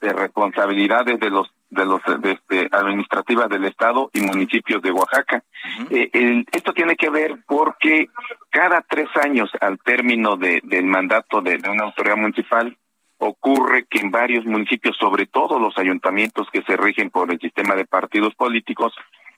de 0.00 0.12
responsabilidades 0.12 1.18
de 1.20 1.30
los 1.30 1.52
de 1.70 1.86
los 1.86 2.02
de, 2.20 2.32
este, 2.32 2.68
administrativas 2.70 3.48
del 3.48 3.64
estado 3.64 4.10
y 4.12 4.20
municipios 4.20 4.82
de 4.82 4.92
Oaxaca. 4.92 5.42
Eh, 5.88 6.44
esto 6.52 6.74
tiene 6.74 6.96
que 6.96 7.08
ver 7.08 7.36
porque 7.46 8.08
cada 8.50 8.82
tres 8.82 9.08
años 9.16 9.50
al 9.58 9.78
término 9.78 10.36
de, 10.36 10.60
del 10.64 10.84
mandato 10.84 11.40
de, 11.40 11.56
de 11.56 11.70
una 11.70 11.84
autoridad 11.84 12.18
municipal 12.18 12.76
ocurre 13.16 13.86
que 13.88 14.00
en 14.00 14.10
varios 14.10 14.44
municipios, 14.44 14.96
sobre 14.98 15.26
todo 15.26 15.58
los 15.58 15.78
ayuntamientos 15.78 16.48
que 16.52 16.62
se 16.62 16.76
rigen 16.76 17.08
por 17.08 17.32
el 17.32 17.40
sistema 17.40 17.74
de 17.74 17.86
partidos 17.86 18.34
políticos, 18.34 18.92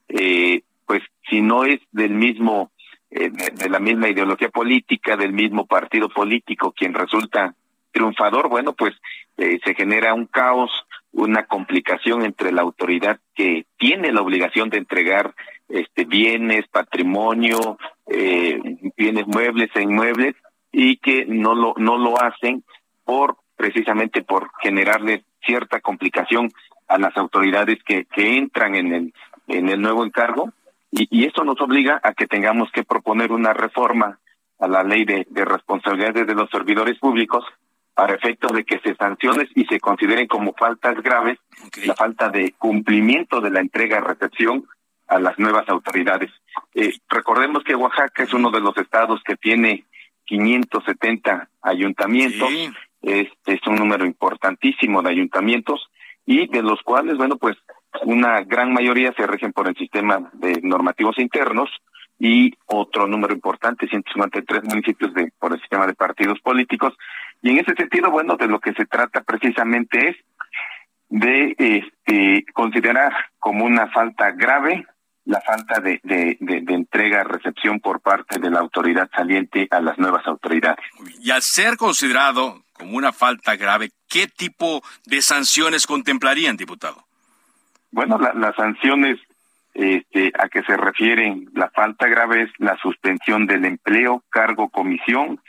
eh, 0.09 0.63
pues 0.87 1.03
si 1.29 1.41
no 1.41 1.65
es 1.65 1.81
del 1.93 2.15
mismo 2.15 2.71
eh, 3.17 3.31
de, 3.31 3.69
la 3.69 3.79
misma 3.79 4.09
ideología 4.09 4.49
política, 4.49 5.17
del 5.17 5.33
mismo 5.33 5.67
partido 5.67 6.09
político, 6.09 6.73
quien 6.73 6.95
resulta 6.95 7.55
triunfador, 7.93 8.49
bueno, 8.49 8.73
pues 8.73 8.93
eh, 9.37 9.61
se 9.65 9.73
genera 9.77 10.15
un 10.15 10.27
caos, 10.27 10.73
una 11.13 11.47
complicación 11.47 12.25
entre 12.25 12.51
la 12.51 12.63
autoridad 12.63 13.21
que 13.37 13.67
tiene 13.79 14.11
la 14.11 14.21
obligación 14.21 14.69
de 14.69 14.79
entregar 14.79 15.33
este 15.69 16.07
bienes, 16.07 16.67
patrimonio, 16.67 17.79
eh, 18.09 18.59
bienes 18.97 19.29
muebles 19.29 19.71
e 19.77 19.83
inmuebles 19.83 20.35
y 20.73 20.97
que 20.97 21.25
no 21.25 21.55
lo 21.55 21.75
no 21.77 21.97
lo 21.97 22.21
hacen 22.21 22.65
por 23.05 23.37
precisamente 23.55 24.23
por 24.23 24.51
generarle 24.61 25.23
cierta 25.47 25.79
complicación 25.79 26.51
a 26.89 26.99
las 26.99 27.17
autoridades 27.17 27.79
que, 27.85 28.07
que 28.07 28.39
entran 28.39 28.75
en 28.75 28.93
el 28.93 29.15
en 29.47 29.69
el 29.69 29.81
nuevo 29.81 30.05
encargo 30.05 30.53
y, 30.95 31.09
y 31.11 31.25
esto 31.27 31.45
nos 31.45 31.61
obliga 31.61 32.01
a 32.03 32.15
que 32.15 32.27
tengamos 32.27 32.71
que 32.73 32.85
proponer 32.85 33.33
una 33.33 33.53
reforma 33.53 34.19
a 34.59 34.69
la 34.69 34.83
ley 34.83 35.05
de, 35.05 35.27
responsabilidades 35.45 36.27
de 36.27 36.35
los 36.35 36.49
servidores 36.51 36.99
públicos 36.99 37.45
para 37.95 38.15
efectos 38.15 38.53
de 38.53 38.65
que 38.65 38.79
se 38.81 38.95
sanciones 38.97 39.49
y 39.55 39.65
se 39.67 39.79
consideren 39.81 40.27
como 40.27 40.53
faltas 40.55 41.01
graves 41.03 41.39
la 41.85 41.95
falta 41.95 42.29
de 42.29 42.53
cumplimiento 42.59 43.41
de 43.41 43.51
la 43.51 43.61
entrega-recepción 43.61 44.65
a 45.07 45.19
las 45.19 45.39
nuevas 45.39 45.69
autoridades. 45.69 46.31
Eh, 46.75 46.93
recordemos 47.09 47.63
que 47.63 47.75
Oaxaca 47.75 48.23
es 48.23 48.33
uno 48.33 48.51
de 48.51 48.61
los 48.61 48.77
estados 48.79 49.21
que 49.25 49.37
tiene 49.37 49.85
570 50.25 51.49
ayuntamientos, 51.63 52.49
este 53.03 53.53
es 53.53 53.67
un 53.67 53.77
número 53.77 54.07
importantísimo 54.07 55.03
de 55.03 55.11
ayuntamientos 55.11 55.89
y 56.25 56.49
de 56.49 56.63
los 56.63 56.81
cuales, 56.83 57.17
bueno, 57.19 57.37
pues 57.37 57.57
una 58.03 58.43
gran 58.43 58.73
mayoría 58.73 59.13
se 59.17 59.27
rigen 59.27 59.53
por 59.53 59.69
el 59.69 59.77
sistema 59.77 60.31
de 60.35 60.61
normativos 60.63 61.19
internos 61.19 61.71
y 62.19 62.55
otro 62.67 63.07
número 63.07 63.35
importante, 63.35 63.89
153 63.89 64.65
municipios 64.65 65.13
de, 65.15 65.33
por 65.39 65.53
el 65.53 65.61
sistema 65.61 65.87
de 65.87 65.95
partidos 65.95 66.41
políticos. 66.41 66.95
Y 67.43 67.51
en 67.51 67.59
ese 67.59 67.75
sentido, 67.75 68.11
bueno, 68.11 68.37
de 68.37 68.47
lo 68.47 68.61
que 68.61 68.73
se 68.73 68.87
trata 68.87 69.23
precisamente 69.23 70.09
es 70.09 70.17
de 71.09 71.55
este, 71.59 72.45
considerar 72.53 73.13
como 73.39 73.65
una 73.65 73.89
falta 73.89 74.31
grave 74.33 74.87
la 75.27 75.41
falta 75.41 75.81
de, 75.81 76.01
de, 76.03 76.37
de, 76.41 76.61
de 76.61 76.75
entrega-recepción 76.75 77.81
por 77.81 78.01
parte 78.01 78.39
de 78.39 78.51
la 78.51 78.61
autoridad 78.61 79.09
saliente 79.15 79.67
a 79.71 79.81
las 79.81 79.99
nuevas 79.99 80.27
autoridades. 80.27 80.85
Y 81.21 81.31
al 81.31 81.41
ser 81.41 81.77
considerado 81.77 82.63
como 82.75 82.97
una 82.97 83.13
falta 83.13 83.57
grave, 83.57 83.91
¿qué 84.09 84.27
tipo 84.27 84.83
de 85.07 85.23
sanciones 85.23 85.87
contemplarían, 85.87 86.57
diputado? 86.57 87.07
Bueno, 87.95 88.19
las 88.19 88.57
sanciones 88.57 89.21
este, 89.73 90.33
a 90.37 90.49
que 90.49 90.65
se 90.65 90.77
refieren 90.77 91.49
la 91.55 91.71
falta 91.71 92.09
grave 92.09 92.43
es 92.43 92.51
la 92.59 92.77
suspensión 92.79 93.47
del 93.47 93.65
empleo, 93.65 94.25
cargo, 94.31 94.69
comisión, 94.69 95.41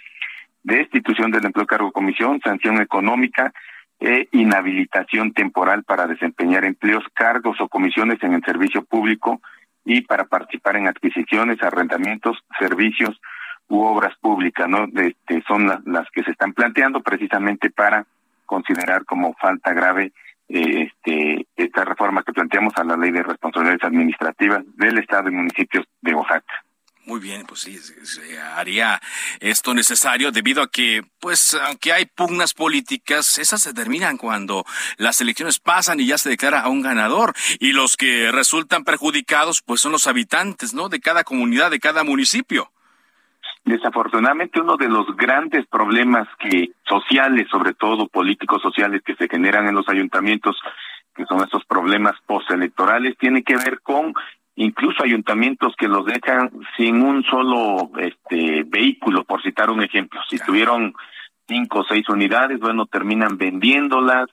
destitución 0.61 1.31
del 1.31 1.43
empleo, 1.43 1.65
cargo, 1.65 1.91
comisión, 1.91 2.39
sanción 2.43 2.79
económica 2.79 3.51
e 3.99 4.27
inhabilitación 4.31 5.33
temporal 5.33 5.83
para 5.85 6.05
desempeñar 6.05 6.65
empleos, 6.65 7.03
cargos 7.15 7.59
o 7.59 7.67
comisiones 7.67 8.21
en 8.21 8.35
el 8.35 8.43
servicio 8.43 8.85
público 8.85 9.41
y 9.83 10.01
para 10.01 10.25
participar 10.25 10.75
en 10.75 10.87
adquisiciones, 10.87 11.63
arrendamientos, 11.63 12.37
servicios 12.59 13.19
u 13.69 13.81
obras 13.81 14.15
públicas, 14.21 14.69
¿no? 14.69 14.85
Este, 14.95 15.41
son 15.47 15.65
las 15.65 16.11
que 16.11 16.21
se 16.21 16.29
están 16.29 16.53
planteando 16.53 17.01
precisamente 17.01 17.71
para 17.71 18.05
considerar 18.45 19.03
como 19.05 19.33
falta 19.33 19.73
grave 19.73 20.13
este, 20.47 21.47
esta 21.55 21.85
reforma 21.85 22.23
que 22.23 22.33
planteamos 22.33 22.73
a 22.77 22.83
la 22.83 22.97
ley 22.97 23.11
de 23.11 23.23
responsabilidades 23.23 23.83
administrativas 23.83 24.63
del 24.75 24.99
Estado 24.99 25.29
y 25.29 25.33
municipios 25.33 25.85
de 26.01 26.13
Oaxaca. 26.13 26.65
Muy 27.05 27.19
bien, 27.19 27.45
pues 27.45 27.61
sí, 27.61 27.77
se 27.77 28.39
haría 28.39 28.99
esto 29.39 29.75
necesario 29.75 30.31
debido 30.31 30.63
a 30.63 30.71
que, 30.71 31.03
pues, 31.19 31.53
aunque 31.53 31.93
hay 31.93 32.05
pugnas 32.05 32.55
políticas, 32.55 33.37
esas 33.37 33.61
se 33.61 33.75
terminan 33.75 34.17
cuando 34.17 34.65
las 34.97 35.21
elecciones 35.21 35.59
pasan 35.59 35.99
y 35.99 36.07
ya 36.07 36.17
se 36.17 36.29
declara 36.29 36.61
a 36.61 36.69
un 36.69 36.81
ganador. 36.81 37.35
Y 37.59 37.73
los 37.73 37.95
que 37.95 38.31
resultan 38.31 38.83
perjudicados, 38.83 39.61
pues, 39.61 39.81
son 39.81 39.91
los 39.91 40.07
habitantes, 40.07 40.73
¿no? 40.73 40.89
De 40.89 40.99
cada 40.99 41.23
comunidad, 41.23 41.69
de 41.69 41.79
cada 41.79 42.03
municipio. 42.03 42.71
Desafortunadamente, 43.66 44.61
uno 44.61 44.78
de 44.78 44.88
los 44.88 45.07
grandes 45.18 45.66
problemas 45.66 46.28
que 46.38 46.70
sociales, 46.88 47.47
sobre 47.49 47.74
todo 47.74 48.07
políticos 48.07 48.61
sociales, 48.61 49.01
que 49.03 49.16
se 49.16 49.28
generan 49.28 49.68
en 49.68 49.74
los 49.74 49.89
ayuntamientos, 49.89 50.55
que 51.16 51.26
son 51.26 51.41
esos 51.41 51.66
problemas 51.66 52.13
postelectorales, 52.28 53.18
tiene 53.18 53.41
que 53.41 53.55
ver 53.55 53.82
con 53.82 54.13
incluso 54.55 55.03
ayuntamientos 55.03 55.74
que 55.78 55.88
los 55.88 56.05
dejan 56.05 56.51
sin 56.78 57.01
un 57.01 57.24
solo 57.24 57.89
este 57.97 58.63
vehículo, 58.68 59.24
por 59.24 59.41
citar 59.41 59.72
un 59.72 59.82
ejemplo. 59.82 60.22
Si 60.30 60.38
tuvieron 60.38 60.93
cinco 61.47 61.80
o 61.80 61.86
seis 61.86 62.07
unidades, 62.07 62.59
bueno, 62.59 62.86
terminan 62.86 63.36
vendiéndolas, 63.38 64.28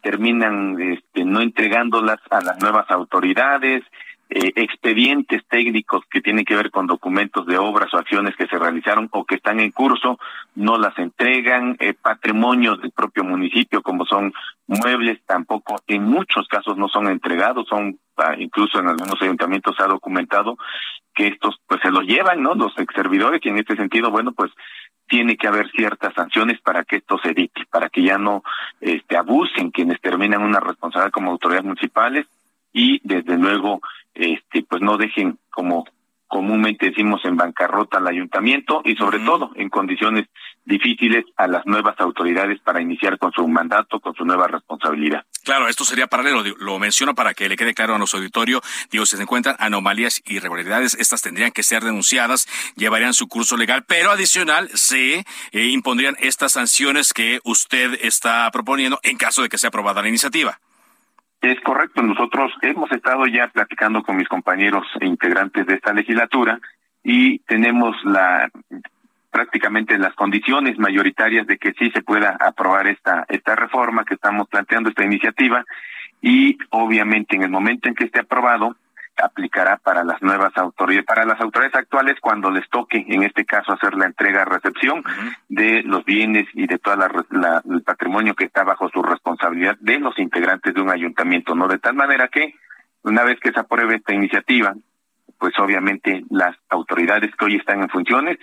terminan 0.00 0.80
este, 0.80 1.24
no 1.24 1.40
entregándolas 1.40 2.20
a 2.30 2.40
las 2.40 2.60
nuevas 2.60 2.88
autoridades, 2.90 3.82
eh, 4.28 4.52
expedientes 4.56 5.42
técnicos 5.48 6.02
que 6.10 6.20
tienen 6.20 6.44
que 6.44 6.56
ver 6.56 6.72
con 6.72 6.88
documentos 6.88 7.46
de 7.46 7.58
obras 7.58 7.94
o 7.94 7.98
acciones 7.98 8.34
que 8.34 8.48
se 8.48 8.58
realizaron 8.58 9.08
o 9.12 9.24
que 9.24 9.36
están 9.36 9.60
en 9.60 9.70
curso, 9.70 10.18
no 10.56 10.78
las 10.78 10.98
entregan, 10.98 11.76
eh, 11.78 11.94
patrimonios 11.94 12.80
del 12.82 12.90
propio 12.90 13.22
municipio 13.22 13.82
como 13.82 14.04
son 14.04 14.32
muebles 14.66 15.20
tampoco, 15.26 15.76
en 15.86 16.02
muchos 16.02 16.48
casos 16.48 16.76
no 16.76 16.88
son 16.88 17.06
entregados, 17.06 17.68
son 17.68 18.00
ah, 18.16 18.34
incluso 18.36 18.80
en 18.80 18.88
algunos 18.88 19.22
ayuntamientos 19.22 19.76
se 19.76 19.84
ha 19.84 19.86
documentado 19.86 20.58
que 21.14 21.28
estos 21.28 21.60
pues 21.68 21.80
se 21.80 21.92
los 21.92 22.04
llevan, 22.04 22.42
¿no? 22.42 22.54
Los 22.54 22.76
ex 22.78 22.92
servidores 22.94 23.40
y 23.44 23.48
en 23.48 23.58
este 23.58 23.76
sentido, 23.76 24.10
bueno, 24.10 24.32
pues 24.32 24.50
tiene 25.08 25.36
que 25.36 25.46
haber 25.46 25.70
ciertas 25.70 26.12
sanciones 26.14 26.60
para 26.60 26.82
que 26.82 26.96
esto 26.96 27.16
se 27.18 27.30
evite, 27.30 27.64
para 27.70 27.88
que 27.88 28.02
ya 28.02 28.18
no 28.18 28.42
este, 28.80 29.16
abusen 29.16 29.70
quienes 29.70 30.00
terminan 30.00 30.42
una 30.42 30.58
responsabilidad 30.58 31.12
como 31.12 31.30
autoridades 31.30 31.64
municipales 31.64 32.26
y 32.72 33.00
desde 33.04 33.36
luego 33.36 33.80
este 34.14 34.62
pues 34.62 34.82
no 34.82 34.96
dejen 34.96 35.38
como 35.50 35.84
comúnmente 36.28 36.86
decimos 36.86 37.24
en 37.24 37.36
bancarrota 37.36 37.98
al 37.98 38.06
ayuntamiento 38.08 38.82
y 38.84 38.96
sobre 38.96 39.18
todo 39.20 39.52
en 39.54 39.68
condiciones 39.68 40.26
difíciles 40.64 41.24
a 41.36 41.46
las 41.46 41.64
nuevas 41.66 41.94
autoridades 42.00 42.60
para 42.60 42.80
iniciar 42.80 43.18
con 43.18 43.30
su 43.32 43.46
mandato, 43.46 44.00
con 44.00 44.14
su 44.14 44.24
nueva 44.24 44.48
responsabilidad. 44.48 45.24
Claro, 45.44 45.68
esto 45.68 45.84
sería 45.84 46.08
paralelo, 46.08 46.42
lo 46.58 46.78
menciono 46.80 47.14
para 47.14 47.32
que 47.34 47.48
le 47.48 47.56
quede 47.56 47.72
claro 47.72 47.94
a 47.94 47.98
los 47.98 48.14
auditorios, 48.14 48.62
digo, 48.90 49.06
si 49.06 49.16
se 49.16 49.22
encuentran 49.22 49.54
anomalías 49.60 50.20
y 50.26 50.36
irregularidades, 50.36 50.94
estas 50.94 51.22
tendrían 51.22 51.52
que 51.52 51.62
ser 51.62 51.84
denunciadas, 51.84 52.48
llevarían 52.74 53.14
su 53.14 53.28
curso 53.28 53.56
legal, 53.56 53.84
pero 53.86 54.10
adicional 54.10 54.68
se 54.74 55.24
eh, 55.52 55.66
impondrían 55.66 56.16
estas 56.18 56.52
sanciones 56.52 57.12
que 57.12 57.40
usted 57.44 57.98
está 58.02 58.50
proponiendo 58.50 58.98
en 59.04 59.16
caso 59.16 59.42
de 59.42 59.48
que 59.48 59.58
sea 59.58 59.68
aprobada 59.68 60.02
la 60.02 60.08
iniciativa. 60.08 60.58
Es 61.46 61.60
correcto, 61.60 62.02
nosotros 62.02 62.52
hemos 62.60 62.90
estado 62.90 63.24
ya 63.28 63.46
platicando 63.46 64.02
con 64.02 64.16
mis 64.16 64.26
compañeros 64.26 64.84
e 64.98 65.06
integrantes 65.06 65.64
de 65.64 65.74
esta 65.74 65.92
legislatura 65.92 66.58
y 67.04 67.38
tenemos 67.40 67.94
la 68.02 68.50
prácticamente 69.30 69.96
las 69.96 70.12
condiciones 70.14 70.76
mayoritarias 70.76 71.46
de 71.46 71.56
que 71.56 71.72
sí 71.74 71.88
se 71.92 72.02
pueda 72.02 72.36
aprobar 72.40 72.88
esta 72.88 73.26
esta 73.28 73.54
reforma 73.54 74.04
que 74.04 74.14
estamos 74.14 74.48
planteando 74.48 74.88
esta 74.88 75.04
iniciativa. 75.04 75.64
Y 76.20 76.58
obviamente 76.70 77.36
en 77.36 77.44
el 77.44 77.50
momento 77.50 77.88
en 77.88 77.94
que 77.94 78.06
esté 78.06 78.18
aprobado 78.18 78.74
aplicará 79.22 79.76
para 79.78 80.04
las 80.04 80.20
nuevas 80.22 80.56
autoridades, 80.56 81.06
para 81.06 81.24
las 81.24 81.40
autoridades 81.40 81.74
actuales 81.74 82.16
cuando 82.20 82.50
les 82.50 82.68
toque, 82.68 83.04
en 83.08 83.22
este 83.22 83.44
caso, 83.44 83.72
hacer 83.72 83.94
la 83.94 84.06
entrega-recepción 84.06 85.02
de 85.48 85.82
los 85.82 86.04
bienes 86.04 86.46
y 86.54 86.66
de 86.66 86.78
todo 86.78 86.94
el 86.94 87.82
patrimonio 87.82 88.34
que 88.34 88.44
está 88.44 88.64
bajo 88.64 88.88
su 88.90 89.02
responsabilidad 89.02 89.76
de 89.80 89.98
los 89.98 90.18
integrantes 90.18 90.74
de 90.74 90.80
un 90.80 90.90
ayuntamiento, 90.90 91.54
¿no? 91.54 91.68
De 91.68 91.78
tal 91.78 91.94
manera 91.94 92.28
que, 92.28 92.54
una 93.02 93.22
vez 93.22 93.38
que 93.40 93.52
se 93.52 93.60
apruebe 93.60 93.96
esta 93.96 94.14
iniciativa, 94.14 94.74
pues 95.38 95.58
obviamente 95.58 96.24
las 96.30 96.56
autoridades 96.68 97.34
que 97.36 97.44
hoy 97.44 97.56
están 97.56 97.82
en 97.82 97.88
funciones, 97.88 98.38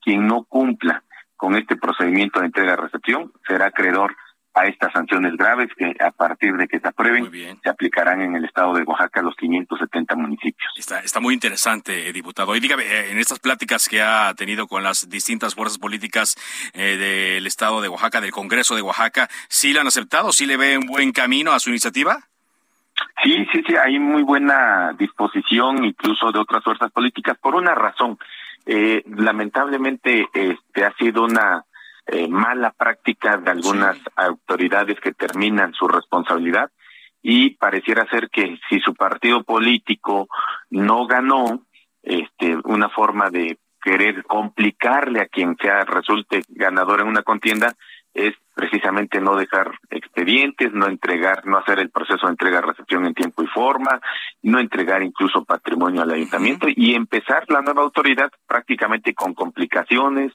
quien 0.00 0.26
no 0.26 0.44
cumpla 0.44 1.02
con 1.36 1.54
este 1.54 1.76
procedimiento 1.76 2.40
de 2.40 2.46
entrega-recepción 2.46 3.32
será 3.46 3.66
acreedor 3.66 4.16
a 4.58 4.66
estas 4.66 4.92
sanciones 4.92 5.36
graves 5.36 5.68
que 5.76 5.94
a 6.00 6.10
partir 6.10 6.54
de 6.54 6.66
que 6.66 6.80
se 6.80 6.88
aprueben 6.88 7.30
se 7.62 7.68
aplicarán 7.68 8.22
en 8.22 8.34
el 8.34 8.44
estado 8.44 8.74
de 8.74 8.82
Oaxaca 8.82 9.22
los 9.22 9.36
570 9.36 10.16
municipios. 10.16 10.72
Está, 10.76 11.00
está 11.00 11.20
muy 11.20 11.34
interesante, 11.34 12.08
eh, 12.08 12.12
diputado. 12.12 12.56
Y 12.56 12.60
dígame, 12.60 12.82
eh, 12.82 13.12
en 13.12 13.18
estas 13.18 13.38
pláticas 13.38 13.88
que 13.88 14.02
ha 14.02 14.34
tenido 14.34 14.66
con 14.66 14.82
las 14.82 15.08
distintas 15.08 15.54
fuerzas 15.54 15.78
políticas 15.78 16.34
eh, 16.74 16.96
del 16.96 17.46
estado 17.46 17.80
de 17.80 17.88
Oaxaca, 17.88 18.20
del 18.20 18.32
Congreso 18.32 18.74
de 18.74 18.82
Oaxaca, 18.82 19.28
¿sí 19.48 19.72
la 19.72 19.82
han 19.82 19.86
aceptado? 19.86 20.32
¿Sí 20.32 20.44
le 20.46 20.56
ve 20.56 20.76
un 20.76 20.86
buen 20.86 21.12
camino 21.12 21.52
a 21.52 21.60
su 21.60 21.70
iniciativa? 21.70 22.18
Sí, 23.22 23.46
sí, 23.52 23.62
sí, 23.64 23.76
hay 23.76 24.00
muy 24.00 24.24
buena 24.24 24.92
disposición 24.98 25.84
incluso 25.84 26.32
de 26.32 26.40
otras 26.40 26.64
fuerzas 26.64 26.90
políticas 26.90 27.38
por 27.38 27.54
una 27.54 27.74
razón. 27.74 28.18
lamentablemente 29.06 30.26
este 30.34 30.84
ha 30.84 30.92
sido 30.96 31.24
una 31.24 31.64
eh, 32.08 32.28
mala 32.28 32.70
práctica 32.70 33.36
de 33.36 33.50
algunas 33.50 33.96
autoridades 34.16 34.98
que 35.00 35.12
terminan 35.12 35.74
su 35.74 35.86
responsabilidad 35.86 36.70
y 37.22 37.50
pareciera 37.50 38.08
ser 38.08 38.30
que 38.30 38.58
si 38.68 38.80
su 38.80 38.94
partido 38.94 39.42
político 39.42 40.28
no 40.70 41.06
ganó, 41.06 41.66
este, 42.02 42.56
una 42.64 42.88
forma 42.88 43.28
de 43.28 43.58
querer 43.82 44.24
complicarle 44.24 45.20
a 45.20 45.26
quien 45.26 45.56
sea 45.60 45.84
resulte 45.84 46.42
ganador 46.48 47.00
en 47.00 47.08
una 47.08 47.22
contienda 47.22 47.74
es 48.14 48.34
precisamente 48.54 49.20
no 49.20 49.36
dejar 49.36 49.70
expedientes, 49.90 50.72
no 50.72 50.86
entregar, 50.86 51.46
no 51.46 51.58
hacer 51.58 51.78
el 51.78 51.90
proceso 51.90 52.26
de 52.26 52.32
entrega-recepción 52.32 53.06
en 53.06 53.14
tiempo 53.14 53.42
y 53.42 53.46
forma, 53.46 54.00
no 54.42 54.58
entregar 54.58 55.02
incluso 55.02 55.44
patrimonio 55.44 56.02
al 56.02 56.10
ayuntamiento 56.10 56.66
y 56.68 56.94
empezar 56.94 57.44
la 57.48 57.62
nueva 57.62 57.82
autoridad 57.82 58.30
prácticamente 58.46 59.14
con 59.14 59.34
complicaciones, 59.34 60.32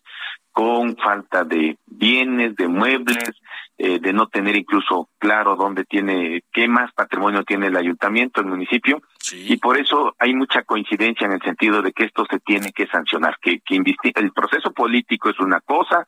con 0.54 0.96
falta 0.98 1.44
de 1.44 1.78
bienes, 1.88 2.56
de 2.56 2.68
muebles, 2.68 3.42
eh, 3.76 4.00
de 4.00 4.14
no 4.14 4.28
tener 4.28 4.56
incluso 4.56 5.10
claro 5.18 5.56
dónde 5.56 5.84
tiene, 5.84 6.44
qué 6.54 6.68
más 6.68 6.94
patrimonio 6.94 7.44
tiene 7.44 7.68
el 7.68 7.76
ayuntamiento, 7.76 8.40
el 8.40 8.48
municipio, 8.48 9.02
y 9.32 9.58
por 9.58 9.80
eso 9.80 10.16
hay 10.20 10.36
mucha 10.36 10.62
coincidencia 10.62 11.26
en 11.26 11.34
el 11.34 11.42
sentido 11.42 11.82
de 11.82 11.92
que 11.92 12.04
esto 12.04 12.24
se 12.30 12.40
tiene 12.40 12.72
que 12.72 12.86
sancionar, 12.86 13.36
que, 13.42 13.62
que 13.62 13.82
el 14.16 14.32
proceso 14.32 14.72
político 14.72 15.32
es 15.32 15.40
una 15.40 15.60
cosa, 15.60 16.06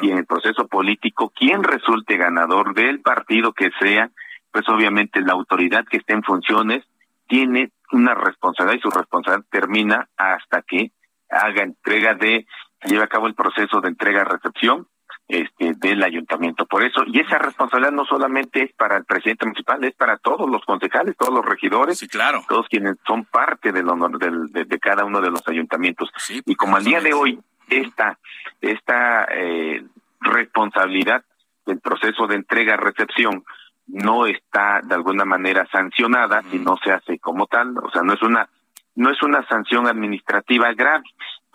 y 0.00 0.10
en 0.10 0.18
el 0.18 0.26
proceso 0.26 0.68
político, 0.68 1.32
quien 1.34 1.64
resulte 1.64 2.16
ganador 2.16 2.74
del 2.74 3.00
partido 3.00 3.52
que 3.52 3.70
sea, 3.80 4.10
pues 4.52 4.68
obviamente 4.68 5.20
la 5.20 5.32
autoridad 5.32 5.84
que 5.90 5.96
esté 5.96 6.12
en 6.12 6.22
funciones 6.22 6.84
tiene 7.26 7.72
una 7.90 8.14
responsabilidad 8.14 8.78
y 8.78 8.82
su 8.82 8.90
responsabilidad 8.90 9.46
termina 9.50 10.08
hasta 10.16 10.62
que 10.62 10.92
haga 11.28 11.62
entrega 11.62 12.14
de 12.14 12.46
lleva 12.84 13.04
a 13.04 13.08
cabo 13.08 13.26
el 13.26 13.34
proceso 13.34 13.80
de 13.80 13.88
entrega-recepción 13.88 14.86
este, 15.28 15.74
del 15.74 16.02
ayuntamiento. 16.02 16.64
Por 16.66 16.82
eso, 16.82 17.02
y 17.06 17.20
esa 17.20 17.38
responsabilidad 17.38 17.92
no 17.92 18.04
solamente 18.06 18.62
es 18.62 18.72
para 18.72 18.96
el 18.96 19.04
presidente 19.04 19.44
municipal, 19.44 19.82
es 19.84 19.94
para 19.94 20.16
todos 20.16 20.48
los 20.48 20.64
concejales, 20.64 21.16
todos 21.16 21.34
los 21.34 21.44
regidores, 21.44 22.00
claro. 22.10 22.42
todos 22.48 22.66
quienes 22.68 22.96
son 23.06 23.24
parte 23.24 23.72
del 23.72 23.88
honor 23.88 24.18
del, 24.18 24.46
de, 24.52 24.78
cada 24.78 25.04
uno 25.04 25.20
de 25.20 25.30
los 25.30 25.46
ayuntamientos. 25.46 26.10
y 26.28 26.54
como 26.54 26.76
al 26.76 26.84
día 26.84 27.00
de 27.00 27.12
hoy, 27.12 27.38
esta, 27.68 28.18
esta 28.60 29.26
eh, 29.30 29.84
responsabilidad 30.20 31.24
del 31.66 31.80
proceso 31.80 32.26
de 32.26 32.36
entrega-recepción 32.36 33.44
no 33.86 34.26
está 34.26 34.80
de 34.82 34.94
alguna 34.94 35.24
manera 35.24 35.66
sancionada 35.70 36.42
y 36.52 36.58
no 36.58 36.78
se 36.82 36.92
hace 36.92 37.18
como 37.18 37.46
tal, 37.46 37.76
o 37.78 37.90
sea, 37.90 38.02
no 38.02 38.12
es 38.14 38.22
una 38.22 38.48
no 38.94 39.10
es 39.12 39.22
una 39.22 39.46
sanción 39.46 39.86
administrativa 39.86 40.72
grave, 40.72 41.04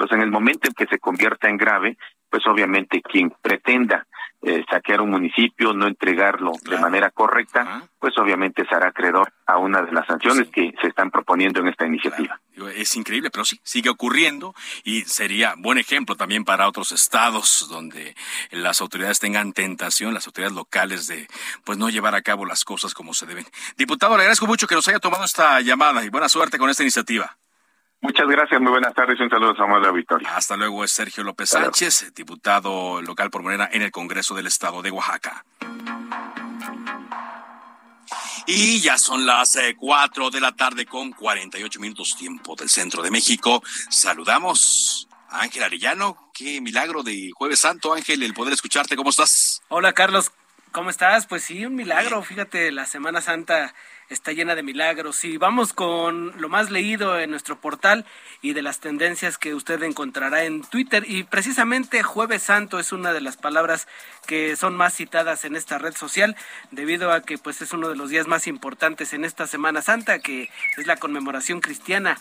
pues 0.04 0.12
en 0.12 0.22
el 0.22 0.32
momento 0.32 0.68
en 0.68 0.74
que 0.74 0.86
se 0.88 1.00
convierta 1.00 1.48
en 1.48 1.56
grave, 1.56 1.98
pues 2.30 2.46
obviamente 2.46 3.02
quien 3.02 3.34
pretenda 3.42 4.06
eh, 4.42 4.66
saquear 4.70 5.00
un 5.00 5.12
municipio, 5.12 5.72
no 5.72 5.88
entregarlo 5.88 6.52
de 6.70 6.78
manera 6.78 7.10
correcta, 7.10 7.88
pues 7.98 8.18
obviamente 8.18 8.66
será 8.68 8.90
acreedor 8.90 9.32
a 9.46 9.60
una 9.60 9.82
de 9.82 9.94
las 9.94 10.06
sanciones 10.06 10.50
que 10.50 10.74
se 10.82 10.88
están 10.88 11.10
proponiendo 11.10 11.62
en 11.62 11.70
esta 11.70 11.86
iniciativa. 11.86 12.38
Es 12.76 12.98
increíble, 12.98 13.30
pero 13.32 13.46
sí, 13.46 13.62
sigue 13.64 13.90
ocurriendo 13.90 14.54
y 14.84 15.04
sería 15.04 15.54
buen 15.58 15.78
ejemplo 15.78 16.18
también 16.18 16.44
para 16.44 16.68
otros 16.68 16.92
estados 16.92 17.70
donde 17.70 18.14
las 18.52 18.82
autoridades 18.82 19.20
tengan 19.20 19.54
tentación, 19.54 20.14
las 20.14 20.28
autoridades 20.28 20.54
locales 20.54 21.08
de 21.08 21.28
pues 21.64 21.78
no 21.78 21.90
llevar 21.90 22.14
a 22.14 22.22
cabo 22.22 22.46
las 22.46 22.66
cosas 22.66 22.94
como 22.94 23.14
se 23.14 23.26
deben. 23.26 23.46
Diputado, 23.78 24.18
le 24.18 24.24
agradezco 24.24 24.48
mucho 24.48 24.68
que 24.68 24.76
nos 24.76 24.86
haya 24.90 25.00
tomado 25.00 25.24
esta 25.24 25.62
llamada 25.62 26.04
y 26.04 26.10
buena 26.10 26.28
suerte 26.28 26.58
con 26.58 26.70
esta 26.70 26.84
iniciativa. 26.84 27.38
Muchas 28.04 28.28
gracias, 28.28 28.60
muy 28.60 28.70
buenas 28.70 28.94
tardes 28.94 29.18
y 29.18 29.24
un 29.24 29.30
saludo 29.30 29.52
a 29.52 29.56
Samuel 29.56 29.82
de 29.82 29.92
Victoria. 29.94 30.36
Hasta 30.36 30.58
luego, 30.58 30.84
es 30.84 30.92
Sergio 30.92 31.24
López 31.24 31.48
Sánchez, 31.48 32.14
diputado 32.14 33.02
local 33.02 33.32
por 33.32 33.44
Morena 33.44 33.70
en 33.72 33.82
el 33.82 33.92
Congreso 33.92 34.36
del 34.36 34.46
Estado 34.46 34.82
de 34.82 34.92
Oaxaca. 34.92 35.46
Y 38.46 38.82
ya 38.82 38.98
son 38.98 39.26
las 39.26 39.56
eh, 39.56 39.78
cuatro 39.80 40.30
de 40.30 40.42
la 40.42 40.52
tarde 40.52 40.86
con 40.86 41.14
48 41.14 41.80
minutos 41.80 42.18
tiempo 42.18 42.58
del 42.58 42.68
centro 42.68 43.02
de 43.02 43.10
México. 43.10 43.64
Saludamos 43.90 45.08
a 45.30 45.44
Ángel 45.44 45.64
Arellano. 45.64 46.30
Qué 46.34 46.60
milagro 46.60 47.04
de 47.04 47.32
Jueves 47.34 47.62
Santo, 47.62 47.94
Ángel, 47.94 48.22
el 48.22 48.34
poder 48.34 48.54
escucharte. 48.54 48.98
¿Cómo 48.98 49.12
estás? 49.12 49.62
Hola, 49.70 49.94
Carlos. 49.94 50.30
¿Cómo 50.74 50.90
estás? 50.90 51.26
Pues 51.26 51.44
sí, 51.44 51.66
un 51.66 51.76
milagro. 51.76 52.22
Fíjate, 52.22 52.70
la 52.74 52.86
Semana 52.86 53.22
Santa 53.22 53.74
está 54.10 54.32
llena 54.32 54.56
de 54.56 54.64
milagros. 54.64 55.24
Y 55.24 55.38
vamos 55.38 55.74
con 55.74 56.34
lo 56.40 56.50
más 56.50 56.72
leído 56.72 57.20
en 57.20 57.32
nuestro 57.32 57.60
portal 57.60 58.06
y 58.42 58.54
de 58.54 58.62
las 58.62 58.80
tendencias 58.80 59.38
que 59.38 59.54
usted 59.54 59.82
encontrará 59.84 60.44
en 60.44 60.62
Twitter. 60.62 61.04
Y 61.08 61.24
precisamente 61.24 62.04
Jueves 62.04 62.44
Santo 62.44 62.80
es 62.80 62.92
una 62.92 63.14
de 63.14 63.22
las 63.22 63.38
palabras 63.38 63.88
que 64.26 64.56
son 64.56 64.76
más 64.76 64.96
citadas 64.96 65.46
en 65.46 65.56
esta 65.56 65.78
red 65.78 65.96
social, 65.96 66.36
debido 66.72 67.12
a 67.12 67.22
que 67.22 67.38
pues 67.38 67.62
es 67.62 67.74
uno 67.74 67.90
de 67.90 67.96
los 67.96 68.10
días 68.10 68.28
más 68.28 68.48
importantes 68.48 69.14
en 69.14 69.26
esta 69.26 69.48
Semana 69.48 69.82
Santa, 69.82 70.20
que 70.20 70.50
es 70.78 70.88
la 70.88 70.98
conmemoración 70.98 71.62
cristiana 71.62 72.18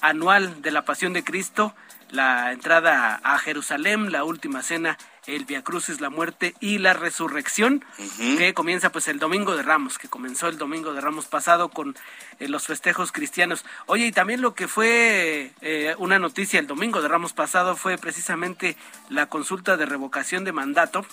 anual 0.00 0.62
de 0.62 0.70
la 0.70 0.84
Pasión 0.84 1.12
de 1.12 1.24
Cristo, 1.24 1.74
la 2.10 2.52
entrada 2.52 3.20
a 3.22 3.38
Jerusalén, 3.38 4.12
la 4.12 4.24
última 4.24 4.62
cena 4.62 4.96
el 5.26 5.44
Via 5.44 5.62
Crucis, 5.62 6.00
la 6.00 6.10
muerte 6.10 6.54
y 6.60 6.78
la 6.78 6.92
resurrección, 6.92 7.84
que 8.16 8.54
comienza 8.54 8.92
pues 8.92 9.08
el 9.08 9.18
Domingo 9.18 9.56
de 9.56 9.62
Ramos, 9.62 9.98
que 9.98 10.08
comenzó 10.08 10.48
el 10.48 10.56
Domingo 10.56 10.92
de 10.92 11.00
Ramos 11.00 11.26
pasado 11.26 11.68
con 11.68 11.96
eh, 12.38 12.48
los 12.48 12.66
festejos 12.66 13.12
cristianos. 13.12 13.64
Oye, 13.86 14.06
y 14.06 14.12
también 14.12 14.40
lo 14.40 14.54
que 14.54 14.68
fue 14.68 15.52
eh, 15.60 15.94
una 15.98 16.18
noticia 16.18 16.60
el 16.60 16.66
Domingo 16.66 17.02
de 17.02 17.08
Ramos 17.08 17.32
pasado 17.32 17.76
fue 17.76 17.98
precisamente 17.98 18.76
la 19.08 19.26
consulta 19.26 19.76
de 19.76 19.86
revocación 19.86 20.44
de 20.44 20.52
mandato 20.52 21.04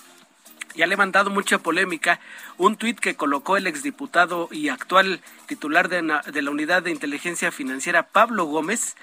y 0.74 0.82
ha 0.82 0.86
levantado 0.86 1.30
mucha 1.30 1.58
polémica 1.58 2.20
un 2.58 2.76
tuit 2.76 2.98
que 2.98 3.14
colocó 3.16 3.56
el 3.56 3.66
exdiputado 3.66 4.48
y 4.50 4.68
actual 4.68 5.20
titular 5.46 5.88
de, 5.88 6.02
de 6.32 6.42
la 6.42 6.50
Unidad 6.50 6.82
de 6.82 6.90
Inteligencia 6.90 7.52
Financiera, 7.52 8.04
Pablo 8.08 8.44
Gómez, 8.44 8.96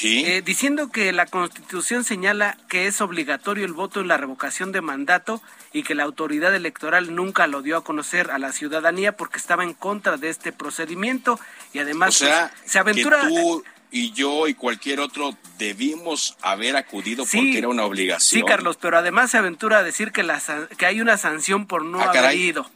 eh, 0.00 0.42
diciendo 0.42 0.90
que 0.90 1.12
la 1.12 1.26
Constitución 1.26 2.02
señala 2.02 2.56
que 2.68 2.86
es 2.86 3.02
obligatorio 3.02 3.66
el 3.66 3.74
voto 3.74 4.00
en 4.00 4.08
la 4.08 4.16
revocación 4.16 4.72
de 4.72 4.80
mandato 4.80 5.42
y 5.72 5.82
que 5.82 5.94
la 5.94 6.04
autoridad 6.04 6.54
electoral 6.54 7.14
nunca 7.14 7.46
lo 7.46 7.60
dio 7.60 7.76
a 7.76 7.84
conocer 7.84 8.30
a 8.30 8.38
la 8.38 8.52
ciudadanía 8.52 9.16
porque 9.16 9.36
estaba 9.36 9.64
en 9.64 9.74
contra 9.74 10.16
de 10.16 10.30
este 10.30 10.50
procedimiento. 10.50 11.38
Y 11.74 11.80
además 11.80 12.18
pues, 12.18 12.34
se 12.64 12.78
aventura 12.78 13.20
que 13.20 13.28
tú 13.28 13.64
y 13.92 14.12
yo 14.12 14.48
y 14.48 14.54
cualquier 14.54 15.00
otro 15.00 15.36
debimos 15.58 16.36
haber 16.40 16.76
acudido 16.76 17.24
porque 17.24 17.58
era 17.58 17.68
una 17.68 17.84
obligación. 17.84 18.40
Sí, 18.40 18.46
Carlos, 18.46 18.78
pero 18.80 18.96
además 18.96 19.30
se 19.30 19.38
aventura 19.38 19.78
a 19.78 19.82
decir 19.82 20.10
que 20.12 20.22
la 20.22 20.40
que 20.78 20.86
hay 20.86 21.00
una 21.00 21.18
sanción 21.18 21.66
por 21.66 21.84
no 21.84 22.00
ah, 22.00 22.10
haber 22.10 22.34
ido. 22.34 22.68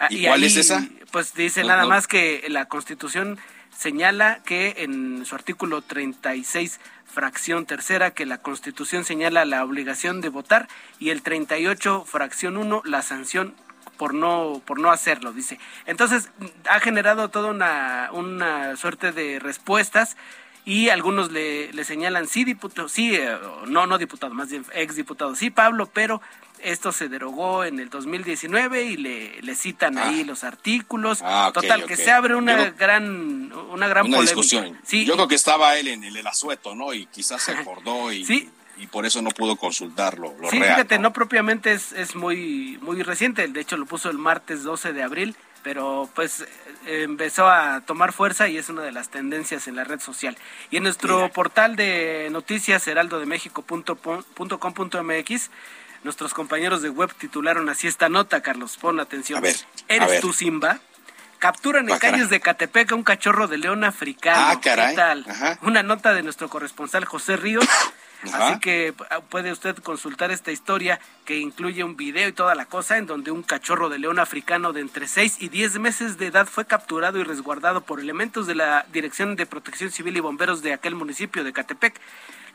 Ah, 0.00 0.08
¿Y, 0.10 0.26
cuál 0.26 0.42
es 0.42 0.56
esa? 0.56 0.84
Pues 1.12 1.34
dice 1.34 1.62
nada 1.62 1.86
más 1.86 2.08
que 2.08 2.44
la 2.48 2.66
Constitución 2.66 3.38
señala 3.78 4.42
que 4.44 4.74
en 4.78 5.24
su 5.24 5.36
artículo 5.36 5.82
36 5.82 6.80
fracción 7.04 7.64
tercera 7.64 8.10
que 8.10 8.26
la 8.26 8.38
Constitución 8.38 9.04
señala 9.04 9.44
la 9.44 9.64
obligación 9.64 10.20
de 10.20 10.30
votar 10.30 10.68
y 10.98 11.10
el 11.10 11.22
38 11.22 12.04
fracción 12.06 12.56
1 12.56 12.82
la 12.84 13.02
sanción 13.02 13.54
por 13.96 14.14
no 14.14 14.62
por 14.66 14.80
no 14.80 14.90
hacerlo 14.90 15.32
dice 15.32 15.58
entonces 15.84 16.30
ha 16.68 16.80
generado 16.80 17.28
toda 17.28 17.50
una, 17.50 18.08
una 18.12 18.76
suerte 18.76 19.12
de 19.12 19.38
respuestas 19.38 20.16
y 20.66 20.90
algunos 20.90 21.30
le, 21.30 21.72
le 21.72 21.84
señalan 21.84 22.26
sí 22.26 22.44
diputado 22.44 22.88
sí 22.88 23.14
eh, 23.14 23.38
no 23.68 23.86
no 23.86 23.96
diputado 23.96 24.34
más 24.34 24.50
bien 24.50 24.66
ex 24.74 24.96
diputado 24.96 25.34
sí 25.34 25.48
Pablo 25.48 25.88
pero 25.90 26.20
esto 26.62 26.90
se 26.90 27.08
derogó 27.08 27.64
en 27.64 27.78
el 27.78 27.88
2019 27.88 28.84
y 28.84 28.96
le, 28.96 29.40
le 29.42 29.54
citan 29.54 29.98
ahí 29.98 30.22
ah. 30.22 30.26
los 30.26 30.42
artículos. 30.42 31.20
Ah, 31.22 31.50
Total, 31.52 31.84
que 31.84 31.96
se 31.96 32.10
abre 32.10 32.34
una 32.34 32.70
gran 32.70 33.52
una 33.52 33.88
gran 33.88 34.10
discusión. 34.10 34.78
Sí. 34.82 35.04
Yo 35.04 35.14
creo 35.14 35.28
que 35.28 35.34
estaba 35.34 35.76
él 35.76 35.88
en 35.88 36.02
el, 36.02 36.26
asueto, 36.26 36.74
¿no? 36.74 36.94
Y 36.94 37.06
quizás 37.06 37.42
se 37.42 37.52
acordó 37.52 38.10
y, 38.12 38.50
y 38.78 38.86
por 38.86 39.06
eso 39.06 39.22
no 39.22 39.30
pudo 39.30 39.56
consultarlo. 39.56 40.34
Lo 40.40 40.50
sí, 40.50 40.58
fíjate, 40.58 40.98
¿no? 40.98 41.12
propiamente 41.12 41.72
es, 41.72 41.92
es 41.92 42.16
muy, 42.16 42.78
muy 42.80 43.02
reciente. 43.02 43.46
De 43.46 43.60
hecho, 43.60 43.76
lo 43.76 43.86
puso 43.86 44.10
el 44.10 44.18
martes 44.18 44.62
12 44.62 44.92
de 44.92 45.02
abril 45.02 45.36
pero 45.66 46.08
pues 46.14 46.46
empezó 46.86 47.48
a 47.48 47.82
tomar 47.82 48.12
fuerza 48.12 48.48
y 48.48 48.58
es 48.58 48.68
una 48.68 48.82
de 48.82 48.90
las 48.92 49.08
tendencias 49.10 49.68
en 49.68 49.76
la 49.76 49.84
red 49.84 50.00
social. 50.00 50.36
Y 50.70 50.78
en 50.78 50.82
nuestro 50.84 51.30
portal 51.32 51.76
de 51.76 52.28
noticias 52.30 52.86
heraldodemexico.com.mx 52.86 55.50
Nuestros 56.04 56.34
compañeros 56.34 56.82
de 56.82 56.90
web 56.90 57.12
titularon 57.18 57.68
así 57.68 57.88
esta 57.88 58.08
nota, 58.08 58.40
Carlos. 58.40 58.76
Pon 58.76 59.00
atención. 59.00 59.38
A 59.38 59.40
ver, 59.40 59.56
¿Eres 59.88 60.20
tú, 60.20 60.32
Simba? 60.32 60.78
Capturan 61.38 61.88
en 61.88 61.96
ah, 61.96 61.98
calles 61.98 62.30
de 62.30 62.38
Catepec 62.40 62.92
a 62.92 62.94
un 62.94 63.02
cachorro 63.02 63.48
de 63.48 63.58
león 63.58 63.84
africano. 63.84 64.40
Ah, 64.40 64.60
caray. 64.60 64.90
¿Qué 64.90 64.96
tal? 64.96 65.26
Una 65.62 65.82
nota 65.82 66.14
de 66.14 66.22
nuestro 66.22 66.48
corresponsal 66.48 67.04
José 67.04 67.36
Ríos. 67.36 67.66
Así 68.32 68.58
que 68.60 68.94
ah, 69.10 69.20
puede 69.20 69.52
usted 69.52 69.76
consultar 69.76 70.30
esta 70.30 70.50
historia 70.50 71.00
que 71.24 71.38
incluye 71.38 71.84
un 71.84 71.96
video 71.96 72.28
y 72.28 72.32
toda 72.32 72.54
la 72.54 72.66
cosa 72.66 72.98
en 72.98 73.06
donde 73.06 73.30
un 73.30 73.42
cachorro 73.42 73.88
de 73.88 73.98
león 73.98 74.18
africano 74.18 74.72
de 74.72 74.80
entre 74.80 75.06
6 75.06 75.38
y 75.40 75.48
10 75.48 75.78
meses 75.78 76.18
de 76.18 76.26
edad 76.26 76.46
fue 76.46 76.64
capturado 76.64 77.18
y 77.18 77.24
resguardado 77.24 77.82
por 77.82 78.00
elementos 78.00 78.46
de 78.46 78.54
la 78.54 78.86
Dirección 78.92 79.36
de 79.36 79.46
Protección 79.46 79.90
Civil 79.90 80.16
y 80.16 80.20
Bomberos 80.20 80.62
de 80.62 80.72
aquel 80.72 80.94
municipio 80.94 81.44
de 81.44 81.52
Catepec 81.52 82.00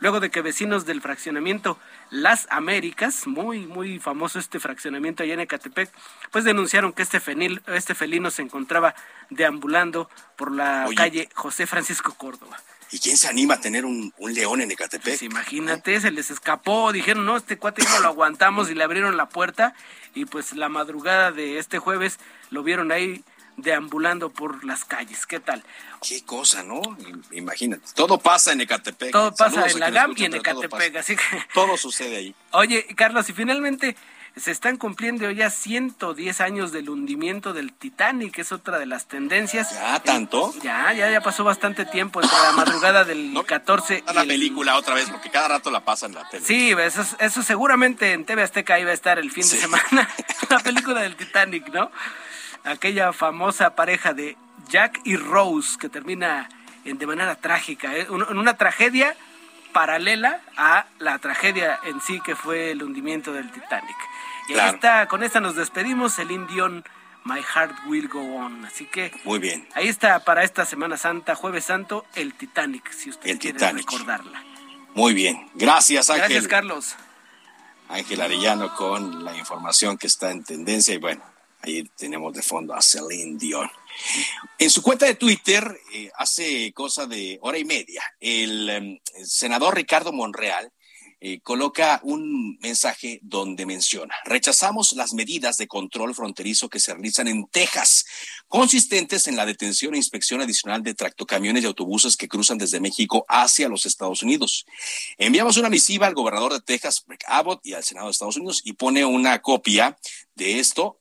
luego 0.02 0.18
de 0.18 0.30
que 0.30 0.42
vecinos 0.42 0.84
del 0.84 1.00
fraccionamiento 1.00 1.78
Las 2.10 2.48
Américas, 2.50 3.28
muy, 3.28 3.66
muy 3.66 4.00
famoso 4.00 4.40
este 4.40 4.58
fraccionamiento 4.58 5.22
allá 5.22 5.34
en 5.34 5.40
Ecatepec, 5.40 5.90
pues 6.32 6.44
denunciaron 6.44 6.92
que 6.92 7.02
este, 7.02 7.20
fenil, 7.20 7.62
este 7.68 7.94
felino 7.94 8.32
se 8.32 8.42
encontraba 8.42 8.96
deambulando 9.30 10.10
por 10.36 10.50
la 10.50 10.88
calle 10.96 11.28
José 11.34 11.68
Francisco 11.68 12.14
Córdoba. 12.14 12.58
¿Y 12.92 12.98
quién 12.98 13.16
se 13.16 13.26
anima 13.26 13.54
a 13.54 13.60
tener 13.60 13.86
un, 13.86 14.12
león 14.18 14.60
en 14.60 14.70
Ecatepec? 14.70 15.04
Pues 15.04 15.22
imagínate, 15.22 15.98
se 15.98 16.10
les 16.10 16.30
escapó, 16.30 16.92
dijeron, 16.92 17.24
no, 17.24 17.38
este 17.38 17.56
cuate 17.56 17.82
no 17.84 18.00
lo 18.00 18.08
aguantamos 18.08 18.70
y 18.70 18.74
le 18.74 18.84
abrieron 18.84 19.16
la 19.16 19.30
puerta 19.30 19.74
y 20.14 20.26
pues 20.26 20.52
la 20.52 20.68
madrugada 20.68 21.32
de 21.32 21.58
este 21.58 21.78
jueves 21.78 22.18
lo 22.50 22.62
vieron 22.62 22.92
ahí 22.92 23.24
deambulando 23.56 24.30
por 24.30 24.62
las 24.64 24.84
calles. 24.84 25.24
¿Qué 25.24 25.40
tal? 25.40 25.64
Qué 26.06 26.22
cosa, 26.24 26.62
¿no? 26.62 26.82
Imagínate. 27.30 27.82
Todo 27.94 28.18
pasa 28.18 28.52
en 28.52 28.60
Ecatepec. 28.60 29.10
Todo 29.10 29.34
pasa 29.34 29.66
en 29.68 29.80
la 29.80 29.90
GAM 29.90 30.12
y 30.14 30.24
en 30.26 30.34
Ecatepec, 30.34 30.96
así 30.96 31.16
que... 31.16 31.22
Todo 31.54 31.78
sucede 31.78 32.16
ahí. 32.16 32.34
Oye, 32.50 32.86
Carlos, 32.94 33.26
y 33.30 33.32
finalmente 33.32 33.96
se 34.36 34.50
están 34.50 34.76
cumpliendo 34.76 35.30
ya 35.30 35.50
110 35.50 36.40
años 36.40 36.72
del 36.72 36.88
hundimiento 36.88 37.52
del 37.52 37.72
Titanic, 37.72 38.34
que 38.34 38.40
es 38.42 38.52
otra 38.52 38.78
de 38.78 38.86
las 38.86 39.06
tendencias. 39.06 39.72
¿Ya 39.72 40.00
tanto? 40.00 40.54
ya, 40.62 40.92
ya, 40.92 41.10
ya 41.10 41.20
pasó 41.20 41.44
bastante 41.44 41.84
tiempo 41.84 42.22
entre 42.22 42.38
la 42.38 42.52
madrugada 42.52 43.04
del 43.04 43.34
14 43.46 44.04
y 44.08 44.14
la 44.14 44.24
película 44.24 44.76
otra 44.76 44.94
vez, 44.94 45.10
porque 45.10 45.30
cada 45.30 45.48
rato 45.48 45.70
la 45.70 45.84
pasan 45.84 46.12
en 46.12 46.16
la 46.16 46.28
tele. 46.28 46.44
Sí, 46.44 46.72
eso, 46.72 47.04
eso 47.18 47.42
seguramente 47.42 48.12
en 48.12 48.24
TV 48.24 48.42
Azteca 48.42 48.80
iba 48.80 48.90
a 48.90 48.94
estar 48.94 49.18
el 49.18 49.30
fin 49.30 49.42
de 49.42 49.56
semana, 49.56 50.08
la 50.48 50.58
película 50.60 51.02
del 51.02 51.16
Titanic, 51.16 51.68
¿no? 51.68 51.90
aquella 52.64 53.12
famosa 53.12 53.74
pareja 53.74 54.14
de 54.14 54.36
Jack 54.68 55.00
y 55.04 55.16
Rose 55.16 55.78
que 55.78 55.88
termina 55.88 56.48
en, 56.84 56.98
de 56.98 57.06
manera 57.06 57.34
trágica, 57.36 57.96
¿eh? 57.96 58.06
en 58.08 58.38
una 58.38 58.56
tragedia 58.56 59.16
paralela 59.72 60.40
a 60.56 60.86
la 60.98 61.18
tragedia 61.18 61.78
en 61.84 62.00
sí 62.00 62.20
que 62.20 62.36
fue 62.36 62.70
el 62.70 62.82
hundimiento 62.82 63.32
del 63.32 63.50
Titanic. 63.50 63.96
Y 64.48 64.54
ahí 64.54 64.70
está, 64.74 65.06
con 65.08 65.22
esta 65.22 65.40
nos 65.40 65.56
despedimos, 65.56 66.18
el 66.18 66.30
Indión 66.30 66.84
My 67.24 67.42
Heart 67.42 67.86
Will 67.86 68.08
Go 68.08 68.36
On. 68.36 68.64
Así 68.64 68.86
que. 68.86 69.12
Muy 69.24 69.38
bien. 69.38 69.68
Ahí 69.74 69.88
está 69.88 70.20
para 70.24 70.42
esta 70.42 70.64
Semana 70.64 70.96
Santa, 70.96 71.34
Jueves 71.34 71.64
Santo, 71.64 72.04
el 72.14 72.34
Titanic, 72.34 72.90
si 72.92 73.10
usted 73.10 73.38
quiere 73.38 73.72
recordarla. 73.72 74.42
Muy 74.94 75.14
bien. 75.14 75.48
Gracias, 75.54 76.10
Ángel. 76.10 76.28
Gracias, 76.28 76.48
Carlos. 76.48 76.96
Ángel 77.88 78.20
Arellano 78.20 78.74
con 78.74 79.24
la 79.24 79.36
información 79.36 79.98
que 79.98 80.06
está 80.06 80.30
en 80.30 80.44
tendencia 80.44 80.94
y 80.94 80.98
bueno, 80.98 81.22
Ahí 81.62 81.84
tenemos 81.96 82.34
de 82.34 82.42
fondo 82.42 82.74
a 82.74 82.82
Celine 82.82 83.38
Dion. 83.38 83.70
En 84.58 84.70
su 84.70 84.82
cuenta 84.82 85.06
de 85.06 85.14
Twitter, 85.14 85.78
eh, 85.92 86.10
hace 86.16 86.72
cosa 86.72 87.06
de 87.06 87.38
hora 87.42 87.58
y 87.58 87.64
media, 87.64 88.02
el, 88.20 88.68
em, 88.68 89.00
senador 89.24 89.74
Ricardo 89.74 90.12
Monreal 90.12 90.72
eh, 91.24 91.40
coloca 91.40 92.00
un 92.02 92.58
mensaje 92.60 93.20
donde 93.22 93.64
menciona, 93.64 94.12
rechazamos 94.24 94.92
las 94.94 95.14
medidas 95.14 95.56
de 95.56 95.68
control 95.68 96.16
fronterizo 96.16 96.68
que 96.68 96.80
se 96.80 96.92
realizan 96.92 97.28
en 97.28 97.46
Texas, 97.46 98.04
consistentes 98.48 99.28
en 99.28 99.36
la 99.36 99.46
detención 99.46 99.94
e 99.94 99.98
inspección 99.98 100.40
adicional 100.40 100.82
de 100.82 100.94
tractocamiones 100.94 101.62
y 101.62 101.66
autobuses 101.66 102.16
que 102.16 102.26
cruzan 102.26 102.58
desde 102.58 102.80
México 102.80 103.24
hacia 103.28 103.68
los 103.68 103.86
Estados 103.86 104.24
Unidos. 104.24 104.66
Enviamos 105.16 105.56
una 105.58 105.70
misiva 105.70 106.08
al 106.08 106.14
gobernador 106.14 106.54
de 106.54 106.60
Texas, 106.60 107.04
Rick 107.06 107.22
Abbott, 107.28 107.64
y 107.64 107.74
al 107.74 107.84
Senado 107.84 108.08
de 108.08 108.12
Estados 108.12 108.36
Unidos 108.36 108.60
y 108.64 108.72
pone 108.72 109.04
una 109.04 109.40
copia 109.40 109.96
de 110.34 110.58
esto 110.58 110.98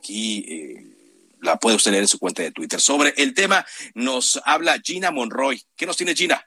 Aquí 0.00 0.46
eh, 0.48 0.89
la 1.40 1.56
puede 1.56 1.76
usted 1.76 1.90
leer 1.90 2.04
en 2.04 2.08
su 2.08 2.18
cuenta 2.18 2.42
de 2.42 2.52
Twitter. 2.52 2.80
Sobre 2.80 3.14
el 3.16 3.34
tema 3.34 3.64
nos 3.94 4.40
habla 4.44 4.78
Gina 4.82 5.10
Monroy. 5.10 5.60
¿Qué 5.76 5.86
nos 5.86 5.96
tiene 5.96 6.14
Gina? 6.14 6.44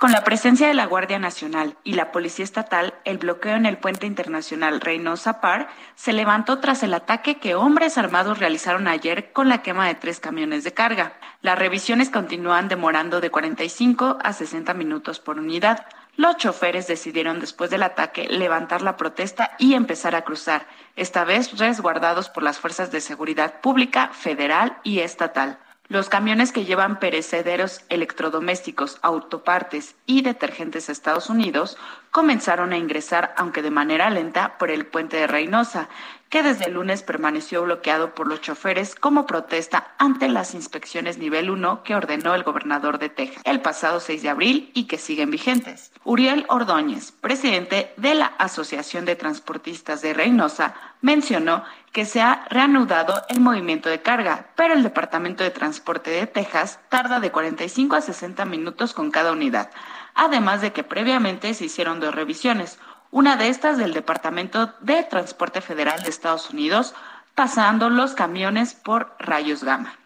Con 0.00 0.12
la 0.12 0.24
presencia 0.24 0.66
de 0.66 0.72
la 0.72 0.86
Guardia 0.86 1.18
Nacional 1.18 1.76
y 1.84 1.92
la 1.92 2.10
Policía 2.10 2.42
Estatal, 2.42 2.94
el 3.04 3.18
bloqueo 3.18 3.54
en 3.54 3.66
el 3.66 3.76
puente 3.76 4.06
internacional 4.06 4.80
Reynosa 4.80 5.42
Par 5.42 5.68
se 5.94 6.14
levantó 6.14 6.58
tras 6.58 6.82
el 6.82 6.94
ataque 6.94 7.38
que 7.38 7.54
hombres 7.54 7.98
armados 7.98 8.38
realizaron 8.38 8.88
ayer 8.88 9.30
con 9.34 9.50
la 9.50 9.60
quema 9.60 9.86
de 9.86 9.94
tres 9.94 10.18
camiones 10.18 10.64
de 10.64 10.72
carga. 10.72 11.20
Las 11.42 11.58
revisiones 11.58 12.08
continúan 12.08 12.68
demorando 12.68 13.20
de 13.20 13.28
45 13.28 14.16
a 14.24 14.32
60 14.32 14.72
minutos 14.72 15.20
por 15.20 15.38
unidad. 15.38 15.86
Los 16.16 16.36
choferes 16.36 16.86
decidieron 16.86 17.40
después 17.40 17.70
del 17.70 17.82
ataque 17.82 18.28
levantar 18.28 18.82
la 18.82 18.96
protesta 18.96 19.52
y 19.58 19.74
empezar 19.74 20.14
a 20.14 20.22
cruzar, 20.22 20.66
esta 20.96 21.24
vez 21.24 21.56
resguardados 21.58 22.28
por 22.28 22.42
las 22.42 22.58
fuerzas 22.58 22.90
de 22.90 23.00
seguridad 23.00 23.60
pública, 23.60 24.08
federal 24.12 24.78
y 24.82 25.00
estatal. 25.00 25.58
Los 25.90 26.08
camiones 26.08 26.52
que 26.52 26.64
llevan 26.64 27.00
perecederos 27.00 27.80
electrodomésticos, 27.88 29.00
autopartes 29.02 29.96
y 30.06 30.22
detergentes 30.22 30.88
a 30.88 30.92
Estados 30.92 31.28
Unidos 31.28 31.76
comenzaron 32.12 32.72
a 32.72 32.76
ingresar, 32.76 33.34
aunque 33.36 33.60
de 33.60 33.72
manera 33.72 34.08
lenta, 34.08 34.56
por 34.56 34.70
el 34.70 34.86
puente 34.86 35.16
de 35.16 35.26
Reynosa, 35.26 35.88
que 36.30 36.44
desde 36.44 36.66
el 36.66 36.74
lunes 36.74 37.02
permaneció 37.02 37.62
bloqueado 37.64 38.14
por 38.14 38.28
los 38.28 38.40
choferes 38.40 38.94
como 38.94 39.26
protesta 39.26 39.94
ante 39.98 40.28
las 40.28 40.54
inspecciones 40.54 41.18
nivel 41.18 41.50
1 41.50 41.82
que 41.82 41.96
ordenó 41.96 42.34
el 42.34 42.44
gobernador 42.44 42.98
de 42.98 43.08
Texas 43.08 43.42
el 43.44 43.60
pasado 43.60 43.98
6 43.98 44.22
de 44.22 44.28
abril 44.28 44.70
y 44.72 44.84
que 44.84 44.96
siguen 44.96 45.32
vigentes. 45.32 45.92
Uriel 46.04 46.46
Ordóñez, 46.48 47.10
presidente 47.12 47.92
de 47.96 48.14
la 48.14 48.26
Asociación 48.26 49.04
de 49.04 49.16
Transportistas 49.16 50.02
de 50.02 50.14
Reynosa, 50.14 50.74
mencionó 51.02 51.64
que 51.92 52.04
se 52.04 52.20
ha 52.20 52.46
reanudado 52.48 53.22
el 53.28 53.40
movimiento 53.40 53.88
de 53.88 54.00
carga, 54.00 54.46
pero 54.54 54.74
el 54.74 54.84
Departamento 54.84 55.42
de 55.42 55.50
Transporte 55.50 56.10
de 56.10 56.28
Texas 56.28 56.78
tarda 56.88 57.18
de 57.18 57.32
45 57.32 57.96
a 57.96 58.00
60 58.00 58.44
minutos 58.44 58.94
con 58.94 59.10
cada 59.10 59.32
unidad, 59.32 59.70
además 60.14 60.60
de 60.60 60.72
que 60.72 60.84
previamente 60.84 61.52
se 61.54 61.64
hicieron 61.64 61.98
dos 61.98 62.14
revisiones, 62.14 62.78
una 63.10 63.36
de 63.36 63.48
estas 63.48 63.78
del 63.78 63.92
Departamento 63.92 64.74
de 64.80 65.02
Transporte 65.02 65.60
Federal 65.60 66.02
de 66.02 66.10
Estados 66.10 66.50
Unidos, 66.50 66.94
pasando 67.34 67.90
los 67.90 68.12
camiones 68.12 68.74
por 68.74 69.14
rayos 69.18 69.64
gamma. 69.64 69.96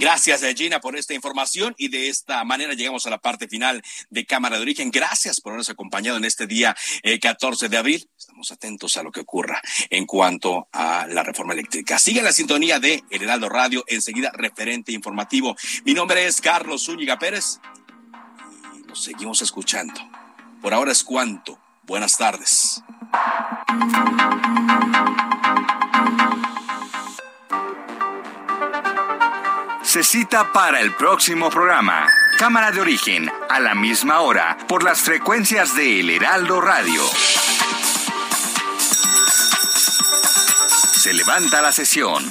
Gracias, 0.00 0.42
Gina, 0.56 0.80
por 0.80 0.96
esta 0.96 1.12
información 1.12 1.74
y 1.76 1.88
de 1.88 2.08
esta 2.08 2.42
manera 2.44 2.72
llegamos 2.72 3.04
a 3.06 3.10
la 3.10 3.18
parte 3.18 3.48
final 3.48 3.82
de 4.08 4.24
Cámara 4.24 4.56
de 4.56 4.62
Origen. 4.62 4.90
Gracias 4.90 5.42
por 5.42 5.50
habernos 5.50 5.68
acompañado 5.68 6.16
en 6.16 6.24
este 6.24 6.46
día 6.46 6.74
14 7.20 7.66
eh, 7.66 7.68
de 7.68 7.76
abril. 7.76 8.08
Estamos 8.16 8.50
atentos 8.50 8.96
a 8.96 9.02
lo 9.02 9.12
que 9.12 9.20
ocurra 9.20 9.60
en 9.90 10.06
cuanto 10.06 10.68
a 10.72 11.06
la 11.06 11.22
reforma 11.22 11.52
eléctrica. 11.52 11.98
Sigue 11.98 12.22
la 12.22 12.32
sintonía 12.32 12.80
de 12.80 13.04
El 13.10 13.24
Heraldo 13.24 13.50
Radio, 13.50 13.84
enseguida 13.88 14.32
referente 14.32 14.92
informativo. 14.92 15.54
Mi 15.84 15.92
nombre 15.92 16.24
es 16.24 16.40
Carlos 16.40 16.86
Zúñiga 16.86 17.18
Pérez 17.18 17.60
y 18.78 18.86
nos 18.86 19.04
seguimos 19.04 19.42
escuchando. 19.42 20.00
Por 20.60 20.74
ahora 20.74 20.92
es 20.92 21.02
cuanto. 21.04 21.58
Buenas 21.84 22.16
tardes. 22.16 22.82
Se 29.82 30.04
cita 30.04 30.52
para 30.52 30.80
el 30.80 30.94
próximo 30.94 31.50
programa. 31.50 32.06
Cámara 32.38 32.70
de 32.70 32.80
origen, 32.80 33.30
a 33.48 33.58
la 33.58 33.74
misma 33.74 34.20
hora, 34.20 34.56
por 34.68 34.84
las 34.84 35.00
frecuencias 35.00 35.74
de 35.74 36.00
El 36.00 36.10
Heraldo 36.10 36.60
Radio. 36.60 37.02
Se 40.94 41.12
levanta 41.12 41.60
la 41.60 41.72
sesión. 41.72 42.24